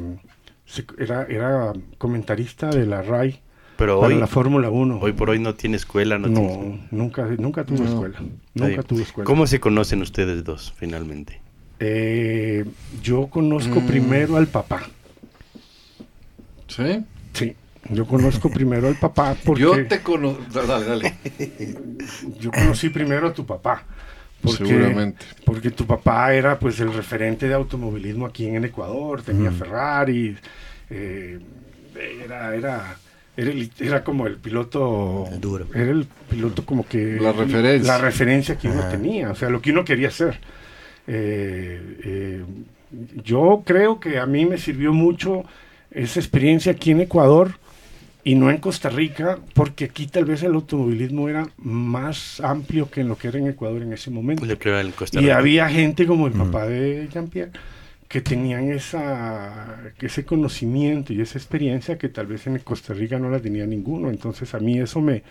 [0.99, 3.41] era, era comentarista de la RAI
[3.77, 4.99] Pero para hoy, la Fórmula 1.
[5.01, 7.89] hoy por hoy no tiene escuela, no, tiene- No, nunca, nunca tuvo No.
[7.91, 8.19] escuela.
[8.55, 9.27] Nunca tuvo escuela.
[9.27, 11.41] ¿Cómo se conocen ustedes dos finalmente?
[11.81, 12.65] Eh,
[13.03, 13.87] yo conozco Mm.
[13.87, 14.83] primero al papá.
[16.69, 17.05] ¿Sí?
[17.33, 17.55] Sí,
[17.91, 20.43] yo conozco primero al papá porque Yo te conozco.
[20.53, 21.15] Dale, dale.
[22.41, 23.85] yo conocí primero a tu papá.
[24.41, 25.25] Porque, Seguramente.
[25.45, 29.55] Porque tu papá era pues el referente de automovilismo aquí en Ecuador, tenía Mm.
[29.55, 30.37] Ferrari,
[30.91, 31.39] eh,
[32.25, 32.97] era, era,
[33.37, 35.67] era, el- era como el piloto El duro.
[35.75, 37.93] Era el piloto como que La referencia.
[37.93, 40.39] La referencia que uno tenía, o sea, lo que uno quería hacer.
[41.07, 42.43] Eh, eh,
[43.25, 45.45] yo creo que a mí me sirvió mucho
[45.91, 47.53] esa experiencia aquí en Ecuador
[48.25, 53.01] y no en Costa Rica, porque aquí tal vez el automovilismo era más amplio que
[53.01, 54.43] en lo que era en Ecuador en ese momento.
[55.21, 57.51] Y había gente como el papá de Jean-Pierre
[58.13, 63.31] que tenían esa, ese conocimiento y esa experiencia que tal vez en Costa Rica no
[63.31, 64.11] la tenía ninguno.
[64.11, 65.23] Entonces a mí eso me,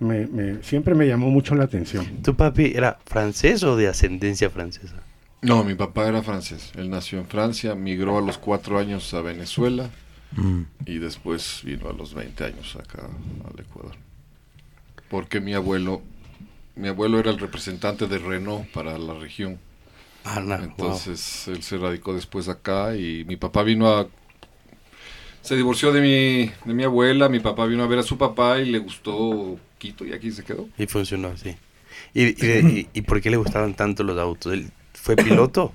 [0.00, 2.04] me- me- siempre me llamó mucho la atención.
[2.24, 4.96] ¿Tu papi era francés o de ascendencia francesa?
[5.42, 6.72] No, mi papá era francés.
[6.74, 9.90] Él nació en Francia, migró a los cuatro años a Venezuela
[10.36, 10.62] Mm.
[10.86, 13.94] y después vino a los 20 años acá al Ecuador.
[15.08, 16.02] Porque mi abuelo,
[16.74, 19.60] mi abuelo era el representante de Renault para la región.
[20.24, 21.00] Ah, no, wow.
[21.02, 24.08] Entonces él se radicó después acá y mi papá vino a...
[25.42, 28.60] Se divorció de mi, de mi abuela, mi papá vino a ver a su papá
[28.60, 30.68] y le gustó Quito y aquí se quedó.
[30.76, 31.56] Y funcionó así.
[32.14, 32.48] ¿Y, y,
[32.80, 34.52] y- y por qué le gustaban tanto los autos?
[34.52, 35.72] ¿Él fue piloto?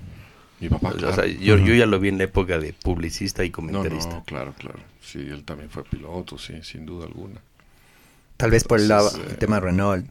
[0.60, 1.14] Mi papá, O claro.
[1.14, 4.16] sea, yo, yo ya lo vi en la época de publicista y No, comentarista.
[4.16, 4.80] no, claro, claro.
[5.02, 7.40] Sí, él también fue piloto, sí, sin duda alguna.
[8.38, 10.06] Tal vez por el, Entonces, el eh, tema Renault.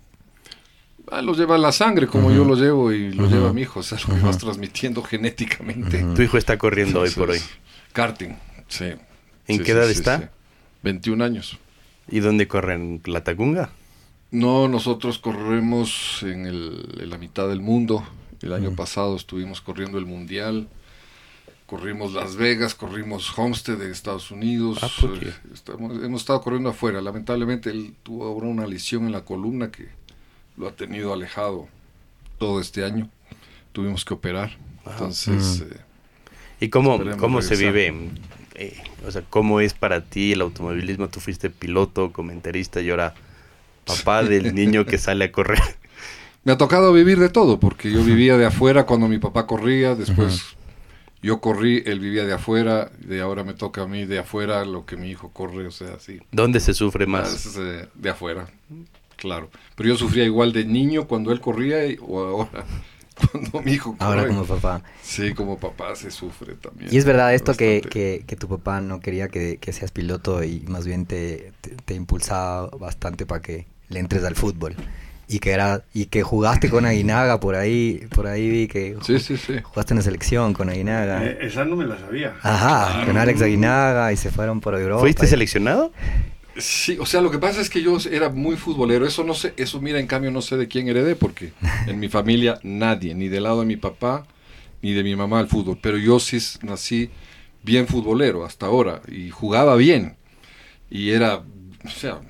[1.11, 3.81] Ah, lo lleva en la sangre, como yo lo llevo y lo lleva mi hijo.
[3.81, 6.05] O sea, lo que vas transmitiendo genéticamente.
[6.15, 7.39] Tu hijo está corriendo hoy por hoy.
[7.93, 8.35] Karting,
[8.69, 8.85] sí.
[9.47, 10.19] ¿En Sí, qué sí, edad sí, está?
[10.21, 10.25] sí.
[10.83, 11.59] 21 años.
[12.11, 13.01] ¿Y dónde corren?
[13.07, 13.71] ¿La Tacunga?
[14.31, 18.05] No, nosotros corremos en, el- en la mitad del mundo.
[18.43, 20.69] El año pasado estuvimos corriendo el Mundial.
[21.67, 24.79] Corrimos Las Vegas, corrimos Homestead de Estados Unidos.
[24.83, 24.89] Ah,
[25.53, 27.01] estamos- hemos estado corriendo afuera.
[27.03, 29.89] Lamentablemente él tuvo ahora una lesión en la columna que
[30.59, 31.69] lo ha tenido alejado
[32.39, 33.09] todo este año.
[33.73, 34.57] Tuvimos que operar.
[34.87, 35.73] Entonces, Mm.
[35.73, 35.77] eh,
[36.61, 37.95] ¿Y cómo, cómo se vive?
[38.55, 41.09] eh, o sea, ¿cómo es para ti el automovilismo?
[41.09, 43.15] Tú fuiste piloto, comentarista y ahora
[43.85, 45.61] papá del niño que sale a correr.
[46.45, 49.95] Me ha tocado vivir de todo, porque yo vivía de afuera cuando mi papá corría,
[49.95, 50.43] después
[51.23, 54.87] yo corrí, él vivía de afuera, y ahora me toca a mí de afuera lo
[54.87, 56.21] que mi hijo corre, o sea, sí.
[56.33, 57.57] ¿Dónde se sufre Más más?
[57.59, 58.49] eh, de afuera,
[59.19, 59.51] claro.
[59.77, 62.65] Pero yo sufría igual de niño cuando él corría y- o ahora
[63.33, 64.05] cuando mi hijo corre.
[64.09, 64.83] Ahora como papá.
[65.03, 66.89] Sí, como papá se sufre también.
[66.93, 70.43] Y es verdad esto que, que, que tu papá no quería que, que seas piloto
[70.45, 74.75] y más bien te, te, te impulsaba bastante para que le entres al fútbol.
[75.31, 79.19] Y que era y que jugaste con Aguinaga por ahí, por ahí vi que Sí,
[79.19, 79.57] sí, sí.
[79.63, 81.23] jugaste en la selección con Aguinaga.
[81.23, 82.35] Eh, esa no me la sabía.
[82.43, 85.01] Ajá, con Alex Aguinaga y se fueron por Europa.
[85.01, 85.93] ¿Fuiste y- seleccionado?
[86.59, 89.07] Sí, o sea, lo que pasa es que yo era muy futbolero.
[89.07, 91.53] Eso no sé, eso mira, en cambio no sé de quién heredé, porque
[91.87, 94.27] en mi familia nadie, ni del lado de mi papá,
[94.83, 95.79] ni de mi mamá al fútbol.
[95.81, 97.11] Pero yo sí nací
[97.63, 100.17] bien futbolero hasta ahora y jugaba bien.
[100.91, 101.45] Y era,
[101.85, 102.21] o sea,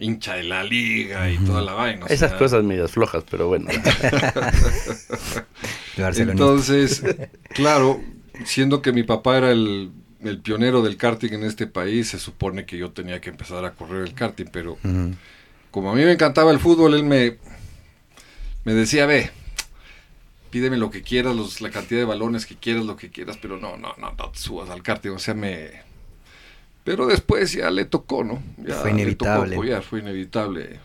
[0.00, 2.06] hincha de la liga y toda la vaina.
[2.06, 3.68] o Esas sea, cosas medias flojas, pero bueno.
[5.96, 7.02] Entonces,
[7.54, 8.00] claro,
[8.44, 9.90] siendo que mi papá era el,
[10.22, 13.72] el pionero del karting en este país, se supone que yo tenía que empezar a
[13.72, 14.76] correr el karting, pero
[15.70, 17.36] como a mí me encantaba el fútbol, él me,
[18.64, 19.30] me decía, ve,
[20.50, 23.56] pídeme lo que quieras, los, la cantidad de balones que quieras, lo que quieras, pero
[23.58, 25.88] no, no, no, no te subas al karting, o sea, me...
[26.82, 28.42] Pero después ya le tocó, ¿no?
[28.58, 29.42] Ya Fue le inevitable.
[29.50, 30.80] tocó apoyar, fue inevitable.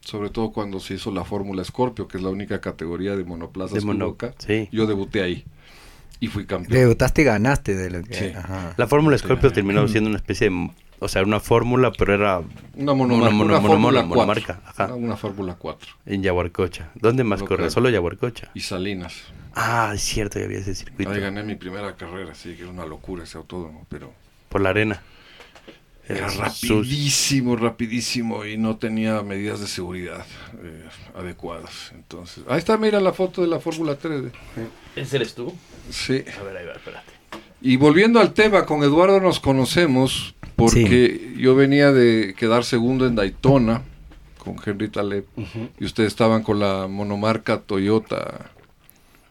[0.00, 3.74] Sobre todo cuando se hizo la Fórmula Scorpio, que es la única categoría de monoplazas
[3.74, 4.68] De mono- sí.
[4.72, 5.44] Yo debuté ahí
[6.24, 6.72] y fui campeón.
[6.72, 8.14] Debutaste y ganaste de lo que...
[8.14, 8.32] Sí.
[8.36, 8.74] Ajá.
[8.76, 9.54] La Fórmula Scorpio Sí.
[9.56, 10.70] terminó siendo una especie de...
[11.00, 12.38] O sea, una fórmula, pero era
[12.76, 14.26] Una monomarca, Mono- una, mono- Fórmula mono- 4.
[14.44, 14.84] monomarca, ajá.
[14.86, 15.90] Una, una Fórmula 4.
[16.06, 16.90] en Yaguarcocha.
[16.94, 17.68] ¿Dónde más corre?
[17.70, 18.52] Solo Yaguarcocha.
[18.54, 19.14] Y Salinas.
[19.56, 21.10] Ah, es cierto, ya había ese circuito.
[21.10, 24.12] Ahí gané mi primera carrera, sí, que era una locura ese autódromo, pero
[24.48, 25.02] Por la arena.
[26.08, 30.26] Era rapidísimo, rapidísimo y no tenía medidas de seguridad
[30.62, 30.84] eh,
[31.14, 31.92] adecuadas.
[31.94, 34.24] Entonces, ahí está, mira la foto de la Fórmula 3.
[34.96, 35.54] ¿Ese eres tú?
[35.90, 36.24] Sí.
[36.38, 37.12] A ver, ahí va, espérate.
[37.60, 43.14] Y volviendo al tema, con Eduardo nos conocemos porque yo venía de quedar segundo en
[43.14, 43.82] Daytona
[44.38, 45.24] con Henry Taleb
[45.78, 48.50] y ustedes estaban con la monomarca Toyota,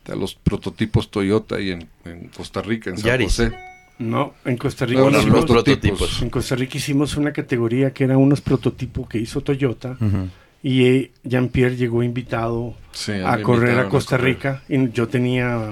[0.06, 3.28] de los prototipos Toyota y en, en Costa Rica, en San Yaris.
[3.28, 3.71] José.
[4.02, 6.22] No, en Costa Rica, Bueno, los hicimos, los prototipos.
[6.22, 10.28] en Costa Rica hicimos una categoría que era unos prototipos que hizo Toyota Ujú.
[10.64, 14.36] y eh, Jean-Pierre llegó invitado Sí, a correr a Costa correr.
[14.36, 15.72] Rica y yo tenía a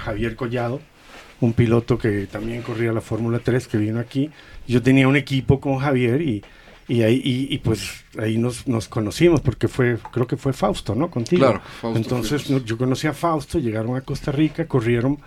[0.00, 0.80] Javier Collado,
[1.40, 4.30] un piloto que también corría la Fórmula 3 que vino aquí.
[4.66, 6.42] Yo tenía un equipo con Javier y,
[6.88, 10.94] y ahí y, y, pues ahí nos, nos conocimos porque fue creo que fue Fausto,
[10.94, 11.10] ¿no?
[11.10, 11.44] Contigo.
[11.46, 15.18] Claro, Fausto Entonces no- yo conocí a Fausto, llegaron a Costa Rica, corrieron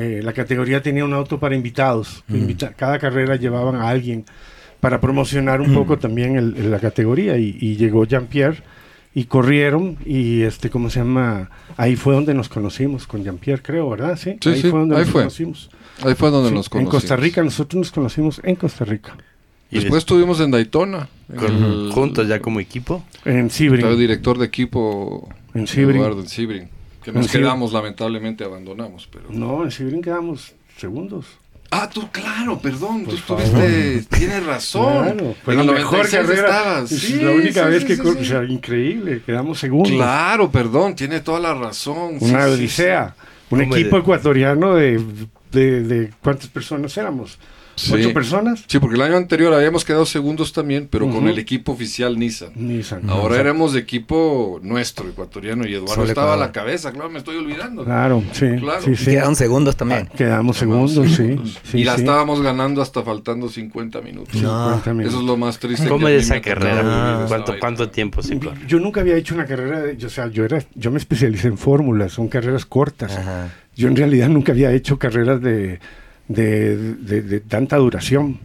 [0.00, 2.22] eh, la categoría tenía un auto para invitados.
[2.28, 2.36] Mm.
[2.36, 4.24] invita- cada carrera llevaban a alguien
[4.80, 8.62] para promocionar un poco también el- el- la categoría y, y llegó Jean-Pierre
[9.14, 13.90] y corrieron y este cómo se llama ahí fue donde nos conocimos con Jean-Pierre creo
[13.90, 15.22] verdad sí, Sí, ahí sí, fue donde ahí nos fue.
[15.22, 15.70] conocimos
[16.04, 16.92] Ahí fue donde Sí, nos en conocimos.
[16.94, 19.16] Costa Rica nosotros nos conocimos en Costa Rica
[19.72, 21.08] Y Después estuvimos en Daytona.
[21.28, 23.02] en Con- el- juntos ya como equipo.
[23.24, 23.98] En Estaba el Sibrin.
[23.98, 25.66] director de equipo En.
[25.66, 26.68] Eduardo en Sebring,
[27.02, 29.08] Que nos quedamos, lamentablemente abandonamos.
[29.12, 29.26] Pero...
[29.30, 31.26] No, en Sibrin quedamos segundos.
[31.70, 33.04] Ah, tú, claro, perdón.
[33.04, 34.02] Por tú estuviste.
[34.16, 35.04] Tienes razón.
[35.04, 36.48] Claro, fue En la mejor 96 carrera.
[36.48, 36.92] estabas.
[36.92, 38.20] Es Sí, la única sí, vez sí, que, sí, cor- sí.
[38.22, 39.92] o sea, increíble, quedamos segundos.
[39.92, 42.18] Claro, perdón, tiene toda la razón.
[42.20, 43.14] Sí, Una sí, odisea.
[43.50, 45.04] Un ¿Cómo equipo de- ecuatoriano de,
[45.52, 47.38] de, de- ¿cuántas personas éramos?
[47.78, 47.94] Sí.
[47.94, 48.64] ¿Ocho personas?
[48.66, 52.50] Sí, porque el año anterior habíamos quedado segundos también, pero con el equipo oficial Nissan.
[52.54, 53.08] Nissan.
[53.08, 57.36] Ahora éramos de equipo nuestro, ecuatoriano, y Eduardo estaba a la cabeza, claro, me estoy
[57.36, 57.84] olvidando.
[57.84, 58.46] Claro, sí.
[58.58, 58.82] Claro.
[58.82, 59.04] sí, Y sí.
[59.06, 60.08] quedaron segundos también.
[60.16, 61.14] Quedamos Quedamos segundos, sí.
[61.16, 61.58] segundos.
[61.62, 64.42] sí, y la estábamos ganando hasta faltando 50 minutos.
[64.42, 64.64] No.
[64.64, 65.12] 50 minutos.
[65.12, 65.88] Eso es lo más triste.
[65.88, 66.80] ¿Cómo que es esa carrera?
[66.80, 67.54] esa ¿Cuánto.
[67.58, 68.58] ¿Cuánto tiempo corre?
[68.66, 71.58] Yo nunca había hecho una carrera, de, o sea, yo era, yo me especialicé en
[71.58, 73.16] fórmulas, son carreras cortas.
[73.16, 73.48] Ajá.
[73.76, 75.78] Yo en realidad nunca había hecho carreras de,
[76.28, 78.38] de, de- de tanta duración.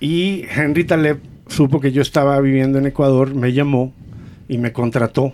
[0.00, 3.94] Y Henry Taleb supo que yo estaba viviendo en Ecuador, me llamó
[4.48, 5.32] y me contrató.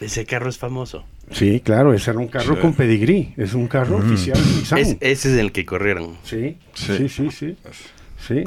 [0.00, 1.04] Ese carro es famoso.
[1.30, 2.60] Sí, claro, ese era un carro Sí.
[2.60, 4.78] con pedigrí, es un carro oficial Nissan.
[4.78, 6.16] Es- ese es el que corrieron.
[6.24, 6.96] Sí, Sí.
[6.98, 7.56] sí, sí, sí,
[8.28, 8.44] sí.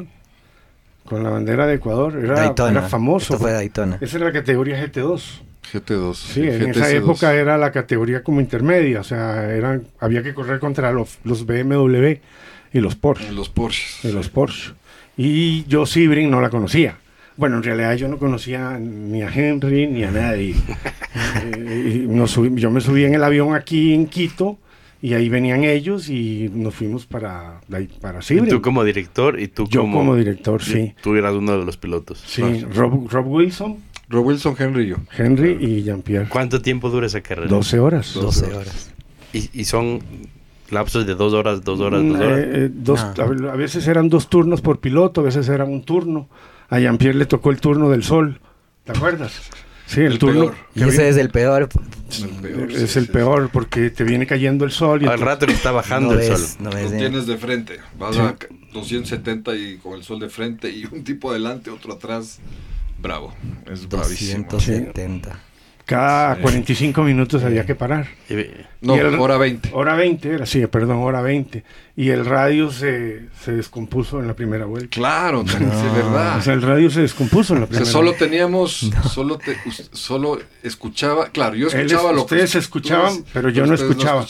[1.04, 3.34] Con la bandera de Ecuador, era, era famoso.
[3.34, 3.98] Esto fue Daytona.
[4.00, 5.40] Esa era la categoría GT2.
[5.72, 6.14] GT2.
[6.14, 6.94] Sí, en esa GTC2.
[6.96, 11.44] época era la categoría como intermedia, o sea, eran, había que correr contra los, los
[11.46, 12.20] BMW
[12.72, 14.04] y los Porsche, Los Porsches.
[14.04, 14.72] y los Porsche.
[15.16, 16.96] Y yo Sebring no la conocía.
[17.36, 20.54] Bueno, en realidad yo no conocía ni a Henry ni a nadie.
[21.44, 24.58] Eh, y nos subí- yo me subí en el avión aquí en Quito
[25.02, 27.60] y ahí venían ellos y nos fuimos para,
[28.00, 28.48] para Y Sebring.
[28.50, 29.98] tú como director y tú Yo como...
[29.98, 30.94] como director, sí.
[31.02, 32.22] Tú eras uno de los pilotos.
[32.26, 32.42] Sí,
[32.74, 34.96] Rob, Rob Wilson, Rob Wilson, Henry y yo.
[35.16, 36.28] Henry y Jean-Pierre.
[36.28, 37.48] ¿Cuánto tiempo dura esa carrera?
[37.48, 38.14] 12 horas.
[38.14, 38.92] 12 horas.
[39.32, 40.00] Y, y son
[40.70, 42.38] lapsos de dos horas, dos horas, dos horas.
[42.38, 43.24] eh, eh, dos- No.
[43.24, 46.28] a, ve- a veces eran dos turnos por piloto, a veces era un turno.
[46.68, 48.40] A Jean-Pierre le tocó el turno del sol,
[48.84, 49.50] ¿te acuerdas?
[49.86, 50.52] Sí, el, El turno.
[50.74, 51.68] Y ese es el peor.
[52.20, 55.20] El peor, es sí, el sí, peor porque te viene cayendo el sol y Al
[55.20, 56.56] rato que está bajando no el ves, sol.
[56.64, 56.76] no sí.
[56.76, 56.98] ves Lo bien.
[57.10, 57.76] tienes de frente.
[57.96, 58.20] Vas Sí.
[58.20, 58.34] a
[58.72, 62.40] 270 y con el sol de frente y un tipo adelante, otro atrás.
[63.00, 63.32] Bravo.
[63.70, 64.48] Es bravísimo.
[65.86, 65.96] 270.
[65.96, 66.42] cada Sí.
[66.42, 68.08] 45 minutos había que parar.
[68.80, 69.70] No, Y el- hora 20.
[69.72, 71.64] Hora 20 era, sí, perdón, hora 20.
[71.96, 74.88] Y el radio se, se descompuso en la primera vuelta.
[74.90, 75.58] Claro, es
[75.94, 76.36] verdad.
[76.38, 78.24] O sea, el radio se descompuso en la O sea, primera solo vuelta.
[78.26, 79.56] teníamos, solo, te-
[79.92, 83.90] solo escuchaba, claro, yo es- escuchaba lo que ustedes escuchaban, ustedes- pero yo no ustedes
[83.90, 84.26] escuchaba.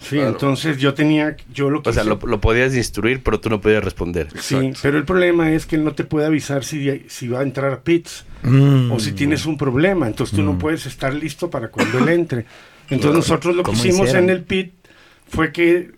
[0.00, 0.28] Sí, claro.
[0.28, 3.82] entonces yo tenía, yo lo O sea, lo, lo podías instruir, pero tú no podías
[3.82, 4.28] responder.
[4.38, 4.80] Sí, Exacto.
[4.82, 7.72] pero el problema es que él no te puede avisar si, si va a entrar
[7.72, 8.92] a pits Mm.
[8.92, 10.06] o si tienes un problema.
[10.06, 12.46] Entonces tú no puedes estar listo para cuando él entre.
[12.88, 14.24] Entonces nosotros lo que ¿Cómo hicimos hicieron?
[14.24, 14.72] en el pit
[15.28, 15.90] fue que eh,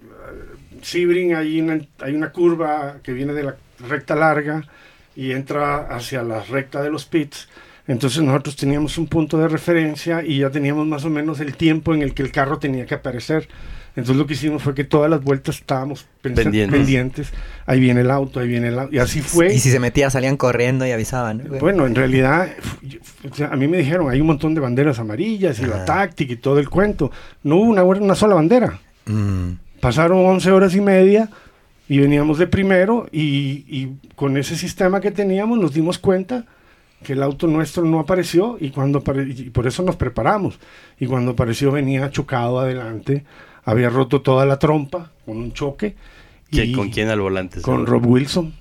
[0.82, 4.66] Sebring hay una, hay una curva que viene de la recta larga
[5.14, 7.48] y entra hacia la recta de los pits.
[7.86, 11.94] Entonces nosotros teníamos un punto de referencia y ya teníamos más o menos el tiempo
[11.94, 13.48] en el que el carro tenía que aparecer.
[13.98, 16.70] Entonces lo que hicimos fue que todas las vueltas estábamos Pendientes.
[16.70, 17.32] pendientes.
[17.66, 18.94] Ahí viene el auto, ahí viene el auto.
[18.94, 19.52] Y así fue.
[19.52, 21.42] Y si se metía, salían corriendo y avisaban.
[21.50, 21.58] ¿no?
[21.58, 24.98] Bueno, en realidad, f- o sea, a mí me dijeron, hay un montón de banderas
[25.00, 27.10] amarillas y la táctica y todo el cuento.
[27.42, 28.78] No hubo una, una sola bandera.
[29.06, 29.52] Mm.
[29.80, 31.28] Pasaron 11 horas y media
[31.88, 36.44] y veníamos de primero y, y con ese sistema que teníamos nos dimos cuenta
[37.02, 40.58] que el auto nuestro no apareció y cuando apare- y por eso nos preparamos.
[41.00, 43.24] Y cuando apareció venía chocado adelante,
[43.70, 45.94] había roto toda la trompa con un choque.
[46.50, 47.60] ¿Qui- y ¿Con quién al volante?
[47.60, 48.54] Con Rob Wilson.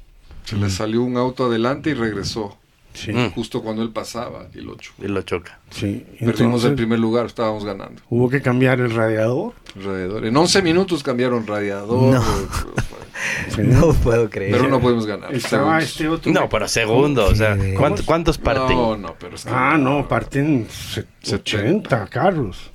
[0.44, 2.58] Se le salió un auto adelante y regresó,
[2.94, 3.30] Sí, Mm.
[3.36, 5.06] justo cuando él pasaba y lo chocó.
[5.06, 5.60] Y lo choca.
[5.70, 6.04] sí.
[6.20, 8.02] Perdimos Entonces, el primer lugar, estábamos ganando.
[8.10, 9.54] Hubo que cambiar el radiador.
[9.76, 10.26] Radiador.
[10.26, 12.24] En 11 minutos cambiaron radiador, No.
[13.50, 13.62] Sí.
[13.62, 14.52] No puedo creer.
[14.52, 15.32] pero no podemos ganar.
[15.34, 16.32] Estaba este otro.
[16.32, 17.76] No, pero segundo, o sea, ¿Qué?
[17.76, 18.76] ¿cuánto- ¿cuántos parten?
[18.76, 21.36] No, no, pero es que Ah, no, parten se- 70.
[21.36, 22.72] 80, Carlos.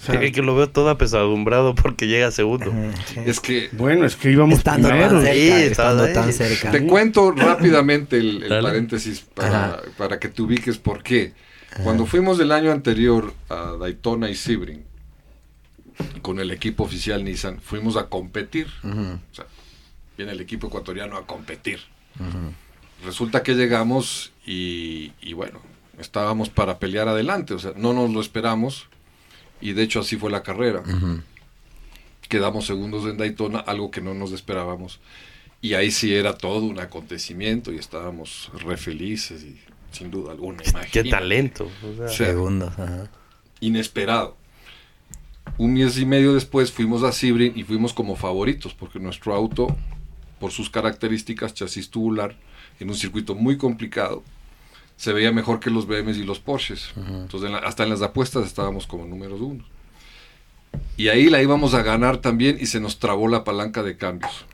[0.00, 2.72] O sea, Que, lo veo todo apesadumbrado porque llega segundo.
[3.06, 3.20] Sí.
[3.26, 6.32] Es que bueno, es que íbamos Estando tan cerca, Sí, estando estaba tan ahí.
[6.32, 6.70] cerca.
[6.70, 11.34] Te cuento rápidamente el, el paréntesis para, que te ubiques por qué.
[11.84, 14.84] Cuando fuimos del año anterior a Daytona y Sebring,
[16.22, 18.68] con el equipo oficial Nissan, fuimos a competir.
[18.82, 19.44] O sea,
[20.16, 21.78] viene el equipo ecuatoriano a competir.
[23.04, 25.60] Resulta que llegamos y, y bueno,
[25.98, 27.54] estábamos para pelear adelante.
[27.54, 28.88] O sea, no nos lo esperamos
[29.60, 30.80] y de hecho así fue la carrera.
[30.80, 31.20] Ujú.
[32.28, 35.00] Quedamos segundos en Daytona, algo que no nos esperábamos.
[35.60, 39.58] Y ahí sí era todo un acontecimiento y estábamos re felices y
[39.90, 40.58] sin duda alguna.
[40.62, 41.10] Qué imagínate.
[41.10, 41.70] talento.
[41.84, 42.08] o sea.
[42.08, 42.72] Segundos.
[42.78, 43.10] ajá.
[43.60, 44.36] Inesperado.
[45.58, 49.76] Un mes y medio después fuimos a Sebring y fuimos como favoritos porque nuestro auto,
[50.38, 52.36] por sus características, chasis tubular,
[52.78, 54.22] en un circuito muy complicado,
[55.00, 56.90] se veía mejor que los BMWs y los Porsches.
[56.94, 59.64] Entonces, en la- hasta en las apuestas estábamos como números uno.
[60.98, 64.44] Y ahí la íbamos a ganar también y se nos trabó la palanca de cambios.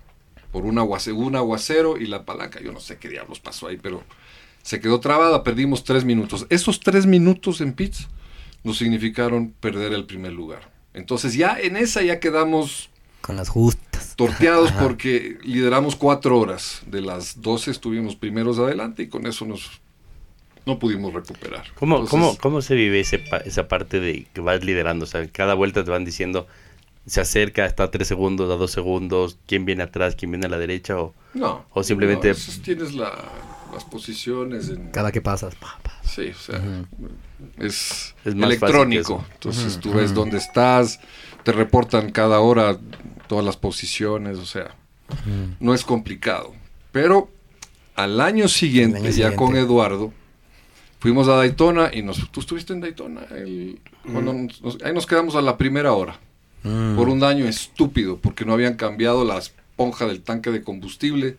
[0.53, 3.76] Por un, aguace- un aguacero y la palanca, yo no sé qué diablos pasó ahí,
[3.76, 4.05] pero
[4.62, 6.47] se quedó trabada, perdimos tres minutos.
[6.49, 8.07] Esos tres minutos en pits
[8.62, 10.70] nos significaron perder el primer lugar.
[10.94, 12.88] Entonces ya en esa ya quedamos
[13.20, 14.14] Con las justas.
[14.14, 14.80] torteados Ajá.
[14.84, 16.82] porque lideramos cuatro horas.
[16.86, 19.80] De las 12 estuvimos primeros adelante y con eso nos
[20.66, 21.64] no pudimos recuperar.
[21.76, 25.04] ¿Cómo, Entonces, cómo, ¿Cómo se vive ese pa- esa parte de que vas liderando?
[25.04, 26.46] O sea, cada vuelta te van diciendo,
[27.06, 30.48] se acerca, está a tres segundos, a dos segundos, quién viene atrás, quién viene a
[30.50, 31.64] la derecha, o No.
[31.72, 33.24] o simplemente- no, tienes la-
[33.72, 34.90] las posiciones en...
[34.90, 35.54] Cada que pasas.
[35.54, 35.92] pa, pa.
[36.04, 36.60] Sí, o sea,
[37.58, 39.24] es, Es más electrónico.
[39.34, 40.98] Entonces tú ves dónde estás,
[41.42, 42.78] te reportan cada hora
[43.28, 44.74] todas las posiciones, o sea,
[45.60, 46.54] no es complicado.
[46.92, 47.28] Pero
[47.96, 49.36] al año siguiente, año ya siguiente.
[49.36, 50.12] con Eduardo,
[50.99, 53.78] fuimos a Daytona y nos, tú estuviste en Daytona, el-
[54.12, 56.18] cuando nos- nos- ahí nos quedamos a la primera hora,
[56.62, 56.97] Mm.
[56.97, 61.36] por un daño estúpido, porque no habían cambiado la esponja del tanque de combustible.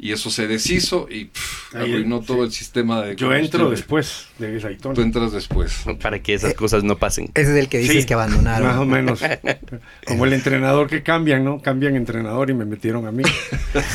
[0.00, 2.26] Y eso se deshizo y pff, arruinó sí.
[2.28, 4.94] todo el sistema de Yo entro después de Daytona.
[4.94, 5.74] Tú entras después.
[6.00, 7.32] para que esas cosas no pasen.
[7.34, 8.68] Ese es el que dices Sí, que abandonaron.
[8.68, 9.20] Más o menos.
[10.06, 11.60] Como el entrenador que cambian, ¿no?
[11.60, 13.24] Cambian entrenador y me metieron a mí.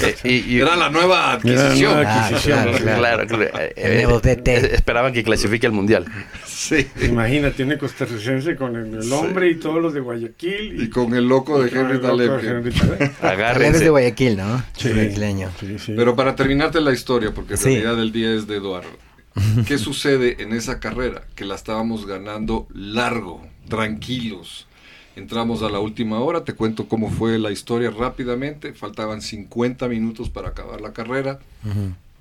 [0.04, 1.94] Eh, y- y- Era la nueva adquisición.
[1.96, 2.64] nueva Ah, adquisición.
[2.64, 3.00] claro, claro.
[3.00, 4.76] Claro, claro, eh, El nuevo DT.
[4.76, 6.06] esperaban que clasifique al mundial.
[6.46, 6.88] Sí.
[7.02, 10.84] Imagínate, tiene costarricense con el, el hombre y todos los de Guayaquil.
[10.84, 13.12] Y con el loco de con Henry el loco de Henry Taleb.
[13.22, 13.84] Agárrense.
[13.84, 14.64] de Guayaquil, ¿no?
[14.78, 14.90] Sí.
[14.90, 15.50] Brasileño.
[15.60, 17.66] Sí, Pero para terminarte la historia, porque en Sí.
[17.70, 18.90] realidad el día es de Eduardo.
[19.68, 21.24] ¿Qué sucede en esa carrera?
[21.36, 24.68] Que la estábamos ganando largo, tranquilos.
[25.16, 28.74] Entramos a la última hora, te cuento cómo fue la historia rápidamente.
[28.74, 31.40] Faltaban 50 minutos para acabar la carrera.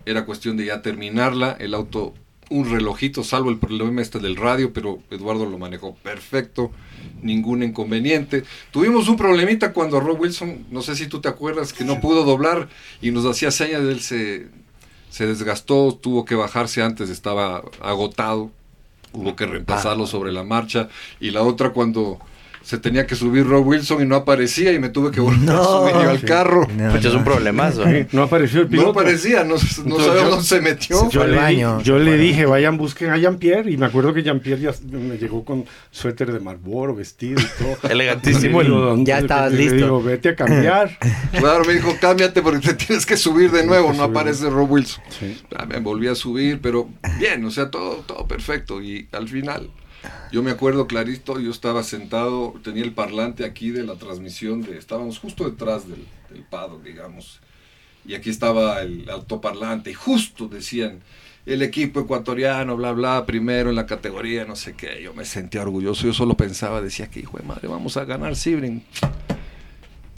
[0.04, 1.56] Era cuestión de ya terminarla.
[1.58, 2.12] El auto,
[2.50, 6.70] un relojito, salvo el problema este del radio, pero Eduardo lo manejó perfecto.
[7.22, 8.44] Ningún inconveniente.
[8.70, 12.24] Tuvimos un problemita cuando Rob Wilson, no sé si tú te acuerdas, que no pudo
[12.24, 12.68] doblar
[13.00, 13.82] y nos hacía señas.
[13.82, 14.48] Él se,
[15.10, 18.50] se desgastó, tuvo que bajarse antes, estaba agotado.
[19.14, 20.88] Hubo que reemplazarlo sobre la marcha.
[21.20, 22.18] Y la otra cuando
[22.62, 25.62] se tenía que subir Rob Wilson y no aparecía y me tuve que volver a
[25.64, 26.26] subir yo al Sí.
[26.26, 26.66] carro.
[26.76, 27.84] No, Pues es un problemazo.
[28.12, 28.86] No apareció el piloto.
[28.92, 31.10] No aparecía, no, yo- dónde se metió.
[31.10, 33.70] Yo le, baño, yo le dije, vayan, busquen a Jean-Pierre.
[33.70, 37.90] Y me acuerdo que Jean-Pierre ya me llegó con suéter de Marlboro, vestido y todo.
[37.90, 38.62] Elegantísimo.
[38.62, 38.96] Le digo.
[39.04, 39.74] Ya estabas Le listo.
[39.76, 40.98] digo, vete a cambiar.
[41.32, 45.02] Claro, me dijo, cámbiate porque te tienes que subir de nuevo, no aparece Rob Wilson.
[45.18, 45.40] Sí.
[45.56, 46.88] Ah, Me volví a subir, pero
[47.18, 48.80] bien, o sea, todo, todo perfecto.
[48.82, 49.70] Y al final,
[50.30, 54.78] yo me acuerdo clarito, yo estaba sentado, tenía el parlante aquí de la transmisión, de,
[54.78, 57.40] estábamos justo detrás del, del paddock, digamos.
[58.04, 61.00] Y aquí estaba el altoparlante, y justo decían,
[61.44, 65.02] el equipo ecuatoriano, bla, bla, primero en la categoría, no sé qué.
[65.02, 68.36] Yo me sentía orgulloso, yo solo pensaba, decía que hijo de madre, vamos a ganar
[68.36, 68.84] Sibrin.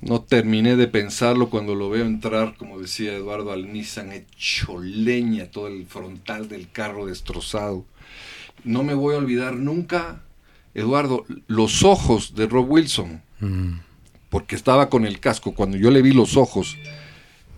[0.03, 5.51] No terminé de pensarlo cuando lo veo entrar, como decía Eduardo, al Nissan hecho leña,
[5.51, 7.87] todo el frontal del carro destrozado.
[8.63, 10.21] No me voy a olvidar nunca,
[10.75, 13.81] Eduardo, los ojos de Rob Wilson, Mm.
[14.31, 15.55] porque estaba con el casco.
[15.55, 16.77] Cuando yo le vi los ojos,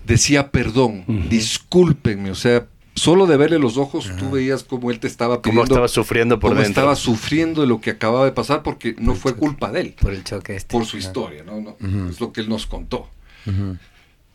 [0.07, 5.07] decía perdón, discúlpenme, o sea, solo de verle los ojos, tú veías como él te
[5.07, 6.81] estaba Cómo pidiendo, estaba sufriendo por cómo dentro.
[6.81, 10.13] estaba sufriendo de lo que acababa de pasar, porque no fue culpa de él Por
[10.15, 10.73] el choque este.
[10.73, 11.77] por su historia, ¿no?
[12.09, 13.09] Es lo que él nos contó.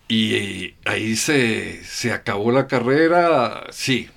[0.08, 4.10] Y ahí se, se acabó la carrera, sí,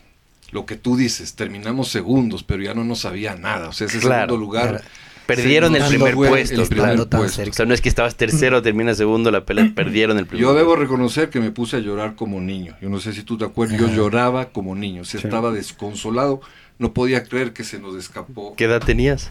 [0.55, 3.69] lo que tú dices, terminamos segundos, pero ya no nos sabía nada.
[3.69, 4.69] O sea, ese Claro, segundo lugar.
[4.71, 4.85] claro.
[5.27, 7.37] Perdieron el primer fue puesto, el primer Estando tan puesto.
[7.37, 7.51] cerca.
[7.51, 10.55] O sea, no es que estabas tercero, termina segundo la pelea, perdieron el primer Yo
[10.55, 12.77] debo reconocer que me puse a llorar como niño.
[12.83, 15.03] Yo no sé si tú te acuerdas, yo lloraba como niño.
[15.03, 15.27] O sea, Sí.
[15.27, 16.41] estaba desconsolado.
[16.79, 18.55] No podía creer que se nos escapó.
[18.55, 19.31] ¿Qué edad tenías?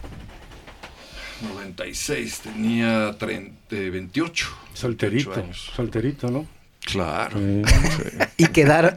[1.42, 4.46] 96, tenía 30, 28.
[4.72, 5.30] Solterito.
[5.30, 5.70] 28 años.
[5.76, 6.46] Solterito, ¿no?
[6.84, 7.38] Claro.
[7.38, 7.62] Sí.
[8.36, 8.92] Y quedaron.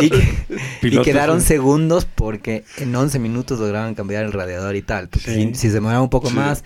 [0.00, 5.08] y, quedaron segundos porque en 11 minutos lograban cambiar el radiador y tal.
[5.08, 5.42] Porque Sí.
[5.48, 6.34] si, si se demoraba un poco Sí.
[6.36, 6.64] más,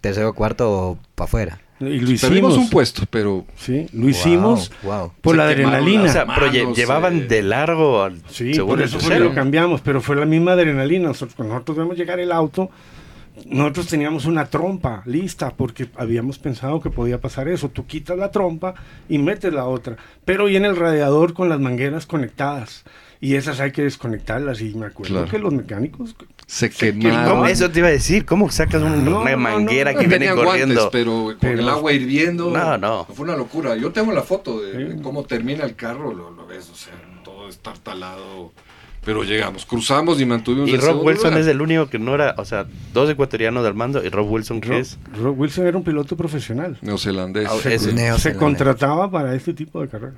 [0.00, 1.60] tercero o cuarto para afuera.
[1.80, 2.22] Y lo Perdimos
[2.52, 2.56] hicimos.
[2.56, 5.12] un puesto, pero Sí, lo hicimos Wow, wow.
[5.20, 6.04] por Se la adrenalina.
[6.04, 7.26] O sea, Manos, pero lle- llevaban eh.
[7.26, 11.08] de largo al Sí, segundo por eso fue lo cambiamos, pero fue la misma adrenalina.
[11.08, 12.70] Nosotros, cuando nosotros vemos llegar el auto,
[13.46, 17.68] nosotros teníamos una trompa lista porque habíamos pensado que podía pasar eso.
[17.68, 18.74] Tú quitas la trompa
[19.08, 22.84] y metes la otra, pero viene el radiador con las mangueras conectadas.
[23.20, 24.60] Y esas hay que desconectarlas.
[24.60, 25.30] Y me acuerdo Claro.
[25.30, 26.14] que los mecánicos
[26.46, 27.46] Se ¿Cómo- quemaron.
[27.48, 30.26] Eso te iba a decir, ¿cómo sacas No, una no, manguera no, que no viene
[30.26, 30.74] Tenían corriendo?
[30.74, 32.50] guantes, pero con Pero- el agua hirviendo.
[32.50, 33.06] No, no.
[33.06, 33.76] Fue una locura.
[33.76, 35.00] Yo tengo la foto de Sí.
[35.02, 36.92] cómo termina el carro, lo, lo ves, o sea,
[37.24, 38.52] todo estartalado.
[39.04, 41.40] Pero llegamos, cruzamos y mantuvimos Y el Rob Wilson lugar.
[41.42, 44.60] es el único que no era, o sea, dos ecuatorianos al mando y Rob Wilson
[44.60, 46.78] que Rob, es Rob Wilson era un piloto profesional.
[46.80, 47.50] neozelandés.
[47.62, 47.90] Se, ese.
[47.90, 48.36] se Neozelandés.
[48.40, 50.14] contrataba para este tipo de carreras.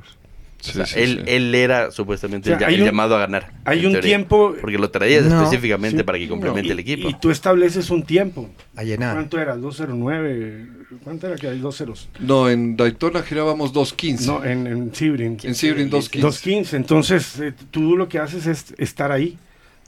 [0.67, 1.33] Sí, o sea, sí, él, sí.
[1.35, 3.53] él era supuestamente O sea, el, un- llamado a ganar.
[3.65, 4.01] hay un teoría.
[4.11, 5.43] tiempo- Porque lo traías No.
[5.43, 7.09] específicamente Sí, para que complemente y- el equipo.
[7.09, 8.51] Y, tú estableces un tiempo.
[8.77, 9.15] A llenar.
[9.15, 9.57] ¿Cuánto era?
[9.57, 10.67] 209.
[11.03, 11.59] ¿Cuánto era que hay?
[11.59, 12.09] Dos ceros.
[12.21, 14.27] No, en Daytona girábamos 2.15.
[14.27, 15.39] No, en, en Sebring.
[15.43, 16.21] en Sebring 2.15.
[16.21, 16.77] 215.
[16.77, 19.37] Entonces, eh, tú lo que haces es estar ahí.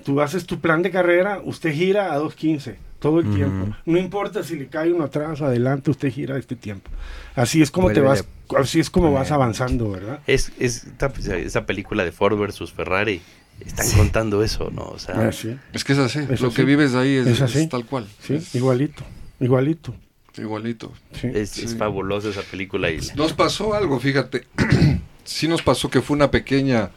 [0.05, 3.75] Tú haces tu plan de carrera, usted gira a 215 todo el tiempo.
[3.87, 6.91] No importa si le cae uno atrás o adelante, usted gira este tiempo.
[7.35, 8.25] Así es como te vas,
[8.59, 10.21] así es como vas avanzando, ¿verdad?
[10.27, 13.21] Es, es esta- esa película de Ford versus Ferrari.
[13.65, 14.83] Están contando eso, ¿no?
[14.83, 16.21] O sea, Ah, sí, Es que es así.
[16.31, 16.57] Es Lo así.
[16.57, 17.59] que vives ahí es, Es así.
[17.61, 18.07] es tal cual.
[18.23, 19.03] sí, Es igualito,
[19.41, 19.95] igualito.
[20.37, 20.93] igualito.
[21.13, 21.29] sí.
[21.35, 22.91] es, fabulosa esa película.
[22.91, 24.47] Y, Nos pasó algo, fíjate.
[25.25, 26.91] sí nos pasó que fue una pequeña...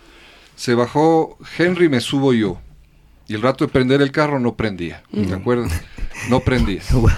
[0.56, 2.60] Se bajó Henry, me subo yo.
[3.32, 5.04] Y el rato de prender el carro no prendía.
[5.10, 5.72] ¿Te acuerdas?
[6.30, 6.82] No prendía.
[6.92, 7.10] Wow.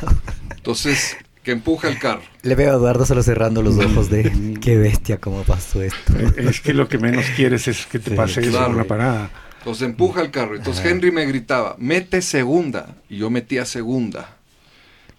[0.56, 2.22] Entonces, que empuja el carro.
[2.44, 6.14] Le veo a Eduardo solo cerrando los ojos de qué bestia, cómo pasó esto.
[6.20, 8.68] Eh, Es que lo que menos quieres es que te Sí, pase eso claro.
[8.68, 9.32] en una parada.
[9.58, 10.56] Entonces empuja el carro.
[10.56, 12.96] Entonces Henry me gritaba, mete segunda.
[13.10, 14.38] Y yo metía segunda.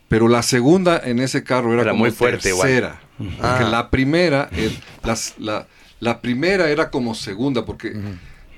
[0.07, 2.69] Pero la segunda en ese carro era, Era como muy fuerte, igual.
[2.69, 3.01] tercera.
[3.19, 3.69] Porque Ah.
[3.69, 5.67] la primera, el- las- la,
[5.99, 7.65] la primera era como segunda.
[7.67, 7.93] Porque,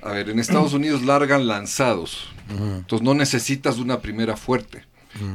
[0.07, 2.29] a ver, en Estados Unidos largan lanzados.
[2.49, 4.85] Entonces no necesitas una primera fuerte.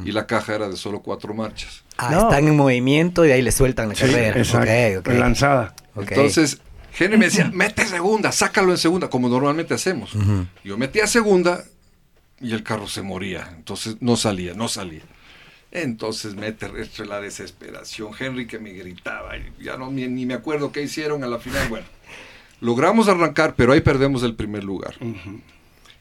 [0.04, 1.82] Y la caja era de solo cuatro marchas.
[1.98, 2.20] Ah, No.
[2.30, 4.38] están en movimiento y ahí le sueltan la Sí, carrera.
[4.38, 5.00] exacto.
[5.00, 5.18] Ok, ok.
[5.18, 5.74] Lanzada.
[5.96, 6.60] Entonces,
[6.98, 10.12] Henry me decía, mete segunda, sácalo en segunda, como normalmente hacemos.
[10.62, 11.64] Yo metía segunda
[12.40, 13.48] y el carro se moría.
[13.56, 15.02] Entonces no salía, no salía.
[15.72, 18.12] Entonces me entre la desesperación.
[18.18, 21.38] Henry que me gritaba, y ya no ni, ni me acuerdo qué hicieron a la
[21.38, 21.66] final.
[21.68, 21.86] Bueno,
[22.62, 24.94] logramos arrancar, pero ahí perdemos el primer lugar.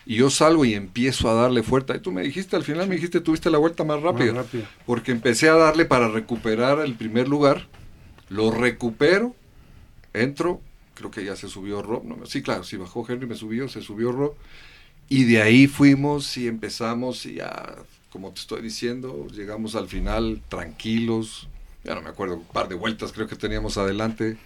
[0.05, 1.95] Y yo salgo y empiezo a darle fuerte.
[1.95, 4.34] Y tú me dijiste, al final me dijiste, tuviste la vuelta más rápida.
[4.34, 4.45] Más.
[4.86, 7.68] Porque empecé a darle para recuperar el primer lugar.
[8.30, 9.36] Lo recupero,
[10.14, 10.62] entro,
[10.93, 12.03] creo que ya se subió Rob.
[12.05, 14.36] No, sí, claro, si bajó Henry me subió, se subió Rob.
[15.09, 17.76] Y de ahí fuimos y empezamos y ya,
[18.12, 21.49] como te estoy diciendo, llegamos al final tranquilos.
[21.84, 24.38] Ya no me acuerdo, un par de vueltas creo que teníamos adelante.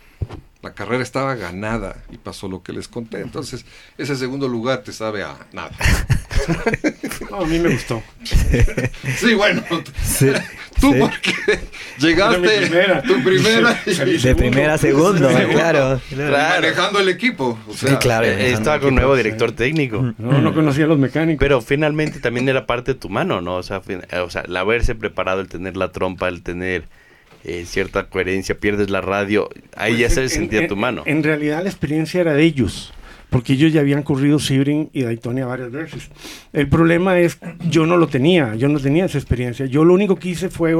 [0.65, 3.21] La carrera estaba ganada y pasó lo que les conté.
[3.21, 3.65] Entonces,
[3.99, 5.69] ese segundo lugar te sabe a nada.
[7.31, 8.01] No, a mí me gustó.
[9.17, 9.63] Sí, bueno,
[10.03, 10.31] Sí,
[10.81, 10.99] tú sí.
[10.99, 11.33] porque
[11.99, 13.01] llegaste, Era mi primera.
[13.03, 14.35] tu primera y, De segundo.
[14.37, 15.53] primera a segundo, Segundo.
[15.53, 16.01] claro.
[16.55, 17.57] manejando el equipo.
[17.67, 18.25] O sea, Sí, claro.
[18.25, 20.13] Eh, estaba con un nuevo director técnico.
[20.17, 21.39] No, no conocía a los mecánicos.
[21.39, 23.55] Pero finalmente también era parte de tu mano, ¿no?
[23.57, 26.85] O sea, fin- eh, o sea, el haberse preparado, el tener la trompa, el tener
[27.45, 31.03] eh, cierta coherencia, pierdes la radio, ahí Pues ya se en- sentía en- tu mano.
[31.05, 32.93] En realidad la experiencia era de ellos,
[33.29, 36.09] porque ellos ya habían corrido Sebring y Daytona varias veces.
[36.53, 37.37] El problema es,
[37.69, 39.65] yo no lo tenía, yo no tenía esa experiencia.
[39.65, 40.75] Yo lo único que hice fue,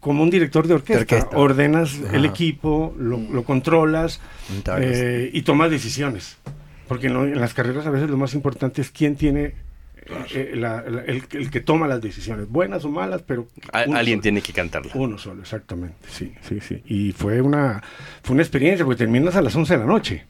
[0.00, 1.38] como un director de orquesta, De orquesta.
[1.38, 4.20] ordenas el equipo, lo, lo controlas
[4.78, 6.36] eh, y tomas decisiones.
[6.88, 9.54] Porque no- en las carreras a veces lo más importante es quién tiene...
[10.34, 14.22] eh, la- la- el, el que toma las decisiones, buenas o malas, pero alguien solo.
[14.22, 14.92] tiene que cantarla.
[14.94, 15.96] Uno solo, exactamente.
[16.08, 16.82] Sí, sí, sí.
[16.86, 17.82] Y fue una,
[18.22, 20.24] fue una experiencia, porque terminas a las 11 de la noche.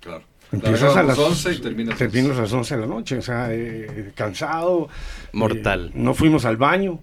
[0.00, 0.22] claro.
[0.52, 1.96] Empiezas a las 11 y terminas.
[1.96, 4.86] terminas a las 11 de la noche, o sea, eh, cansado.
[5.32, 5.86] Mortal.
[5.88, 7.00] eh, no fuimos al baño.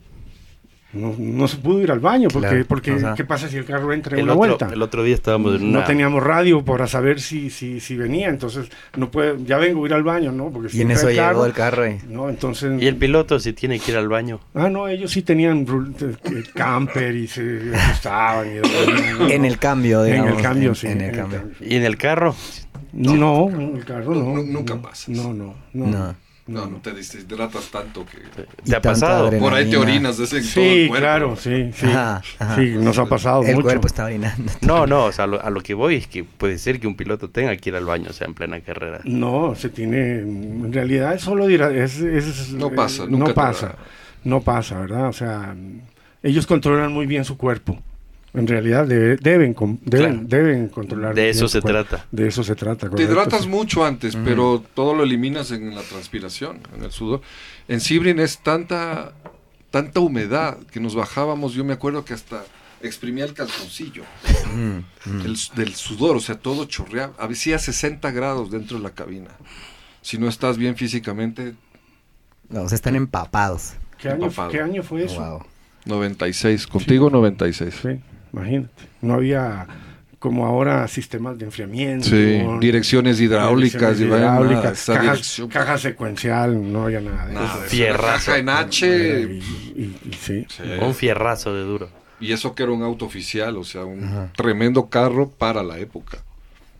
[0.91, 3.57] No, no se pudo ir al baño, porque, Claro, porque o sea, ¿qué pasa si
[3.57, 4.69] el carro entra en El una otro, vuelta?
[4.73, 5.81] el otro día estábamos en una...
[5.81, 9.87] No teníamos radio para saber si, si, si venía, entonces no puede, ya vengo a
[9.87, 10.49] ir al baño, ¿no?
[10.49, 11.99] Porque si y en eso llegó el carro y...
[12.07, 12.81] No, entonces...
[12.81, 14.39] Y el piloto si tiene que ir al baño.
[14.55, 15.63] Ah, no, ellos sí tenían
[16.55, 18.47] camper y se asustaban.
[18.47, 19.31] y.
[19.33, 20.37] En el cambio, En digamos.
[20.37, 20.87] el cambio, en- sí.
[20.87, 21.43] En el cambio.
[21.59, 22.35] Y en el carro,
[22.93, 24.23] No, en el carro no.
[24.33, 25.85] Nu- nunca no, pasa No, no, no.
[25.87, 26.15] No.
[26.49, 28.17] No, no te deshidratas tanto que.
[28.63, 29.27] ¿te ha pasado?
[29.27, 29.49] adrenalina.
[29.49, 31.03] Por ahí te orinas de ese todo Sí, el cuerpo.
[31.03, 31.85] claro, sí, sí.
[31.85, 32.55] Ajá, ajá.
[32.55, 33.63] Sí, nos ha pasado El mucho.
[33.65, 34.51] cuerpo está orinando.
[34.61, 36.87] No, no, o sea, a lo, a lo que voy es que puede ser que
[36.87, 38.99] un piloto tenga que ir al baño, o sea, en plena carrera.
[39.03, 40.19] No, se tiene.
[40.19, 41.45] En realidad es solo.
[41.47, 43.65] dirá- Es, es- No eh, pasa, no nunca te pasa.
[43.67, 43.75] da.
[44.23, 45.07] No pasa, ¿verdad?
[45.07, 45.55] O sea,
[46.23, 47.79] ellos controlan muy bien su cuerpo.
[48.33, 50.27] En realidad debe- deben, con- deben, Claro.
[50.27, 51.15] deben controlar.
[51.15, 51.87] De eso se cuerpo.
[51.89, 52.05] trata.
[52.11, 52.89] De eso se trata.
[52.89, 53.49] Te hidratas sí.
[53.49, 57.21] mucho antes, pero todo lo eliminas en la transpiración, en el sudor.
[57.67, 59.13] En Sibrin es tanta
[59.71, 62.43] tanta humedad que nos bajábamos, yo me acuerdo que hasta
[62.81, 64.03] exprimía el calzoncillo
[64.55, 64.79] Mm,
[65.25, 67.13] el- del sudor, o sea, todo chorreaba.
[67.19, 69.29] Había 60 grados dentro de la cabina.
[70.01, 71.53] Si no estás bien físicamente,
[72.49, 73.73] No, o sea, están empapados.
[73.99, 74.49] ¿Qué año, Empapado.
[74.49, 75.19] ¿Qué año fue eso?
[75.19, 75.43] Wow.
[75.85, 76.65] 96.
[76.65, 77.75] Contigo 96.
[77.81, 77.89] Sí,
[78.33, 78.83] imagínate.
[79.01, 79.67] No había
[80.19, 82.07] como ahora sistemas de enfriamiento.
[82.09, 87.63] Sí, direcciones hidráulicas, direcciones nada, hidráulicas, cajas- caja secuencial, no había nada de Nada, eso.
[87.69, 88.25] Fierrazo.
[88.25, 88.87] caja en H.
[88.87, 90.45] Y, y- y sí.
[90.49, 90.63] Sí.
[90.81, 91.89] Un fierrazo de duro.
[92.19, 96.17] Y eso que era un auto oficial, o sea, un tremendo carro para la época.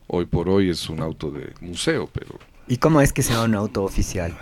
[0.07, 2.37] Hoy por hoy es un auto de museo, pero...
[2.67, 4.35] ¿Y cómo es que sea un auto oficial?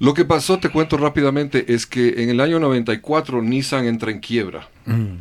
[0.00, 4.18] Lo que pasó, te cuento rápidamente, es que en el año 94 Nissan entra en
[4.20, 5.18] quiebra Mm.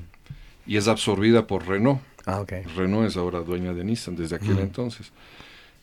[0.66, 2.02] Y es absorbida por Renault.
[2.26, 2.40] Ah.
[2.76, 5.12] Renault es ahora dueña de Nissan desde aquel entonces.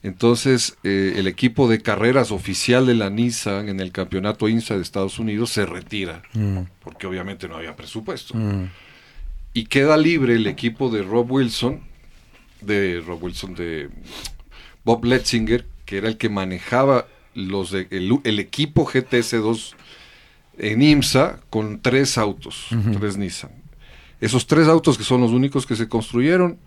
[0.02, 4.82] Entonces, eh, el equipo de carreras oficial de la Nissan en el campeonato INSA de
[4.82, 8.34] Estados Unidos se retira, Mm, porque obviamente no había presupuesto.
[8.36, 8.68] mm,
[9.52, 11.80] Y queda libre el equipo de Rob Wilson,
[12.62, 13.90] de Rob Wilson, de
[14.84, 19.74] Bob Letzinger, que era el que manejaba los de- el, el equipo GTS2
[20.56, 22.68] en IMSA con tres autos,
[22.98, 23.50] tres Nissan.
[24.20, 26.58] Esos tres autos que son los únicos que se construyeron,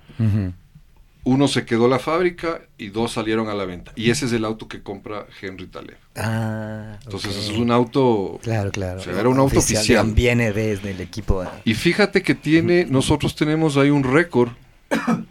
[1.26, 3.94] uno se quedó la fábrica y dos salieron a la venta.
[3.96, 5.98] Y ese es el auto que compra Henry Taleb.
[6.16, 7.54] Ah, Entonces ok.
[7.54, 8.40] es un auto...
[8.44, 9.00] Claro, claro.
[9.00, 10.12] O sea, era un auto oficial.
[10.14, 11.46] Viene desde el equipo.
[11.64, 14.52] Y fíjate que tiene, nosotros tenemos ahí un récord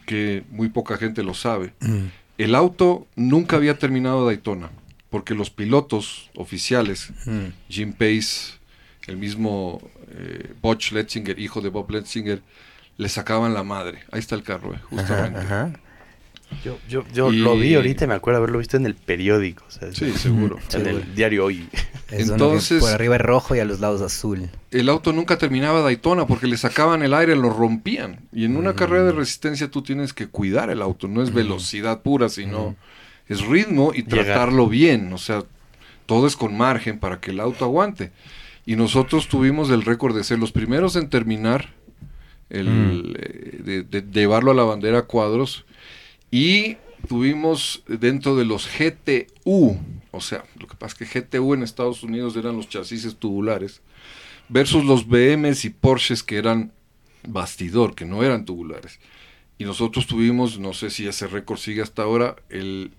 [0.06, 1.74] que muy poca gente lo sabe.
[1.80, 2.06] Mm,
[2.38, 4.70] El auto nunca había terminado Daytona,
[5.10, 7.46] porque los pilotos oficiales, mm.
[7.68, 8.54] Jim Pace,
[9.06, 9.82] el mismo
[10.14, 12.42] eh, Butch Letzinger, hijo de Bob Letzinger,
[12.96, 14.00] le sacaban la madre.
[14.10, 15.38] Ahí está el carro, eh, justamente.
[15.40, 15.78] Ajá, ajá.
[16.62, 19.64] Yo, yo, yo Y- lo vi ahorita y me acuerdo haberlo visto en el periódico.
[19.92, 20.58] Sí, seguro.
[20.58, 20.90] En Seguro.
[20.90, 21.66] el diario hoy.
[22.10, 24.50] Es Entonces- por arriba es rojo y a los lados azul.
[24.70, 28.20] El auto nunca terminaba Daytona porque le sacaban el aire, lo rompían.
[28.32, 32.02] Y en una carrera de resistencia tú tienes que cuidar el auto, no es velocidad
[32.02, 32.76] pura, sino
[33.28, 34.26] es ritmo y Llegar.
[34.26, 35.10] tratarlo bien.
[35.14, 35.44] O sea,
[36.04, 38.12] todo es con margen para que el auto aguante.
[38.64, 41.74] Y nosotros tuvimos el récord de ser los primeros en terminar,
[42.48, 45.64] el, eh, de, de llevarlo a la bandera a cuadros.
[46.30, 46.76] Y
[47.08, 49.76] tuvimos dentro de los GTU,
[50.10, 53.82] o sea, lo que pasa es que GTU en Estados Unidos eran los chasis tubulares,
[54.48, 56.72] versus los BMs y Porsches que eran
[57.26, 59.00] bastidor, que no eran tubulares.
[59.58, 62.92] Y nosotros tuvimos, no sé si ese récord sigue hasta ahora, el,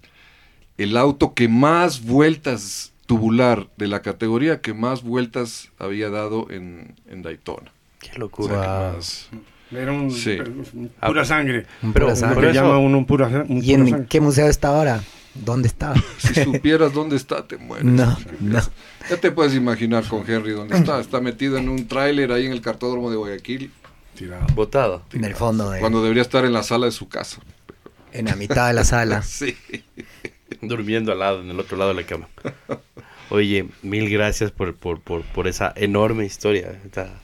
[0.77, 6.95] el auto que más vueltas tubular de la categoría, que más vueltas había dado en,
[7.07, 7.71] en Daytona.
[7.99, 8.53] Qué O locura.
[8.55, 8.93] sea, que Wow.
[8.95, 9.29] más-
[9.71, 10.37] Era un, Sí.
[10.39, 11.65] un pura sangre.
[11.81, 12.35] Un Pero- pura sangre.
[12.41, 14.07] pero llama uno un pura, un ¿Y pura en sangre.
[14.07, 15.03] qué museo está ahora?
[15.33, 15.93] ¿Dónde está?
[16.19, 17.85] Si supieras dónde está, te mueres.
[17.85, 18.59] No, no.
[19.09, 20.99] Ya te puedes imaginar con Henry dónde está.
[20.99, 23.71] Está metido en un tráiler ahí en el cartódromo de Guayaquil,
[24.15, 24.45] Tirado.
[24.53, 25.01] Botado.
[25.11, 27.41] En el fondo, de- cuando debería estar en la sala de su casa.
[28.11, 29.21] en la mitad de la sala.
[29.23, 29.57] Sí.
[30.61, 32.27] Durmiendo al lado, en el otro lado de la cama.
[33.29, 36.79] Oye, mil gracias por, por, por, por esa enorme historia.
[36.85, 37.19] Está,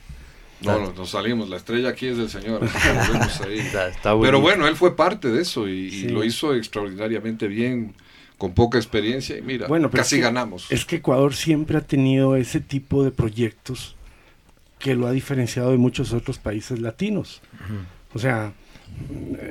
[0.62, 1.48] No, no, nos salimos.
[1.48, 2.62] La estrella aquí es del señor.
[2.62, 2.72] Nos
[3.12, 3.58] vemos ahí.
[3.58, 7.94] está, está Pero bueno, él fue parte de eso y, lo hizo extraordinariamente bien,
[8.38, 9.36] con poca experiencia.
[9.38, 10.70] Y mira, Bueno, pero casi es que- ganamos.
[10.72, 13.94] Es que Ecuador siempre ha tenido ese tipo de proyectos
[14.78, 17.42] que lo ha diferenciado de muchos otros países latinos.
[18.14, 18.52] O sea,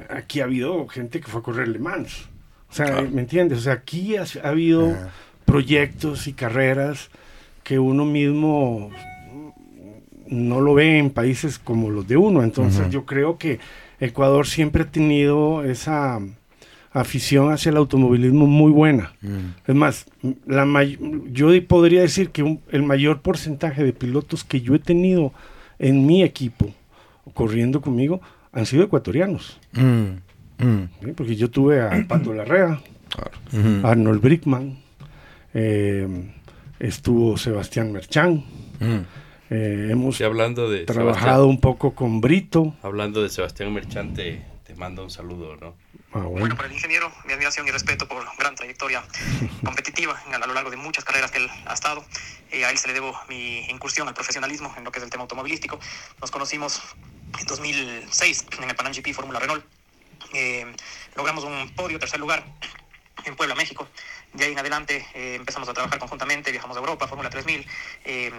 [0.09, 2.25] aquí ha habido gente que fue a correr Le Mans.
[2.69, 3.09] O sea, Claro.
[3.11, 3.59] ¿me entiendes?
[3.59, 4.95] O sea, aquí ha, ha habido.
[5.51, 7.09] Proyectos y carreras
[7.63, 8.89] que uno mismo
[10.27, 12.43] no lo ve en países como los de uno.
[12.43, 13.59] Entonces yo creo que
[13.99, 16.19] Ecuador siempre ha tenido esa
[16.91, 19.13] afición hacia el automovilismo muy buena.
[19.21, 19.37] Mm.
[19.67, 20.05] Es más,
[20.45, 20.65] la
[21.31, 25.31] yo podría decir que un- el mayor porcentaje de pilotos que yo he tenido
[25.77, 26.71] en mi equipo
[27.33, 28.21] corriendo conmigo
[28.51, 29.59] han sido ecuatorianos.
[29.73, 31.11] Mm, mm, ¿sí?
[31.15, 32.79] Porque yo tuve a Pato Larrea,
[33.83, 34.77] a Arnold Brickman,
[35.53, 36.07] eh,
[36.79, 38.45] estuvo Sebastián Merchán,
[38.79, 38.99] mm.
[39.49, 42.63] eh, hemos Y hablando de trabajado un poco con Brito.
[42.63, 45.75] Sebastián, hablando de Sebastián Merchante, te mando un saludo, ¿no?
[46.11, 46.39] Ah, bueno.
[46.39, 49.03] Bueno, para el ingeniero, mi admiración y respeto por gran trayectoria
[49.63, 52.03] competitiva a lo largo de muchas carreras que él ha estado.
[52.51, 55.11] Eh, a él se le debo mi incursión al profesionalismo en lo que es el
[55.11, 55.79] tema automovilístico.
[56.19, 56.81] Nos conocimos
[57.39, 59.63] en 2006 en el Panam GP Fórmula Renault.
[60.33, 60.65] Eh,
[61.15, 62.43] logramos un podio, tercer lugar
[63.25, 63.87] en Puebla, México.
[64.33, 67.65] De ahí en adelante eh, empezamos a trabajar conjuntamente, viajamos a Europa, Fórmula 3000.
[68.05, 68.31] eh,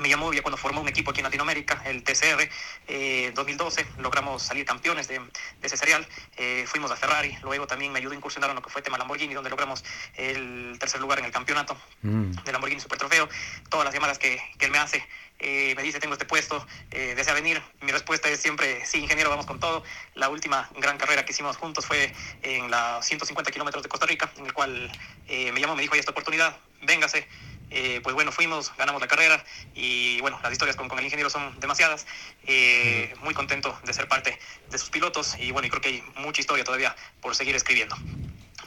[0.00, 2.48] me llamó ya cuando formó un equipo aquí en Latinoamérica, el TCR,
[2.88, 5.26] eh, 2012, logramos salir campeones de, de
[5.62, 6.06] ese serial,
[6.36, 8.98] eh, fuimos a Ferrari, luego también me ayudó a incursionar en lo que fue tema
[8.98, 9.84] Lamborghini, donde logramos
[10.16, 12.32] el tercer lugar en el campeonato Mm.
[12.44, 13.28] de Lamborghini Super Trofeo,
[13.68, 15.06] todas las llamadas que, que él me hace,
[15.38, 19.30] eh, me dice tengo este puesto, eh, desea venir, mi respuesta es siempre sí ingeniero,
[19.30, 22.12] vamos con todo, la última gran carrera que hicimos juntos fue
[22.42, 24.90] en la 150 kilómetros de Costa Rica, en el cual
[25.28, 27.26] eh, me llamó, me dijo hay esta oportunidad, véngase,
[27.72, 29.42] eh, pues bueno, fuimos, ganamos la carrera
[29.74, 32.06] y bueno, las historias con, con el ingeniero son demasiadas.
[32.46, 34.38] Eh, muy contento de ser parte
[34.70, 37.96] de sus pilotos y bueno, y creo que hay mucha historia todavía por seguir escribiendo.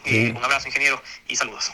[0.05, 1.71] Eh, un abrazo, ingeniero, y saludos.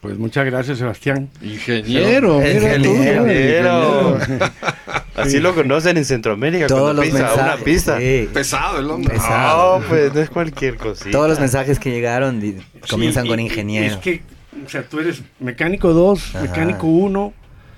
[0.00, 1.30] Pues muchas gracias, Sebastián.
[1.40, 2.94] Ingeniero, mira tú.
[2.96, 4.18] Ingeniero.
[5.14, 7.44] Así lo conocen en Centroamérica Todos cuando los pisa mensajes.
[7.54, 7.98] una pista.
[7.98, 8.28] sí.
[8.32, 9.14] Pesado el hombre.
[9.14, 9.78] Pesado.
[9.80, 11.10] No, pues no es cualquier cosita.
[11.10, 12.40] Todos los mensajes que llegaron
[12.88, 13.94] comienzan Sí, con y- y- ingeniero.
[13.94, 14.22] Es que,
[14.64, 16.42] o sea, tú eres mecánico 2, Ajá.
[16.44, 17.32] mecánico 1,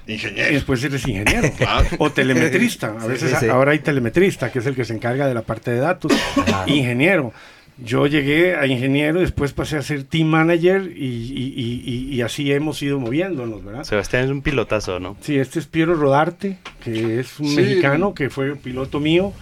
[0.06, 0.52] y Ingeniero.
[0.52, 1.50] después eres ingeniero.
[1.56, 1.86] Claro.
[1.98, 2.88] o telemetrista.
[3.00, 3.48] A veces sí, sí.
[3.48, 6.12] ahora hay telemetrista, que es el que se encarga de la parte de datos.
[6.36, 6.64] Ajá.
[6.68, 7.32] Ingeniero.
[7.76, 12.22] Yo llegué a ingeniero, después pasé a ser team manager y, y- y- y- y
[12.22, 13.82] así hemos ido moviéndonos, ¿verdad?
[13.82, 15.16] Sebastián es un pilotazo, ¿no?
[15.20, 17.56] Sí, este es Piero Rodarte, que es un Sí.
[17.56, 19.32] mexicano que fue piloto mío,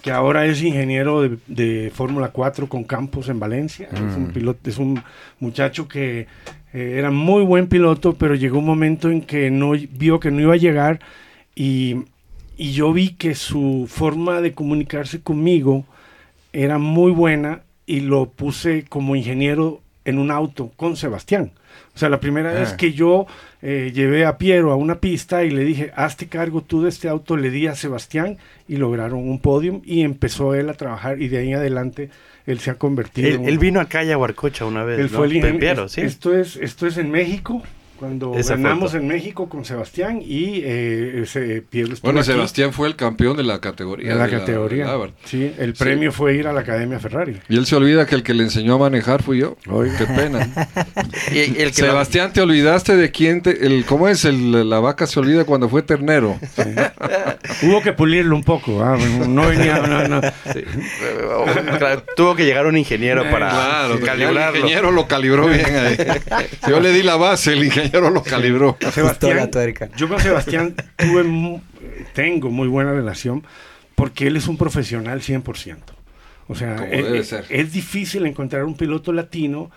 [0.00, 3.88] que ahora es ingeniero de, de Fórmula 4 con campos en Valencia.
[3.92, 4.32] Es, un Mm.
[4.32, 5.02] piloto, es un
[5.38, 6.26] muchacho que
[6.72, 10.40] eh, era muy buen piloto, pero llegó un momento en que no vio que no
[10.40, 11.00] iba a llegar
[11.54, 11.96] y,
[12.56, 15.84] y yo vi que su forma de comunicarse conmigo
[16.52, 21.52] era muy buena y lo puse como ingeniero en un auto con Sebastián.
[21.94, 22.54] O sea, la primera Ah.
[22.60, 23.26] vez que yo
[23.62, 27.08] eh, llevé a Piero a una pista y le dije, hazte cargo tú de este
[27.08, 28.38] auto, le di a Sebastián
[28.68, 32.10] y lograron un podium y empezó él a trabajar y de ahí en adelante
[32.46, 33.28] él se ha convertido.
[33.28, 35.18] Él, él vino acá a Yaguarcocha una vez, él ¿no?
[35.18, 36.00] fue el sí.
[36.00, 37.62] Esto es, esto es en México.
[38.02, 39.00] Cuando Esa ganamos foto.
[39.00, 43.44] en México con Sebastián y eh, ese Piero Bueno, aquí Sebastián fue el campeón de
[43.44, 44.10] la categoría.
[44.10, 44.86] en la de categoría.
[44.92, 47.38] de sí, el premio fue ir a la Academia Ferrari.
[47.48, 49.56] Y él se olvida que el que le enseñó a manejar fui yo.
[49.70, 49.96] Oiga.
[49.98, 50.48] Qué pena.
[51.32, 55.06] Y el que Sebastián, te olvidaste de quién te, el cómo es el la vaca
[55.06, 56.40] se olvida cuando fue ternero.
[57.62, 58.98] Hubo que pulirlo un poco, ah,
[59.28, 60.20] no venía, no, no.
[60.52, 60.64] Sí.
[61.78, 64.56] Claro, tuvo que llegar un ingeniero para Claro, el calibrarlo.
[64.58, 65.96] ingeniero lo calibró bien ahí.
[66.68, 68.76] Yo le di la base, el ingeniero lo calibró.
[68.84, 69.88] Ajustó la tuerca.
[69.96, 71.60] yo con Sebastián tuve,
[72.14, 73.44] tengo muy buena relación
[73.94, 75.76] porque él es un profesional 100%.
[76.48, 77.44] O sea, Como debe eh, ser.
[77.48, 79.70] es difícil encontrar un piloto latino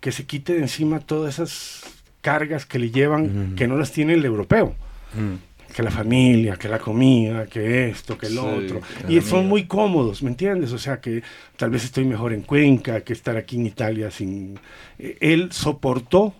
[0.00, 1.82] que se quite de encima todas esas
[2.20, 4.74] cargas que le llevan, que no las tiene el europeo.
[5.14, 5.72] Mm.
[5.74, 8.80] que la familia, que la comida, que esto, que Sí, otro.
[9.08, 9.48] Y son amiga.
[9.50, 10.72] muy cómodos, ¿me entiendes?
[10.72, 11.22] O sea que
[11.56, 14.58] tal vez estoy mejor en Cuenca que estar aquí en Italia sin...
[14.98, 16.34] eh, Él soportó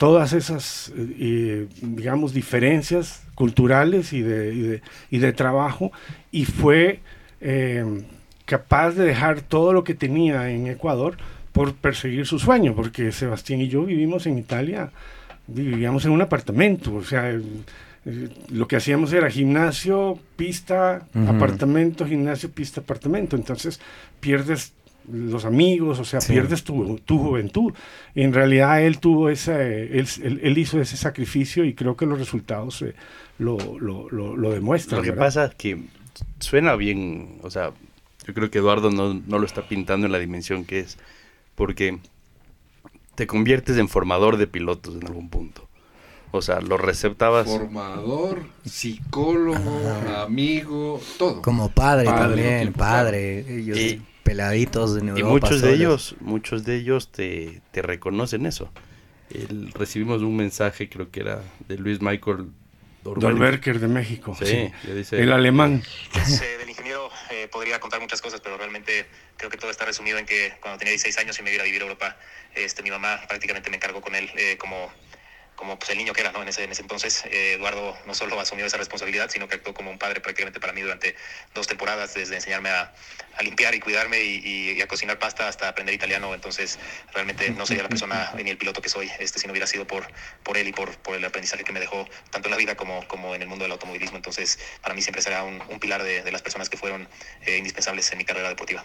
[0.00, 5.92] todas esas, eh, digamos, diferencias culturales y de, y de, y de trabajo
[6.32, 7.00] y fue
[7.42, 7.84] eh,
[8.46, 11.18] capaz de dejar todo lo que tenía en Ecuador
[11.52, 14.90] por perseguir su sueño, porque Sebastián y yo vivimos en Italia,
[15.46, 17.42] vivíamos en un apartamento, o sea, eh,
[18.48, 23.78] lo que hacíamos era gimnasio, pista, apartamento, gimnasio, pista, apartamento, entonces
[24.18, 24.72] pierdes
[25.12, 26.32] los amigos, o sea, Sí.
[26.32, 27.72] pierdes tu, tu juventud.
[28.14, 32.18] En realidad él tuvo ese, él, él- él hizo ese sacrificio y creo que los
[32.18, 32.94] resultados eh,
[33.38, 34.98] lo, lo, lo, lo demuestran.
[34.98, 35.24] Lo que ¿verdad?
[35.26, 35.82] pasa es que
[36.38, 37.72] suena bien, o sea,
[38.26, 40.98] yo creo que Eduardo no, no lo está pintando en la dimensión que es,
[41.54, 41.98] porque
[43.14, 45.66] te conviertes en formador de pilotos en algún punto.
[46.32, 47.46] O sea, lo receptabas.
[47.48, 49.80] Formador, psicólogo,
[50.16, 51.42] amigo, todo.
[51.42, 53.58] Como padre, Padre, también, padre.
[53.58, 55.28] Ellos Y- peladitos en Y Europa.
[55.30, 58.70] muchos de ellos, muchos de ellos te, te reconocen eso.
[59.30, 62.48] El- recibimos un mensaje, creo que era de Luis Michael.
[63.02, 64.36] Dolberger de México.
[64.38, 64.70] Sí, sí.
[64.86, 65.82] le dice, El alemán.
[66.12, 69.06] Pues, eh, del ingeniero eh, podría contar muchas cosas, pero realmente
[69.38, 71.64] creo que todo está resumido en que cuando tenía 16 años y me iba a
[71.64, 72.16] vivir a Europa,
[72.54, 74.92] este, mi mamá prácticamente me encargó con él eh, como,
[75.60, 76.40] como pues, el niño que era ¿no?
[76.42, 77.22] en, ese, en ese entonces.
[77.26, 80.72] Eh, Eduardo no solo asumió esa responsabilidad, sino que actuó como un padre prácticamente para
[80.72, 81.14] mí durante
[81.54, 82.94] dos temporadas, desde enseñarme a,
[83.36, 86.34] a limpiar y cuidarme y, y- y a cocinar pasta hasta aprender italiano.
[86.34, 86.78] Entonces,
[87.12, 89.86] realmente no sería la persona ni el piloto que soy este, si no hubiera sido
[89.86, 90.10] por,
[90.42, 93.06] por él y por, por el aprendizaje que me dejó tanto en la vida como,
[93.06, 94.16] como en el mundo del automovilismo.
[94.16, 97.06] Entonces, para mí siempre será un, un pilar de, de las personas que fueron
[97.44, 98.82] eh, indispensables en mi carrera deportiva.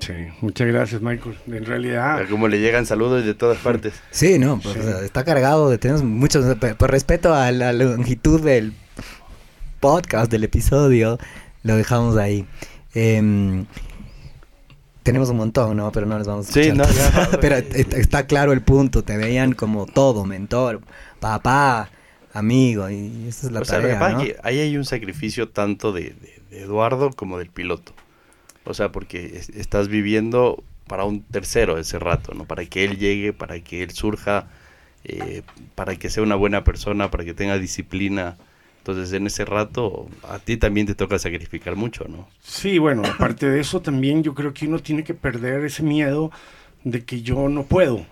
[0.00, 1.36] Sí, muchas gracias, Michael.
[1.46, 3.94] En realidad, como le llegan saludos de todas partes.
[4.10, 6.44] Sí, no, pues, o sea, está cargado de tenemos muchos
[6.76, 8.72] por respeto a la longitud del
[9.80, 11.18] podcast del episodio,
[11.62, 12.46] lo dejamos ahí.
[12.94, 13.66] Em,
[15.02, 15.90] tenemos un montón, ¿no?
[15.92, 16.86] Pero no les vamos a Sí, escuchar.
[16.88, 17.28] no, ya.
[17.40, 20.80] Pero est- está claro el punto, te veían como todo, mentor,
[21.20, 21.90] papá,
[22.32, 24.24] amigo, y esa es la O sea, tarea, pasa ¿no?
[24.24, 27.92] que ahí hay un sacrificio tanto de, de- de Eduardo como del piloto.
[28.64, 32.44] O sea, porque es- estás viviendo para un tercero ese rato, ¿no?
[32.44, 34.48] Para que él llegue, para que él surja,
[35.04, 35.42] eh,
[35.74, 38.36] para que sea una buena persona, para que tenga disciplina.
[38.78, 42.28] Entonces, en ese rato, a ti también te toca sacrificar mucho, ¿no?
[42.42, 46.30] Sí, bueno, aparte de eso también yo creo que uno tiene que perder ese miedo
[46.84, 48.04] de que yo no puedo.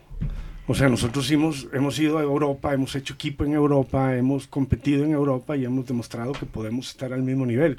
[0.66, 5.04] O sea, nosotros hemos, hemos ido a Europa, hemos hecho equipo en Europa, hemos competido
[5.04, 7.78] en Europa y hemos demostrado que podemos estar al mismo nivel.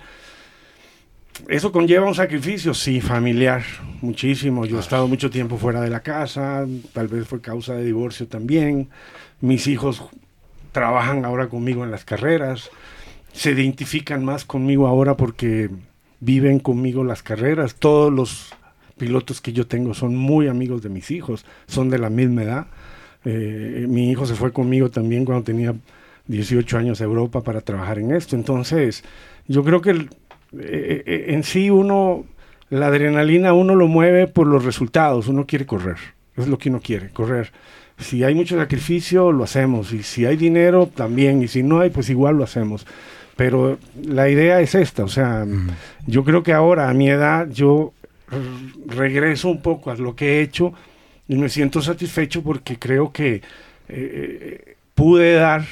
[1.48, 2.74] ¿Eso conlleva un sacrificio?
[2.74, 3.64] Sí, familiar,
[4.02, 4.66] muchísimo.
[4.66, 8.28] Yo he estado mucho tiempo fuera de la casa, tal vez fue causa de divorcio
[8.28, 8.90] también.
[9.42, 10.04] Mis hijos
[10.72, 12.70] trabajan ahora conmigo en las carreras,
[13.34, 15.70] se identifican más conmigo ahora porque
[16.20, 17.76] viven conmigo las carreras.
[17.76, 18.54] Todos los
[18.98, 22.68] pilotos que yo tengo son muy amigos de mis hijos, son de la misma edad.
[23.26, 25.74] Eh, mi hijo se fue conmigo también cuando tenía
[26.28, 28.36] 18 años a Europa para trabajar en esto.
[28.36, 29.04] Entonces,
[29.48, 30.10] yo creo que el-
[30.60, 32.26] eh, eh, en sí uno,
[32.70, 35.98] la adrenalina uno lo mueve por los resultados, uno quiere correr,
[36.36, 37.52] es lo que uno quiere, correr.
[37.98, 41.92] Si hay mucho sacrificio, lo hacemos, y si hay dinero, también, y si no hay,
[41.92, 42.86] pues igual lo hacemos.
[43.36, 45.46] Pero la idea es esta, o sea,
[46.06, 47.94] yo creo que ahora a mi edad yo
[48.88, 50.74] regreso un poco a lo que he hecho
[51.28, 53.42] y me siento satisfecho porque creo que
[53.88, 55.66] eh, pude dar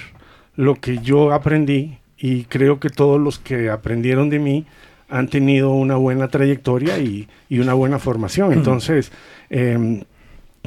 [0.55, 4.65] lo que yo aprendí y creo que todos los que aprendieron de mí
[5.09, 8.53] han tenido una buena trayectoria y, y una buena formación.
[8.53, 9.11] Entonces,
[9.49, 10.03] em,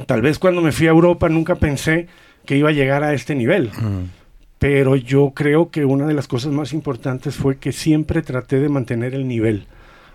[0.05, 2.07] tal vez cuando me fui a Europa nunca pensé
[2.45, 3.69] que iba a llegar a este nivel.
[3.69, 4.09] Mm.
[4.59, 8.69] Pero yo creo que una de las cosas más importantes fue que siempre traté de
[8.69, 9.65] mantener el nivel,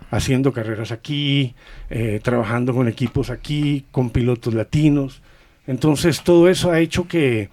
[0.09, 1.53] haciendo carreras aquí,
[1.89, 5.21] eh, trabajando con equipos aquí, con pilotos latinos.
[5.67, 7.49] Entonces todo eso ha hecho que,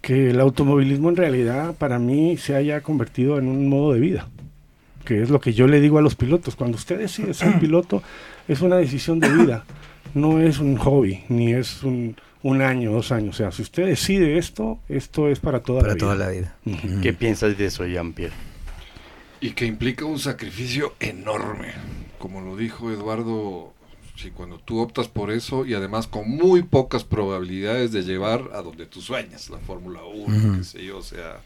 [0.00, 4.28] que el automovilismo en realidad para mí se haya convertido en un modo de vida,
[5.04, 6.56] que es lo que yo le digo a los pilotos.
[6.56, 8.02] Cuando usted decide ser piloto,
[8.48, 9.64] es una decisión de vida,
[10.14, 13.34] no es un hobby, ni es un, un año, dos años.
[13.34, 16.54] O sea, si usted decide esto, esto es para toda Para la toda vida.
[16.64, 17.00] la vida.
[17.02, 18.34] ¿Qué piensas de eso, Jean-Pierre?
[19.42, 21.68] Y que implica un sacrificio enorme.
[22.18, 23.72] Como lo dijo Eduardo,
[24.22, 28.62] si cuando tú optas por eso y además con muy pocas probabilidades de llevar a
[28.62, 30.58] donde tú sueñas, la Fórmula 1, Ujú.
[30.58, 31.40] qué sé yo, o sea,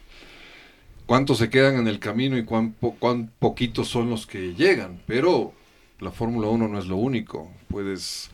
[1.05, 5.01] cuántos se quedan en el camino y cuán, po- cuán poquitos son los que llegan.
[5.05, 5.53] Pero
[5.99, 7.51] la Fórmula 1 no es lo único.
[7.67, 8.29] Puedes,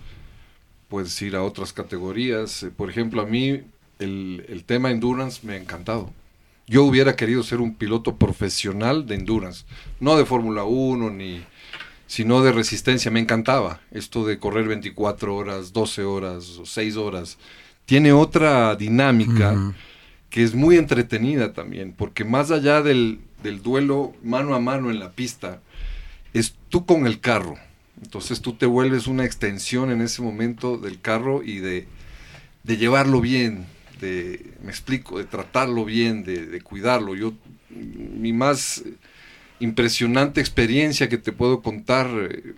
[0.89, 2.63] puedes ir a otras categorías.
[2.63, 3.61] Eh, Por ejemplo, a mí
[3.99, 6.11] el, el tema endurance me ha encantado.
[6.67, 9.65] Yo hubiera querido ser un piloto profesional de endurance,
[9.99, 11.41] no de Fórmula 1 ni
[12.11, 17.37] sino de resistencia, me encantaba esto de correr 24 horas, 12 horas o 6 horas.
[17.85, 19.73] Tiene otra dinámica
[20.29, 24.99] que es muy entretenida también, porque más allá del, del duelo mano a mano en
[24.99, 25.61] la pista,
[26.33, 27.55] es tú con el carro.
[28.03, 31.87] Entonces tú te vuelves una extensión en ese momento del carro y de,
[32.63, 33.67] de llevarlo bien,
[34.01, 37.15] de, me explico, de tratarlo bien, de, de cuidarlo.
[37.15, 37.31] Yo,
[37.69, 38.83] mi más
[39.61, 42.53] impresionante experiencia que te puedo contar eh,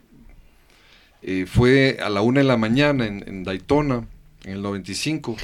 [1.21, 4.07] eh, fue a la una de la mañana en, en Daytona,
[4.43, 5.38] en el 95.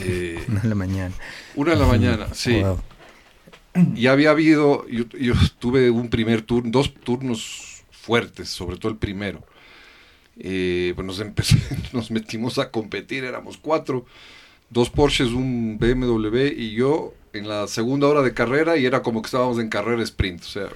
[0.00, 1.14] Eh, Una de la mañana.
[1.56, 2.60] una de la mañana, sí.
[2.60, 2.80] Wow.
[3.96, 8.98] Y había habido, yo, yo tuve un primer turno, dos turnos fuertes, sobre todo el
[8.98, 9.44] primero.
[10.38, 11.58] Eh, pues nos, empecé-
[11.92, 14.06] nos metimos a competir, éramos cuatro,
[14.70, 19.22] dos Porsches, un BMW y yo en la segunda hora de carrera y era como
[19.22, 20.68] que estábamos en carrera sprint, o sea,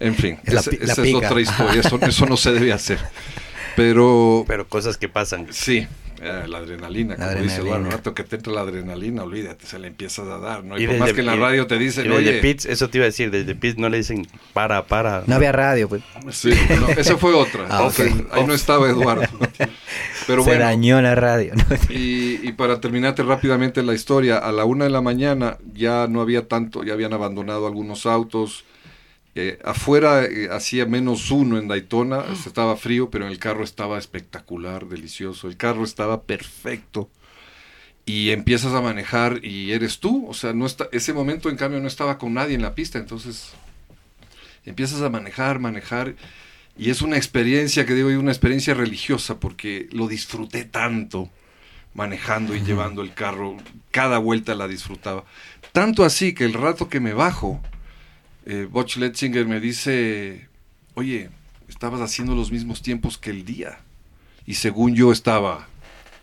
[0.00, 2.72] en fin, La esa, pi- la esa es otra historia, eso, eso no se debe
[2.72, 2.98] hacer.
[3.76, 5.46] Pero, Pero cosas que pasan.
[5.50, 5.86] Sí,
[6.20, 7.62] eh, la adrenalina, La como dice adrenalina.
[7.62, 10.78] Eduardo, el rato que te entra la adrenalina, olvídate, se la empiezas a dar, ¿no?
[10.78, 12.88] Y, Y por más que en la radio te Y dicen, desde oye, pits, eso
[12.90, 15.22] te iba a decir, desde pits no le dicen para, para.
[15.26, 16.02] No había radio, pues.
[16.30, 16.50] sí,
[16.80, 17.88] no, esa fue otra, Ah,
[18.32, 19.26] ahí no estaba Eduardo.
[20.26, 21.54] Pero Se bueno, dañó la radio.
[21.54, 21.64] ¿no?
[21.88, 26.20] y, y para terminarte rápidamente la historia, a la una de la mañana ya no
[26.20, 28.64] había tanto, ya habían abandonado algunos autos.
[29.40, 33.96] Eh, afuera eh, hacía menos uno en Daytona, estaba frío, pero en el carro estaba
[33.96, 35.46] espectacular, delicioso.
[35.46, 37.08] El carro estaba perfecto.
[38.04, 40.26] Y empiezas a manejar y eres tú.
[40.28, 42.98] O sea, no está, ese momento en cambio no estaba con nadie en la pista.
[42.98, 43.52] Entonces
[44.64, 46.16] empiezas a manejar, manejar.
[46.76, 51.30] Y es una experiencia que digo, una experiencia religiosa porque lo disfruté tanto
[51.94, 53.56] manejando y llevando el carro.
[53.92, 55.24] Cada vuelta la disfrutaba.
[55.70, 57.62] Tanto así que el rato que me bajo,
[58.48, 60.48] eh, Butch Letzinger me dice,
[60.94, 61.28] oye,
[61.68, 63.80] estabas haciendo los mismos tiempos que el día.
[64.46, 65.68] Y según yo estaba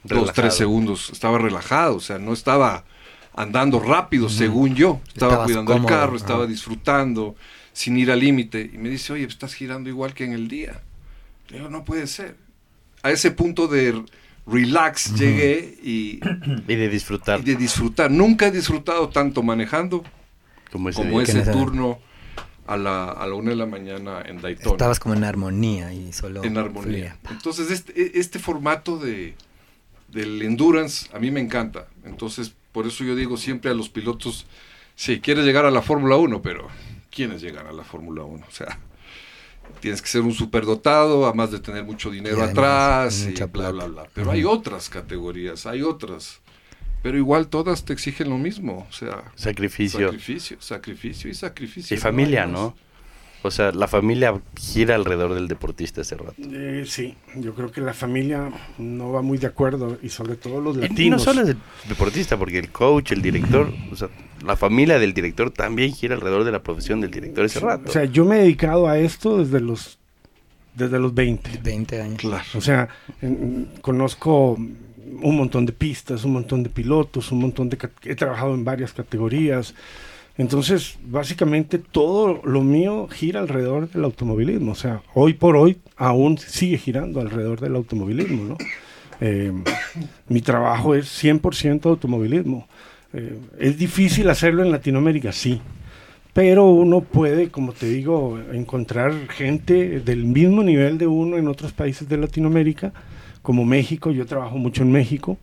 [0.03, 2.83] dos, tres segundos, estaba relajado, o sea, no estaba
[3.35, 5.01] andando rápido, según yo.
[5.07, 7.35] Estaba Estabas cuidando cómodo, el carro, estaba disfrutando,
[7.73, 8.71] sin ir al límite.
[8.73, 10.81] Y me dice, oye, estás girando igual que en el día.
[11.49, 12.37] Le digo, no puede ser.
[13.03, 14.03] A ese punto de
[14.47, 16.19] relax llegué y,
[16.67, 17.41] Y de disfrutar.
[17.41, 18.09] y de disfrutar.
[18.09, 20.03] Nunca he disfrutado tanto manejando
[20.71, 21.99] como ese como ese turno
[22.67, 24.71] a la, a la una de la mañana en Daytona.
[24.71, 26.43] Estabas como en armonía y solo.
[26.43, 27.17] en armonía.
[27.29, 29.35] Entonces, este, este formato de,
[30.07, 31.87] del endurance a mí me encanta.
[32.03, 34.45] Entonces, por eso yo digo siempre a los pilotos,
[34.95, 36.67] sí, quieres llegar a la Fórmula 1, pero
[37.11, 38.45] ¿quiénes llegan a la Fórmula 1?
[38.49, 38.79] O sea,
[39.79, 43.53] tienes que ser un superdotado, además de tener mucho dinero además, atrás, y mucha bla,
[43.53, 43.71] plata.
[43.71, 44.09] bla, bla.
[44.13, 46.39] Pero hay otras categorías, hay otras.
[47.05, 48.87] Pero igual todas te exigen lo mismo.
[48.89, 50.07] O sea, Sacrificio.
[50.07, 51.93] sacrificio, sacrificio y sacrificio.
[51.95, 52.47] Y no familia.
[52.47, 52.75] ¿no?
[53.43, 56.33] O sea, la familia gira alrededor del deportista ese rato.
[56.39, 58.49] Eh, sí, yo creo que la familia
[58.79, 61.21] no va muy de acuerdo y sobre todo los Y no latinos.
[61.21, 61.55] solo el
[61.87, 64.09] deportista, porque el coach, el director, o sea,
[64.43, 67.87] la familia del director también gira alrededor de la profesión del director ese rato.
[67.87, 69.99] O sea, yo me he dedicado a esto desde los
[70.73, 71.59] desde los 20.
[71.63, 72.17] 20 años.
[72.19, 72.43] Claro.
[72.55, 72.89] O sea,
[73.21, 74.57] en- conozco
[75.21, 77.77] un montón de pistas, un montón de pilotos, un montón de...
[78.03, 79.73] He trabajado en varias categorías.
[80.37, 84.71] Entonces, básicamente todo lo mío gira alrededor del automovilismo.
[84.73, 88.57] O sea, hoy por hoy aún sigue girando alrededor del automovilismo, ¿no?
[89.21, 89.51] Eh,
[90.27, 92.67] mi trabajo es 100% automovilismo.
[93.13, 95.61] Eh, es difícil hacerlo en Latinoamérica, sí.
[96.33, 101.71] Pero uno puede, como te digo, encontrar gente del mismo nivel de uno en otros
[101.71, 102.91] países de Latinoamérica,
[103.45, 104.11] como México.
[104.11, 105.37] Yo trabajo mucho en México.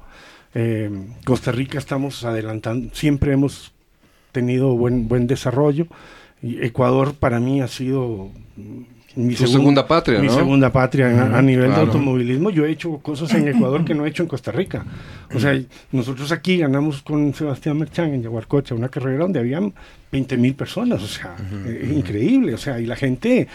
[0.55, 0.91] Eh,
[1.25, 3.73] Costa Rica estamos adelantando, siempre hemos
[4.33, 5.87] tenido buen, buen desarrollo.
[6.43, 8.31] Ecuador para mí ha sido
[9.15, 10.35] mi segun- segunda patria, mi ¿no?
[10.35, 11.83] segunda patria a- a, nivel claro.
[11.83, 12.51] de automovilismo.
[12.51, 14.85] Yo he hecho cosas en Ecuador que no he hecho en Costa Rica.
[15.35, 15.59] O sea,
[15.93, 19.73] nosotros aquí ganamos con Sebastián Merchán en Yaguarcocha una carrera donde habían
[20.11, 21.03] 20 mil personas.
[21.03, 22.55] O sea, eh, increíble.
[22.55, 23.47] O sea, y la gente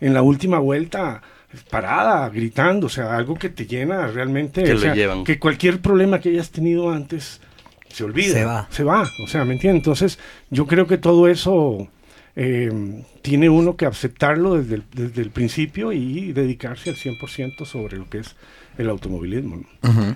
[0.00, 1.22] en la última vuelta
[1.70, 4.62] parada, gritando, o sea, algo que te llena realmente.
[4.62, 5.24] Que o lo sea, llevan.
[5.24, 7.40] Que cualquier problema que hayas tenido antes
[7.88, 8.32] se olvida.
[8.32, 8.66] Se va.
[8.70, 9.80] Se va, o sea, ¿me entiendes?
[9.80, 10.18] Entonces,
[10.50, 11.88] yo creo que todo eso
[12.36, 17.96] eh, tiene uno que aceptarlo desde el, desde el principio y dedicarse al 100% sobre
[17.96, 18.34] lo que es
[18.76, 19.62] el automovilismo.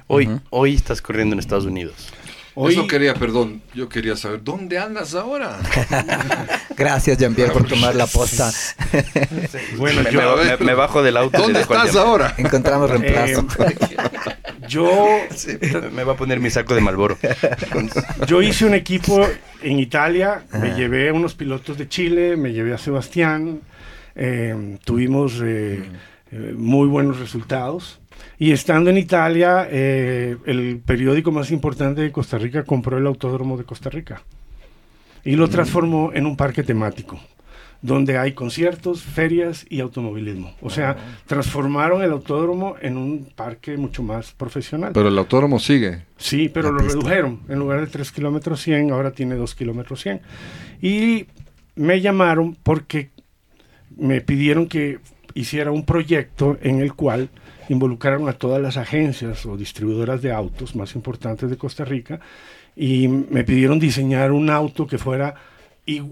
[0.09, 2.13] Hoy, hoy estás corriendo en Estados Unidos.
[2.61, 5.61] Hoy, Eso quería, perdón, yo quería saber, ¿dónde andas ahora?
[6.77, 8.51] Gracias, Jean-Pierre, por tomar la posta.
[9.77, 11.39] bueno, me, yo, me- me bajo del auto.
[11.39, 12.35] ¿Dónde estás ahora?
[12.37, 13.47] Encontramos reemplazo.
[14.67, 15.07] yo,
[15.93, 17.17] Me va a poner mi saco de Malboro.
[18.27, 19.25] yo hice un equipo
[19.63, 23.61] en Italia, me llevé a unos pilotos de Chile, me llevé a Sebastián,
[24.17, 25.85] eh, tuvimos eh,
[26.33, 28.01] eh, muy buenos resultados.
[28.39, 33.57] Y estando en Italia, eh, el periódico más importante de Costa Rica compró el Autódromo
[33.57, 34.23] de Costa Rica
[35.25, 37.21] y lo transformó en un parque temático,
[37.83, 40.55] donde hay conciertos, ferias y automovilismo.
[40.61, 40.97] O sea,
[41.27, 44.93] transformaron el autódromo en un parque mucho más profesional.
[44.95, 46.05] Pero el autódromo sigue.
[46.17, 46.95] Sí, pero lo pista.
[46.95, 47.41] redujeron.
[47.49, 50.21] En lugar de 3 kilómetros 100, ahora tiene 2 kilómetros 100.
[50.81, 51.27] Y
[51.75, 53.11] me llamaron porque
[53.97, 55.01] me pidieron que
[55.35, 57.31] hiciera un proyecto en el cual
[57.69, 62.21] involucraron a todas las agencias o distribuidoras de autos más importantes de Costa Rica
[62.77, 65.35] y me pidieron diseñar un auto que fuera
[65.87, 66.03] i-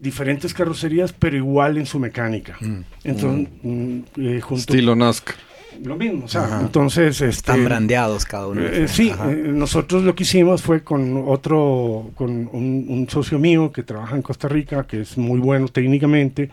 [0.00, 2.56] diferentes carrocerías pero igual en su mecánica.
[3.04, 5.36] Entonces, mm, eh, junto Estilo NASCAR.
[5.84, 6.60] lo mismo, o sea, Ajá.
[6.60, 8.60] entonces este, Están brandeados cada uno.
[8.62, 13.70] eh, sí, eh, nosotros lo que hicimos fue con otro, con un, un socio mío
[13.72, 16.50] que trabaja en Costa Rica, que es muy bueno técnicamente.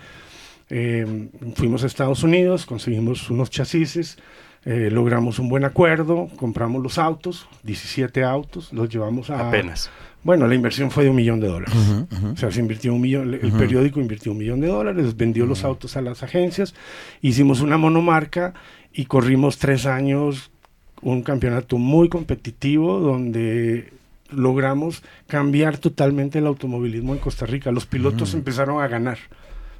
[0.72, 4.18] Eh, fuimos a Estados Unidos, conseguimos unos chasis,
[4.66, 9.48] eh, logramos un buen acuerdo, compramos los autos, 17 autos, los llevamos a...
[9.48, 9.90] Apenas.
[10.22, 11.74] Bueno, la inversión fue de un millón de dólares.
[11.76, 12.34] Ujú, ujú.
[12.34, 15.64] O sea, se invirtió un millón, el periódico invirtió un millón de dólares, vendió los
[15.64, 16.76] autos a las agencias,
[17.22, 18.54] hicimos una monomarca
[18.92, 20.52] y corrimos tres años
[21.02, 23.94] un campeonato muy competitivo donde
[24.32, 27.72] logramos cambiar totalmente el automovilismo en Costa Rica.
[27.72, 29.18] Los pilotos empezaron a ganar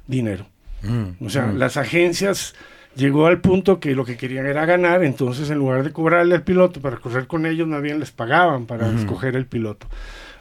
[0.06, 0.46] dinero.
[0.82, 1.58] Mm, O sea, mm.
[1.58, 2.54] las agencias
[2.96, 6.42] llegó al punto que lo que querían era ganar, entonces en lugar de cobrarle al
[6.42, 9.86] piloto para correr con ellos, más bien les pagaban para escoger el piloto.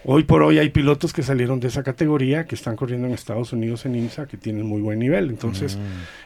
[0.05, 3.51] Hoy por hoy hay pilotos que salieron de esa categoría, que están corriendo en Estados
[3.51, 5.29] Unidos en IMSA, que tienen muy buen nivel.
[5.29, 5.77] Entonces,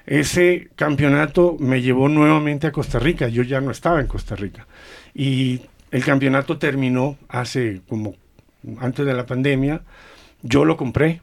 [0.05, 3.29] ese campeonato me llevó nuevamente a Costa Rica.
[3.29, 4.67] Yo ya no estaba en Costa Rica.
[5.15, 8.15] Y el campeonato terminó hace como
[8.79, 9.81] antes de la pandemia.
[10.43, 11.21] Yo lo compré,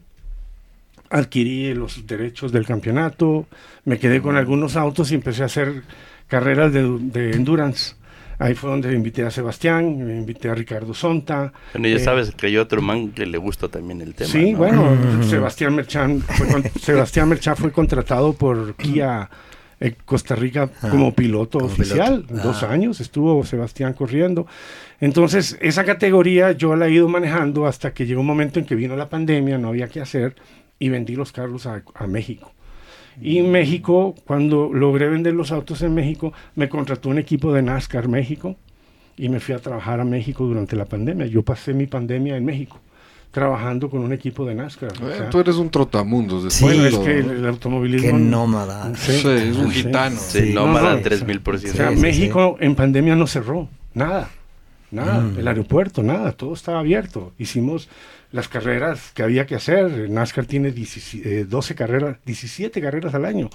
[1.11, 3.47] adquirí los derechos del campeonato,
[3.85, 5.82] me quedé con algunos autos y empecé a hacer
[6.28, 7.95] carreras de, de endurance.
[8.39, 11.53] Ahí fue donde invité a Sebastián, invité a Ricardo Sonta.
[11.74, 14.31] Bueno, ya eh, sabes que hay otro man que le gusta también el tema.
[14.31, 14.59] Sí, ¿no?
[14.59, 19.28] bueno, Sebastián Merchan fue, con- Sebastián Merchan fue contratado por Kia
[19.78, 22.24] en Costa Rica como piloto como oficial.
[22.27, 22.43] piloto.
[22.49, 22.70] Dos Ah.
[22.73, 24.47] años estuvo Sebastián corriendo.
[25.01, 28.74] Entonces, esa categoría yo la he ido manejando hasta que llegó un momento en que
[28.74, 30.35] vino la pandemia, no había qué hacer
[30.81, 32.51] y vendí los carros a, a México.
[33.23, 38.09] Y México, cuando logré vender los autos en México, me contrató un equipo de NASCAR
[38.09, 38.57] México
[39.16, 41.27] y me fui a trabajar a México durante la pandemia.
[41.27, 42.78] Yo pasé mi pandemia en México,
[43.31, 44.93] trabajando con un equipo de NASCAR.
[45.02, 46.65] o Eh, sea, tú eres un trotamundos de Sí.
[46.65, 48.09] bueno, es que el, el automovilismo...
[48.09, 48.94] Qué nómada.
[48.97, 49.82] Sí, Sí, es un sí.
[49.82, 50.16] gitano.
[50.19, 50.52] Sí, Sí.
[50.55, 51.73] nómada No, no, 3000%.
[51.73, 54.31] O sea, Sí, sí, México en pandemia no cerró, nada,
[54.90, 55.39] nada, Mm.
[55.39, 57.35] el aeropuerto, nada, todo estaba abierto.
[57.39, 57.89] Hicimos
[58.32, 60.09] las carreras que había que hacer.
[60.11, 63.51] NASCAR tiene 17, eh, 12 carreras, 17 carreras al año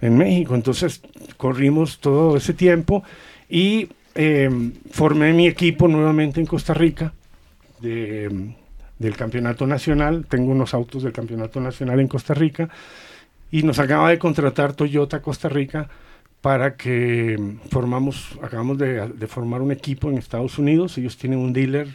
[0.00, 0.54] en México.
[0.54, 1.02] Entonces
[1.36, 3.02] corrimos todo ese tiempo
[3.48, 4.50] y eh,
[4.90, 7.12] formé mi equipo nuevamente en Costa Rica
[7.80, 8.54] de,
[8.98, 10.26] del campeonato nacional.
[10.28, 12.68] Tengo unos autos del campeonato nacional en Costa Rica
[13.50, 15.88] y nos acaba de contratar Toyota Costa Rica
[16.40, 20.98] para que mm, formamos, acabamos de, de formar un equipo en Estados Unidos.
[20.98, 21.88] Ellos tienen un dealer,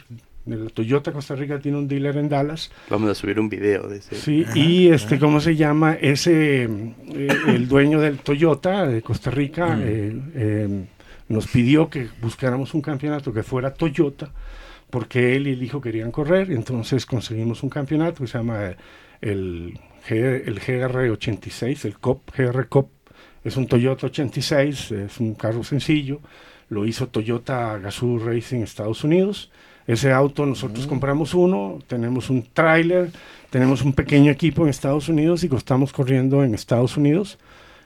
[0.46, 2.70] el Toyota Costa Rica tiene un dealer en Dallas.
[2.90, 4.16] Vamos a subir un video de ese.
[4.16, 5.94] Sí, y este, ¿cómo se llama?
[5.94, 10.84] Ese, mm, eh, el dueño del Toyota de Costa Rica eh, eh,
[11.28, 14.30] nos pidió que buscáramos un campeonato que fuera Toyota,
[14.90, 18.76] porque él y el hijo querían correr, entonces conseguimos un campeonato que se llama eh,
[19.22, 22.90] el, G- el GR86, el COP, GR COP,
[23.42, 26.20] es un Toyota 86, es un carro sencillo,
[26.68, 29.50] lo hizo Toyota Gazoo Racing Estados Unidos.
[29.86, 33.10] Ese auto nosotros compramos uno, tenemos un tráiler,
[33.50, 37.38] tenemos un pequeño equipo en Estados Unidos y estamos corriendo en Estados Unidos.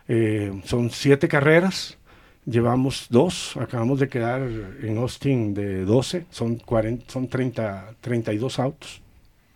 [0.07, 1.99] Eh, son siete carreras,
[2.47, 4.43] llevamos dos, acabamos de quedar
[4.83, 9.01] en Austin de 12, son, 40, son 30, 32 autos.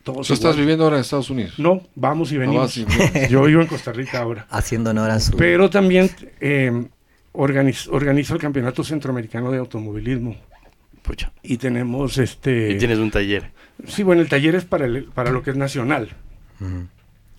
[0.03, 1.57] Todos ¿Tú estás viviendo ahora en Estados Unidos?
[1.61, 2.77] No, vamos y venimos.
[2.77, 2.85] vas y.
[3.31, 4.47] Yo vivo en Costa Rica ahora.
[4.51, 5.37] Haciendo honor a su...
[5.37, 6.11] Pero también
[6.41, 6.87] eh,
[7.33, 10.35] organiz- organizo el Campeonato Centroamericano de Automovilismo.
[11.43, 12.73] Y tenemos este...
[12.73, 13.51] Y tienes un taller.
[13.87, 16.09] Sí, bueno, el taller es para, el- para lo que es nacional.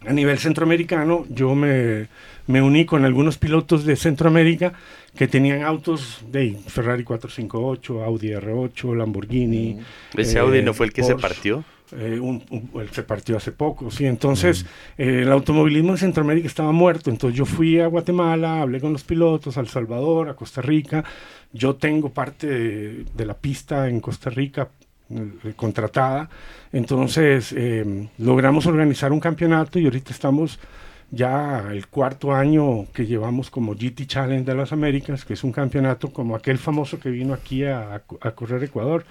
[0.05, 2.07] A nivel centroamericano, yo me,
[2.47, 4.73] me uní con algunos pilotos de Centroamérica
[5.15, 9.79] que tenían autos de Ferrari 458, Audi R8, Lamborghini.
[10.17, 11.63] Ese eh, Audi no fue el que se partió.
[11.95, 12.19] Eh,
[12.91, 14.05] se partió hace poco, sí.
[14.05, 14.65] Entonces,
[14.97, 17.09] eh, el automovilismo en Centroamérica estaba muerto.
[17.09, 21.03] Entonces, yo fui a Guatemala, hablé con los pilotos, a El Salvador, a Costa Rica.
[21.51, 24.69] Yo tengo parte de, la pista en Costa Rica
[25.09, 26.29] eh, contratada.
[26.71, 27.55] Entonces,
[28.17, 30.59] logramos organizar un campeonato y ahorita estamos
[31.15, 35.51] ya el cuarto año que llevamos como GT Challenge de las Américas, que es un
[35.51, 39.05] campeonato como aquel famoso que vino aquí a, a- correr Ecuador,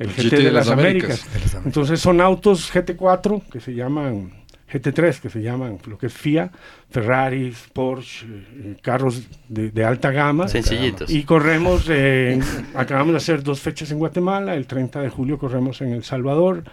[0.00, 1.08] el GT, de, las, Américas.
[1.08, 1.62] De las Américas.
[1.66, 4.32] Entonces son autos GT4 que se llaman
[4.72, 6.50] GT3, que se llaman lo que es FIA,
[6.90, 10.48] Ferraris, Porsche, eh, carros de, de alta gama.
[10.48, 11.08] Sencillitos.
[11.08, 12.40] Y corremos, eh,
[12.74, 16.64] acabamos de hacer dos fechas en Guatemala, el 30 de julio corremos en El Salvador,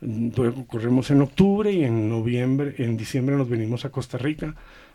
[0.00, 4.54] luego corremos en octubre y en noviembre, en diciembre nos venimos a Costa Rica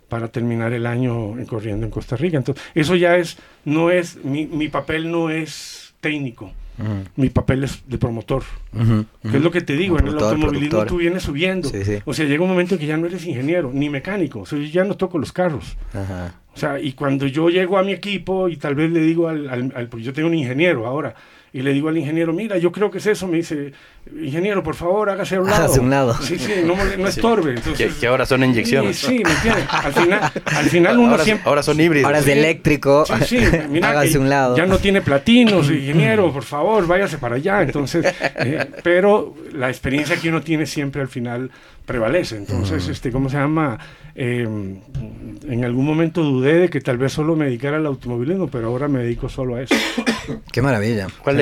[0.10, 2.38] para terminar el año en- corriendo en Costa Rica.
[2.38, 6.90] Entonces, eso ya es, no es, mi, mi papel no es técnico, Ujú.
[7.16, 8.44] mi papel es de promotor.
[8.74, 9.06] Ujú.
[9.30, 10.88] Que es lo que te digo, en el automovilismo productor.
[10.88, 11.70] tú vienes subiendo.
[11.70, 12.00] Sí, sí.
[12.06, 14.42] O sea, llega un momento en que ya no eres ingeniero, ni mecánico.
[14.42, 15.78] O sea, yo ya no toco los carros.
[15.94, 16.36] Ajá.
[16.54, 19.50] O sea, y cuando yo llego a mi equipo y tal vez le digo al,
[19.50, 21.16] al- al- porque yo tengo un ingeniero ahora,
[21.56, 23.74] y le digo al ingeniero, mira, yo creo que es eso, me dice,
[24.20, 25.56] ingeniero, por favor, hágase a un lado.
[25.66, 26.18] Hágase a un lado.
[26.20, 27.52] Sí, sí, no, no estorbe.
[27.54, 28.98] Que, Entonces, que ahora son inyecciones.
[28.98, 29.66] Sí, sí, ¿me entiendes?
[29.70, 31.48] Al final, al final uno ahora, siempre...
[31.48, 32.08] ahora son híbridos.
[32.08, 33.06] Ahora es de eléctrico.
[33.06, 34.58] Sí, sí, mira, Hágase un lado.
[34.58, 37.62] ya no tiene platinos, ingeniero, por favor, váyase para allá.
[37.62, 41.52] Entonces, eh, pero la experiencia que uno tiene siempre al final
[41.86, 42.38] prevalece.
[42.38, 43.78] Entonces, este, ¿cómo se llama?
[44.16, 48.68] Eh, en algún momento dudé de que tal vez solo me dedicara al automovilismo, pero
[48.68, 49.76] ahora me dedico solo a eso.
[50.52, 51.08] Qué maravilla.
[51.24, 51.38] ¿Cuál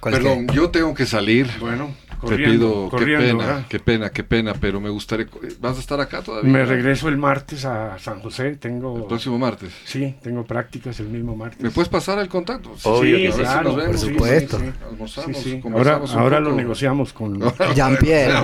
[0.00, 1.50] Perdón, yo tengo que salir.
[1.60, 3.66] Bueno, Te corriendo, pido, corriendo, qué pena, ¿verdad?
[3.68, 5.26] qué pena, qué pena, pero me gustaría...
[5.60, 6.50] ¿Vas a estar acá todavía?
[6.50, 8.56] Me regreso el martes a San José.
[8.56, 9.72] Tengo, El próximo martes.
[9.84, 11.60] sí, tengo prácticas el mismo martes.
[11.60, 12.74] ¿Me puedes pasar el contacto?
[12.84, 14.58] Obvio sí, que claro, nos vemos, por sí, sí, supuesto.
[14.60, 14.64] sí.
[14.88, 15.68] Almorzamos, Sí, sí.
[15.72, 17.40] Ahora, ahora lo negociamos con...
[17.74, 18.34] Jean-Pierre,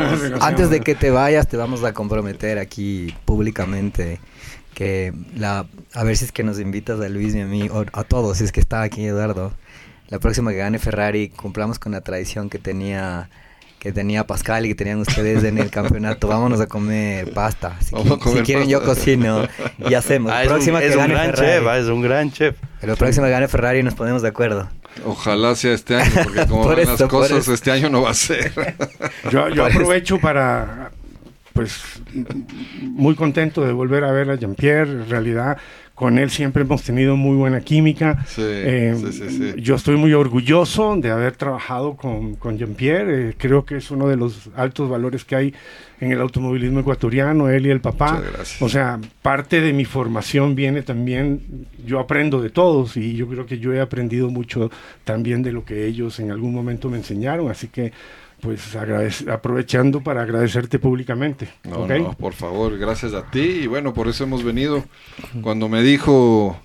[0.41, 4.19] antes de que te vayas, te vamos a comprometer aquí públicamente
[4.75, 7.85] que la a ver si es que nos invitas a Luis y a mí, o
[7.93, 9.53] a todos, si es que está aquí Eduardo.
[10.09, 13.29] La próxima que gane Ferrari, cumplamos con la tradición que tenía
[13.85, 16.27] que tenía Pascal y que tenían ustedes en el campeonato.
[16.27, 17.77] Vámonos a comer pasta.
[17.83, 18.73] Si, Vamos a comer si quieren pasta.
[18.73, 19.49] yo cocino
[19.79, 20.33] y hacemos.
[20.33, 21.53] Ah, es próxima un, que es un gane gran Ferrari.
[21.53, 22.57] chef, ah, es un gran chef.
[22.81, 24.71] Pero próximo gane Ferrari nos ponemos de acuerdo.
[25.05, 28.11] Ojalá sea este año, porque como Por van eso, las cosas, este año no va
[28.11, 28.53] a ser.
[29.31, 30.91] Yo, yo aprovecho para,
[31.53, 31.83] pues,
[32.83, 34.91] muy contento de volver a ver a Jean-Pierre.
[34.91, 35.59] En realidad,
[35.95, 38.25] con él siempre hemos tenido muy buena química.
[38.27, 39.53] Sí, Eh, sí, sí, sí.
[39.61, 43.31] Yo estoy muy orgulloso de haber trabajado con, con Jean-Pierre.
[43.31, 45.55] Eh, creo que es uno de los altos valores que hay
[46.01, 48.15] en el automovilismo ecuatoriano, él y el papá.
[48.15, 48.63] Muchas gracias.
[48.63, 53.47] O sea, parte de mi formación viene también, yo aprendo de todos y yo creo
[53.47, 54.71] que yo he aprendido mucho
[55.05, 57.51] también de lo que ellos en algún momento me enseñaron.
[57.51, 57.93] Así que,
[58.41, 58.77] pues,
[59.31, 61.49] aprovechando para agradecerte públicamente.
[61.65, 61.91] No, ¿ok?
[61.91, 63.41] no, por favor, gracias a ti.
[63.63, 64.85] Y bueno, por eso hemos venido.
[65.43, 66.59] Cuando me dijo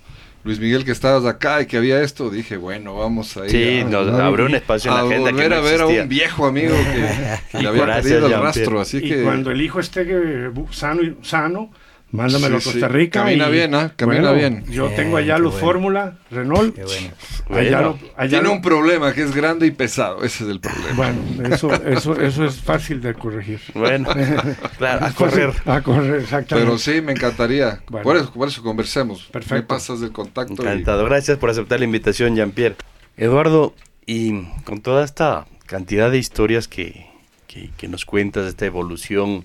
[0.44, 3.80] Luis Miguel que estabas acá y que había esto, dije, bueno, vamos a ir Sí,
[3.80, 5.70] a, nos no, abrió un espacio en a la agenda que volver no a ver
[5.72, 6.02] a existía.
[6.02, 8.80] un viejo amigo que, que le había perdido el rastro.
[8.80, 11.70] Así y que cuando el hijo esté eh, sano, y- sano
[12.12, 12.92] mándamelo Sí, a Costa sí.
[12.92, 13.20] Rica.
[13.24, 13.92] Camina y, bien, ¿ah?
[13.96, 14.64] Camina bien.
[14.68, 15.50] Yo Bien, tengo allá bueno.
[15.52, 16.74] Fórmula, Renault.
[16.74, 17.08] Qué bueno.
[17.48, 17.80] Allá Bueno.
[17.82, 20.22] lo- allá tiene lo- un problema que es grande y pesado.
[20.24, 20.94] Ese es el problema.
[20.94, 23.60] Bueno, eso, eso, eso es fácil de corregir.
[23.74, 24.08] Bueno,
[24.78, 25.52] claro, a correr.
[25.66, 26.66] A correr, exactamente.
[26.66, 27.80] Pero sí, me encantaría.
[27.88, 28.04] Bueno.
[28.04, 29.24] Por, eso, por eso conversemos.
[29.32, 29.54] Perfecto.
[29.54, 30.54] Me pasas el contacto.
[30.54, 31.04] y- Encantado.
[31.04, 32.76] Gracias por aceptar la invitación, Jean-Pierre.
[33.16, 33.74] Eduardo,
[34.06, 37.06] y con toda esta cantidad de historias que,
[37.46, 39.44] que- que nos cuentas, esta evolución,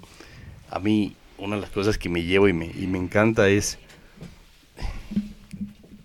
[0.72, 3.78] a mí una de las cosas que me llevo y me, y me encanta es,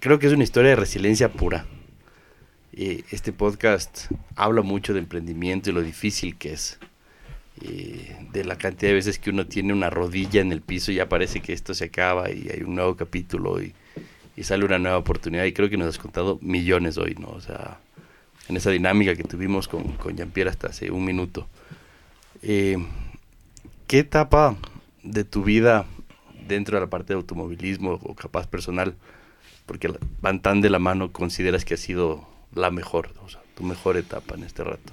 [0.01, 1.67] creo que es una historia de resiliencia pura.
[2.73, 6.79] Eh, este podcast habla mucho de emprendimiento y lo difícil que es.
[7.63, 10.95] Eh, de la cantidad de veces que uno tiene una rodilla en el piso y
[10.95, 13.75] ya parece que esto se acaba y hay un nuevo capítulo y,
[14.35, 17.29] y sale una nueva oportunidad y creo que nos has contado millones hoy, ¿no?
[17.29, 17.79] O sea,
[18.49, 21.47] en esa dinámica que tuvimos con, con Jean-Pierre hasta hace un minuto.
[22.43, 22.79] Eh,
[23.87, 24.57] ¿Qué etapa
[25.03, 25.85] de tu vida
[26.49, 28.95] dentro de la parte de automovilismo o capaz personal,
[29.67, 33.63] porque van tan de la mano, consideras que ha sido la mejor, o sea, tu
[33.63, 34.93] mejor etapa en este rato?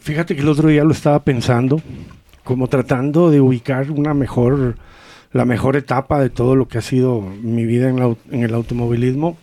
[0.00, 1.80] Fíjate que el otro día lo estaba pensando,
[2.44, 4.76] como tratando de ubicar una mejor,
[5.32, 8.54] la mejor etapa de todo lo que ha sido mi vida en, la en el
[8.54, 9.36] automovilismo.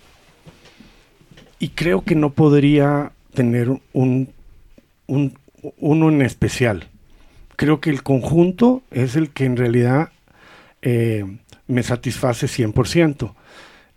[1.59, 4.29] Y creo que no podría tener un-
[5.07, 6.87] uno en especial.
[7.64, 10.10] Creo que el conjunto es el que en realidad
[10.81, 11.23] eh,
[11.65, 13.35] me satisface 100%.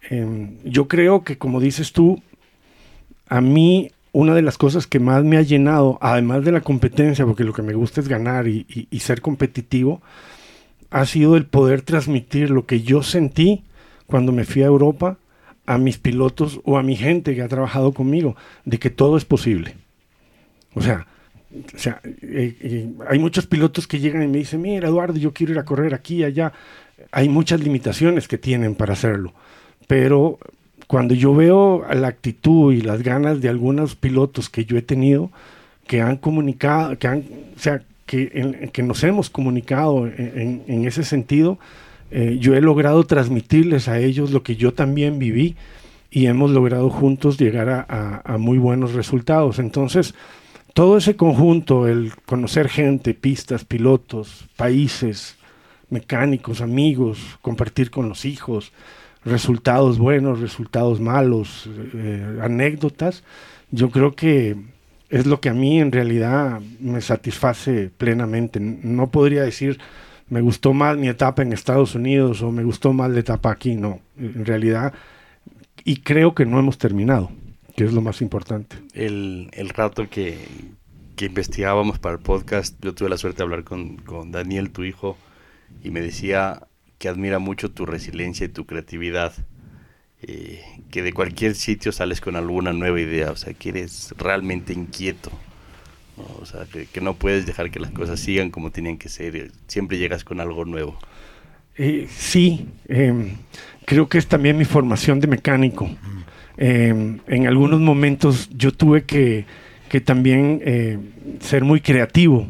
[0.09, 2.23] Em, yo creo que, como dices tú,
[3.29, 7.27] a mí una de las cosas que más me ha llenado, además de la competencia,
[7.27, 10.01] porque lo que me gusta es ganar y, y- y ser competitivo,
[10.91, 13.65] ha sido el poder transmitir lo que yo sentí
[14.07, 15.19] cuando me fui a Europa
[15.67, 19.25] a mis pilotos o a mi gente que ha trabajado conmigo, de que todo es
[19.25, 19.75] posible.
[20.73, 21.09] O sea,
[21.75, 25.33] o sea eh, eh, hay muchos pilotos que llegan y me dicen, mira Eduardo, yo
[25.33, 26.53] quiero ir a correr aquí y allá.
[27.13, 29.33] Hay muchas limitaciones que tienen para hacerlo,
[29.87, 30.39] pero
[30.87, 35.31] cuando yo veo la actitud y las ganas de algunos pilotos que yo he tenido,
[35.87, 37.25] que han comunicado, que han,
[37.57, 41.59] o sea, que, en- que nos hemos comunicado en, en- ese sentido,
[42.11, 45.57] eh, yo he logrado transmitirles a ellos lo que yo también viví
[46.11, 49.59] y hemos logrado juntos llegar a, a- a muy buenos resultados.
[49.59, 50.15] Entonces,
[50.77, 55.39] todo ese conjunto, el conocer gente, pistas, pilotos, países,
[55.89, 58.75] mecánicos, amigos, compartir con los hijos,
[59.25, 63.25] resultados buenos, resultados malos, eh, anécdotas,
[63.71, 64.55] yo creo que
[65.09, 68.61] es lo que a mí en realidad me satisface plenamente.
[68.61, 69.79] No podría decir
[70.29, 73.77] me gustó más mi etapa en Estados Unidos o me gustó más la etapa aquí,
[73.77, 74.93] no, en realidad,
[75.85, 77.31] y creo que no hemos terminado,
[77.77, 78.77] que es lo más importante.
[78.95, 80.39] el, el rato que,
[81.17, 84.85] que investigábamos para el podcast, yo tuve la suerte de hablar con, con Daniel, tu
[84.85, 85.17] hijo,
[85.83, 86.67] y me decía
[86.99, 89.33] que admira mucho tu resiliencia y tu creatividad,
[90.23, 94.73] eh, que de cualquier sitio sales con alguna nueva idea, o sea, que eres realmente
[94.73, 95.31] inquieto,
[96.17, 96.25] ¿no?
[96.41, 99.37] o sea, que, que no puedes dejar que las cosas sigan como tenían que ser,
[99.37, 100.99] eh, siempre llegas con algo nuevo.
[101.79, 103.37] Eh, sí, em,
[103.85, 105.91] creo que es también mi formación de mecánico.
[106.59, 109.45] Em, en algunos momentos yo tuve que,
[109.89, 110.99] que también eh,
[111.41, 112.49] ser muy creativo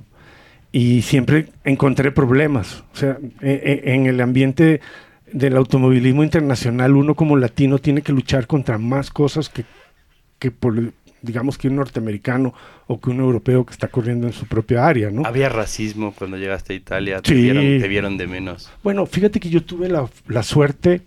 [0.73, 2.85] y siempre encontré problemas.
[2.93, 4.81] O sea, e- e- en el ambiente
[5.33, 9.65] del automovilismo internacional uno como latino tiene que luchar contra más cosas que,
[10.39, 12.55] que por, digamos que un norteamericano
[12.87, 15.23] o que un europeo que está corriendo en su propia área, ¿no?
[15.27, 17.21] ¿Había racismo cuando llegaste a Italia?
[17.23, 17.43] ¿Te, Sí.
[17.43, 18.71] vieron, te vieron de menos?
[18.85, 21.03] Bueno, fíjate que yo tuve la, la suerte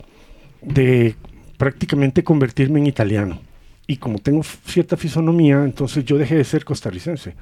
[0.62, 1.16] de
[1.60, 3.42] prácticamente convertirme en italiano.
[3.86, 7.36] Y como tengo cierta fisonomía, entonces yo dejé de ser costarricense.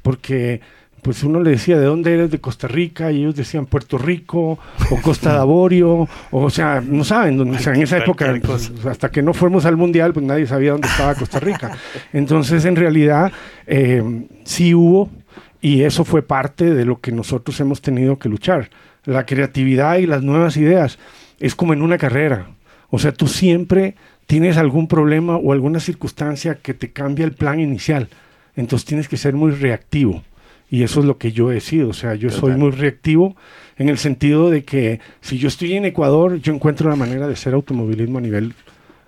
[0.00, 0.60] Porque
[1.02, 2.30] pues uno le decía, ¿de dónde eres?
[2.30, 4.58] De Costa Rica, y ellos decían Puerto Rico,
[4.90, 9.10] o Costa de Aborio, o, sea, no saben, o sea, en esa época, pues, hasta
[9.10, 11.76] que no fuimos al Mundial, pues nadie sabía dónde estaba Costa Rica.
[12.12, 13.32] Entonces, en realidad,
[13.66, 15.10] eh, sí hubo,
[15.60, 18.70] y eso fue parte de lo que nosotros hemos tenido que luchar.
[19.04, 20.98] La creatividad y las nuevas ideas
[21.40, 22.46] es como en una carrera.
[22.90, 23.94] O sea, tú siempre
[24.26, 28.08] tienes algún problema o alguna circunstancia que te cambia el plan inicial.
[28.56, 30.22] Entonces tienes que ser muy reactivo.
[30.70, 31.88] Y eso es lo que yo he sido.
[31.88, 33.36] O sea, yo soy muy reactivo
[33.78, 37.32] en el sentido de que si yo estoy en Ecuador, yo encuentro la manera de
[37.34, 38.54] hacer automovilismo a nivel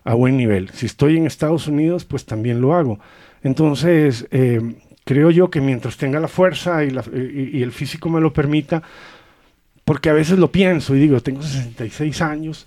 [0.04, 0.70] a buen nivel.
[0.70, 2.98] Si estoy en Estados Unidos, pues también lo hago.
[3.42, 4.60] Entonces, eh,
[5.04, 8.82] creo yo que mientras tenga la fuerza y, y, el físico me lo permita,
[9.84, 12.66] porque a veces lo pienso y digo, tengo 66 años,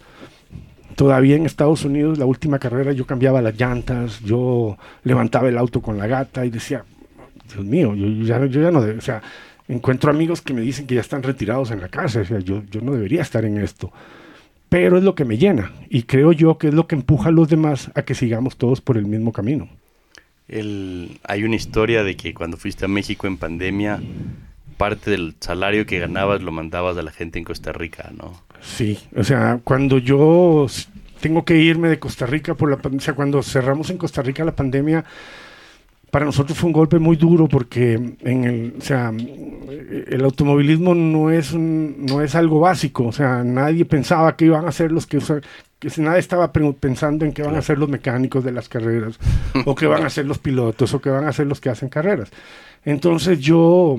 [0.96, 5.82] todavía en Estados Unidos, la última carrera, yo cambiaba las llantas, yo levantaba el auto
[5.82, 6.84] con la gata y decía,
[7.54, 9.22] Dios mío, yo, ya, yo ya no, o sea,
[9.68, 12.64] encuentro amigos que me dicen que ya están retirados en la casa, o sea, yo,
[12.70, 13.92] yo no debería estar en esto.
[14.70, 17.32] Pero es lo que me llena y creo yo que es lo que empuja a
[17.32, 19.70] los demás a que sigamos todos por el mismo camino.
[20.48, 24.02] Hay una historia de que cuando fuiste a México en pandemia,
[24.78, 28.34] parte del salario que ganabas lo mandabas a la gente en Costa Rica, ¿no?
[28.64, 30.68] Sí, o sea, cuando yo
[31.20, 34.46] tengo que irme de Costa Rica por la o sea, cuando cerramos en Costa Rica
[34.46, 35.04] la pandemia,
[36.10, 41.30] para nosotros fue un golpe muy duro porque en el, o sea, el automovilismo no
[41.30, 45.20] es no es algo básico, o sea, nadie pensaba que iban a ser los que,
[45.80, 49.20] que nadie estaba pensando en qué van a ser los mecánicos de las carreras
[49.66, 51.90] o qué van a ser los pilotos o qué van a ser los que hacen
[51.90, 52.30] carreras.
[52.86, 53.98] Entonces yo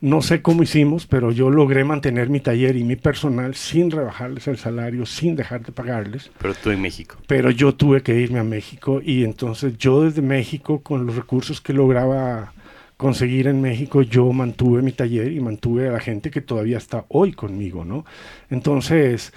[0.00, 4.46] no sé cómo hicimos, pero yo logré mantener mi taller y mi personal sin rebajarles
[4.46, 6.30] el salario, sin dejar de pagarles.
[6.38, 7.16] Pero tú en México.
[7.26, 11.60] Pero yo tuve que irme a México y entonces yo desde México, con los recursos
[11.60, 12.52] que lograba
[12.96, 17.04] conseguir en México, yo mantuve mi taller y mantuve a la gente que todavía está
[17.08, 18.04] hoy conmigo, ¿no?
[18.50, 19.32] Entonces,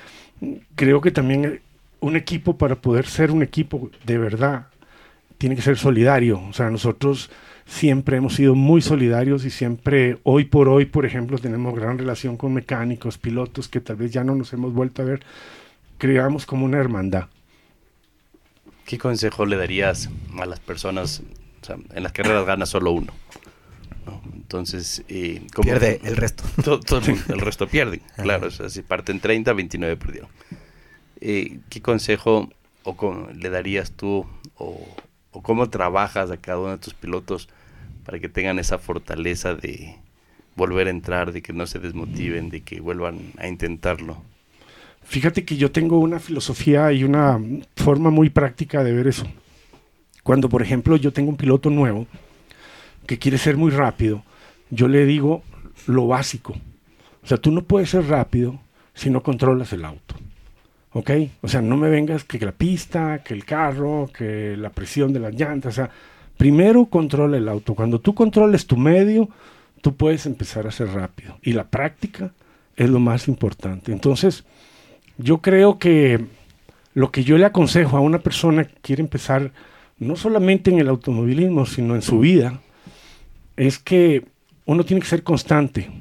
[0.75, 1.61] creo que también
[1.99, 4.67] un equipo para poder ser un equipo de verdad
[5.37, 6.41] tiene que ser solidario.
[6.49, 7.31] O sea, nosotros
[7.71, 12.35] siempre hemos sido muy solidarios y siempre, hoy por hoy, por ejemplo, tenemos gran relación
[12.35, 15.21] con mecánicos, pilotos que tal vez ya no nos hemos vuelto a ver,
[15.97, 17.27] creamos como una hermandad.
[18.85, 21.23] ¿Qué consejo le darías a las personas?
[21.93, 23.13] en las carreras gana solo uno.
[24.33, 26.43] Entonces, eh, pierde el resto.
[27.29, 28.47] el, resto pierde, claro.
[28.47, 30.29] O sea, si parten 30, 29 perdieron.
[31.21, 32.49] Eh, ¿Qué consejo
[32.83, 34.25] o le darías tú
[34.57, 34.87] o,
[35.31, 37.47] o cómo trabajas a cada uno de tus pilotos
[38.05, 39.95] para que tengan esa fortaleza de
[40.55, 44.21] volver a entrar, de que no se desmotiven, de que vuelvan a intentarlo?
[45.03, 47.39] Fíjate que yo tengo una filosofía y una
[47.75, 49.25] forma muy práctica de ver eso.
[50.23, 52.07] Cuando, por ejemplo, yo tengo un piloto nuevo
[53.07, 54.23] que quiere ser muy rápido,
[54.69, 55.43] yo le digo
[55.87, 56.55] lo básico.
[57.23, 58.59] O sea, tú no puedes ser rápido
[58.93, 60.15] si no controlas el auto.
[60.93, 61.11] ¿Ok?
[61.41, 65.19] O sea, no me vengas que la pista, que el carro, que la presión de
[65.19, 65.73] las llantas.
[65.73, 65.89] O sea,
[66.41, 67.75] primero controla el auto.
[67.75, 69.29] Cuando tú controles tu medio,
[69.81, 71.37] tú puedes empezar a ser rápido.
[71.43, 72.33] Y la práctica
[72.75, 73.91] es lo más importante.
[73.91, 74.43] Entonces,
[75.19, 76.25] yo creo que
[76.95, 79.51] lo que yo le aconsejo a una persona que quiere empezar,
[79.99, 82.59] no solamente en el automovilismo, sino en su vida,
[83.55, 84.25] es que
[84.65, 85.91] uno tiene que ser constante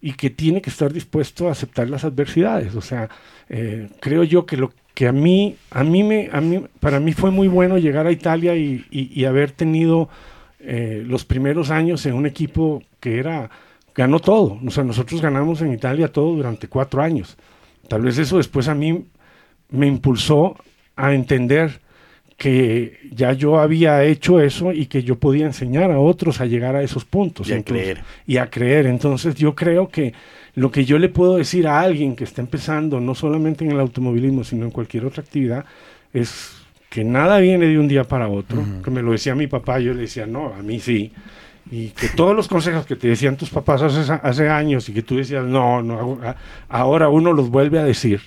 [0.00, 2.76] y que tiene que estar dispuesto a aceptar las adversidades.
[2.76, 3.10] O sea,
[3.48, 7.12] eh, creo yo que lo que a mí, a mí me, a mí, para mí
[7.12, 10.08] fue muy bueno llegar a Italia y, haber tenido
[10.60, 13.50] eh, los primeros años en un equipo que era,
[13.94, 14.58] ganó todo.
[14.64, 17.36] O sea, nosotros ganamos en Italia todo durante cuatro años.
[17.88, 19.06] Tal vez eso después a mí
[19.70, 20.56] me impulsó
[20.96, 21.80] a entender
[22.36, 26.74] que ya yo había hecho eso y que yo podía enseñar a otros a llegar
[26.76, 27.48] a esos puntos.
[27.48, 28.00] Y a creer.
[28.26, 28.86] Y a creer.
[28.86, 30.12] Entonces yo creo que
[30.54, 33.80] lo que yo le puedo decir a alguien que está empezando, no solamente en el
[33.80, 35.64] automovilismo, sino en cualquier otra actividad,
[36.12, 36.52] es
[36.90, 38.62] que nada viene de un día para otro.
[38.84, 41.10] Que me lo decía mi papá, yo le decía, no, a mí sí.
[41.70, 45.02] Y que todos los consejos que te decían tus papás hace, hace años y que
[45.02, 46.18] tú decías, no, no,
[46.68, 48.20] ahora uno los vuelve a decir.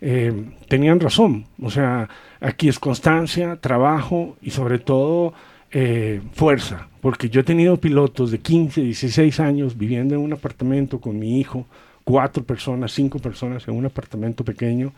[0.00, 0.32] Eh,
[0.68, 1.46] tenían razón.
[1.60, 2.08] O sea,
[2.40, 5.34] aquí es constancia, trabajo y sobre todo
[5.72, 6.86] eh, fuerza.
[7.04, 11.38] Porque yo he tenido pilotos de 15, 16 años viviendo en un apartamento con mi
[11.38, 11.66] hijo,
[12.02, 14.90] cuatro personas, cinco personas en un apartamento pequeño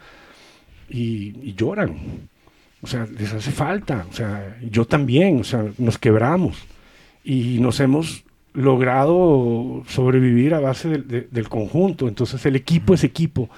[0.88, 1.96] y, lloran.
[2.80, 4.06] O sea, les hace falta.
[4.08, 6.56] O sea, yo también, o sea, nos quebramos
[7.24, 8.22] y nos hemos
[8.54, 12.06] logrado sobrevivir a base del conjunto.
[12.06, 13.50] Entonces el equipo es equipo.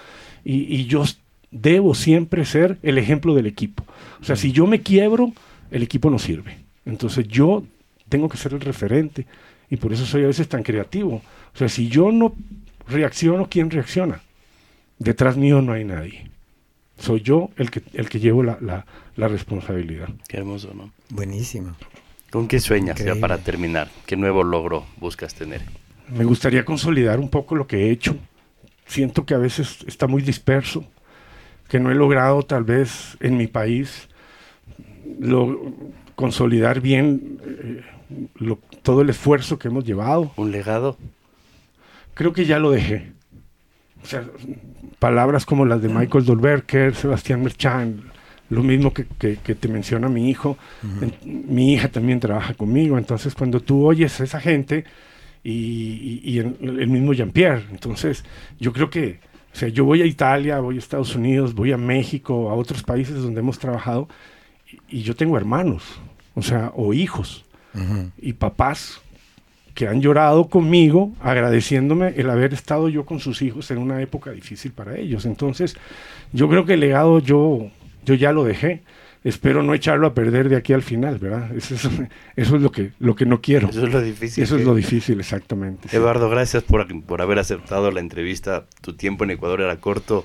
[0.43, 1.05] Y, y, yo
[1.51, 3.85] debo siempre ser el ejemplo del equipo.
[4.23, 5.35] O sea, si yo me quiebro,
[5.71, 6.57] el equipo no sirve.
[6.87, 7.63] Entonces yo
[8.09, 9.27] tengo que ser el referente
[9.71, 11.23] y por eso soy a veces tan creativo.
[11.55, 12.35] O sea, si yo no
[12.89, 14.21] reacciono, ¿quién reacciona?
[14.99, 16.31] Detrás mío no hay nadie.
[16.99, 18.85] Soy yo el que, el que llevo la, la,
[19.17, 20.09] la responsabilidad.
[20.27, 20.91] Qué hermoso, ¿no?
[21.11, 21.77] Buenísimo.
[22.31, 23.89] ¿Con qué sueñas ya para terminar?
[24.05, 25.63] ¿Qué nuevo logro buscas tener?
[26.09, 28.17] Me gustaría consolidar un poco lo que he hecho.
[28.87, 30.85] Siento que a veces está muy disperso,
[31.69, 34.09] que no he logrado tal vez en mi país
[35.21, 35.73] lo,
[36.17, 37.83] consolidar bien eh,
[38.37, 40.33] lo- todo el esfuerzo que hemos llevado.
[40.37, 40.97] ¿Un legado?
[42.15, 43.13] Creo que ya lo dejé.
[44.03, 44.25] O sea,
[44.99, 48.03] palabras como las de Michael Dolberger, Sebastián Merchan,
[48.51, 50.57] lo mismo que, que- que te menciona mi hijo.
[51.03, 51.15] En-
[51.55, 54.85] mi hija también trabaja conmigo, entonces cuando tú oyes a esa gente
[55.45, 58.25] y, y- y el, el mismo Jean-Pierre, entonces
[58.59, 59.21] yo creo que,
[59.53, 62.83] o sea, yo voy a Italia, voy a Estados Unidos, voy a México, a otros
[62.83, 64.09] países donde hemos trabajado
[64.89, 65.83] y, y yo tengo hermanos,
[66.35, 67.45] o sea, o hijos
[68.21, 69.01] Y papás
[69.79, 74.33] que han llorado conmigo agradeciéndome el haber estado yo con sus hijos en una época
[74.33, 75.25] difícil para ellos.
[75.25, 75.77] Entonces,
[76.33, 77.71] yo creo que el legado yo,
[78.05, 78.83] yo ya lo dejé.
[79.23, 81.55] Espero no echarlo a perder de aquí al final, ¿verdad?
[81.57, 81.85] Eso es,
[82.37, 83.69] eso es lo, que, lo que no quiero.
[83.69, 84.43] Eso es lo difícil.
[84.43, 85.89] Eso es lo difícil, exactamente.
[85.89, 85.97] sí.
[85.97, 88.67] Eduardo, gracias por, por haber aceptado la entrevista.
[88.81, 90.25] Tu tiempo en Ecuador era corto.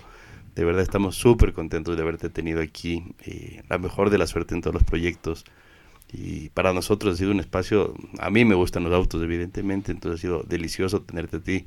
[0.56, 3.04] De verdad estamos súper contentos de haberte tenido aquí.
[3.24, 5.46] Eh, la mejor de la suerte en todos los proyectos.
[6.14, 10.20] Y para nosotros ha sido un espacio, a mí me gustan los autos evidentemente, entonces
[10.20, 11.66] ha sido delicioso tenerte a ti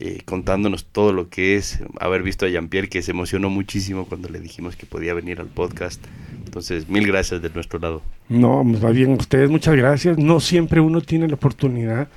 [0.00, 4.28] eh, contándonos todo lo que es haber visto a Jean-Pierre que se emocionó muchísimo cuando
[4.28, 6.04] le dijimos que podía venir al podcast.
[6.44, 8.02] Entonces, mil gracias de nuestro lado.
[8.28, 10.18] No, va bien, ustedes muchas gracias.
[10.18, 12.08] No siempre uno tiene la oportunidad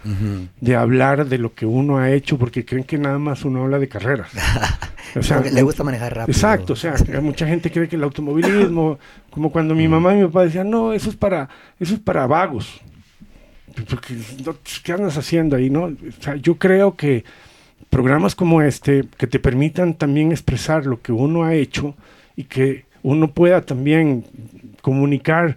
[0.59, 3.79] de hablar de lo que uno ha hecho porque creen que nada más uno habla
[3.79, 4.31] de carreras.
[5.15, 6.35] O sea, le gusta manejar rápido.
[6.35, 8.99] Exacto, o sea, mucha gente cree que el automovilismo,
[9.31, 11.49] como cuando mi mamá y mi papá decían, no, eso es para,
[11.79, 12.81] eso es para vagos.
[13.89, 15.69] Porque, no, ¿Qué andas haciendo ahí?
[15.69, 15.85] No?
[15.85, 17.23] O sea, yo creo que
[17.89, 21.95] programas como este, que te permitan también expresar lo que uno ha hecho
[22.35, 24.25] y que uno pueda también
[24.81, 25.55] comunicar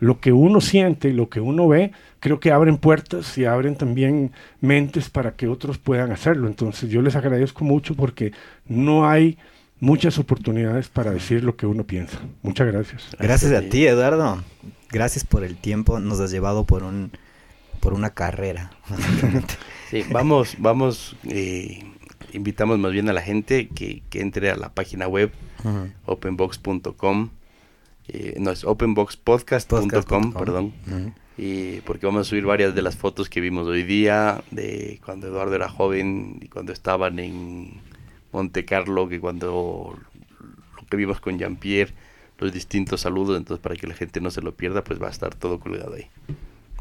[0.00, 3.76] lo que uno siente y lo que uno ve, creo que abren puertas y abren
[3.76, 6.48] también mentes para que otros puedan hacerlo.
[6.48, 8.32] Entonces yo les agradezco mucho porque
[8.66, 9.38] no hay
[9.78, 12.18] muchas oportunidades para decir lo que uno piensa.
[12.42, 13.08] Muchas gracias.
[13.18, 14.42] Gracias a ti, Eduardo.
[14.90, 16.00] Gracias por el tiempo.
[16.00, 17.12] Nos has llevado por un
[17.80, 18.70] por una carrera.
[19.90, 21.82] Sí, vamos, vamos, eh,
[22.32, 25.32] invitamos más bien a la gente que, que entre a la página web
[26.06, 27.30] openbox.com,
[28.06, 30.32] eh, no es openboxpodcast.com, Podcast.com.
[30.32, 30.72] perdón,
[31.36, 35.26] y porque vamos a subir varias de las fotos que vimos hoy día, de cuando
[35.26, 37.80] Eduardo era joven y cuando estaban en
[38.30, 39.98] Monte Carlo, que cuando
[40.76, 41.94] lo que vimos con Jean-Pierre,
[42.38, 45.10] los distintos saludos, entonces para que la gente no se lo pierda, pues va a
[45.10, 46.06] estar todo colgado ahí.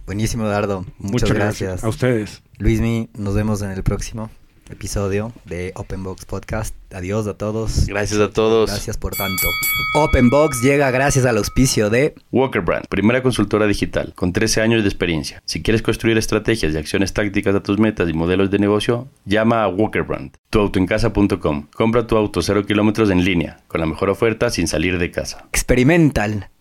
[0.10, 0.88] Buenísimo, Eduardo.
[0.98, 1.84] Muchas, gracias.
[1.84, 2.42] A ustedes.
[2.58, 4.32] Luismi, nos vemos en el próximo
[4.72, 6.74] episodio de Open Box Podcast.
[6.92, 7.86] Adiós a todos.
[7.86, 8.72] Gracias a todos.
[8.72, 9.48] Gracias por tanto.
[9.94, 14.82] Open Box llega gracias al auspicio de Walker Brand, primera consultora digital, con 13 años
[14.82, 15.44] de experiencia.
[15.46, 19.62] Si quieres construir estrategias y acciones tácticas a tus metas y modelos de negocio, llama
[19.62, 20.32] a Walker Brand.
[20.50, 21.68] Tuautoencasa.com.
[21.72, 25.48] Compra tu auto 0 kilómetros en línea, con la mejor oferta sin salir de casa.
[25.52, 26.50] Experimental,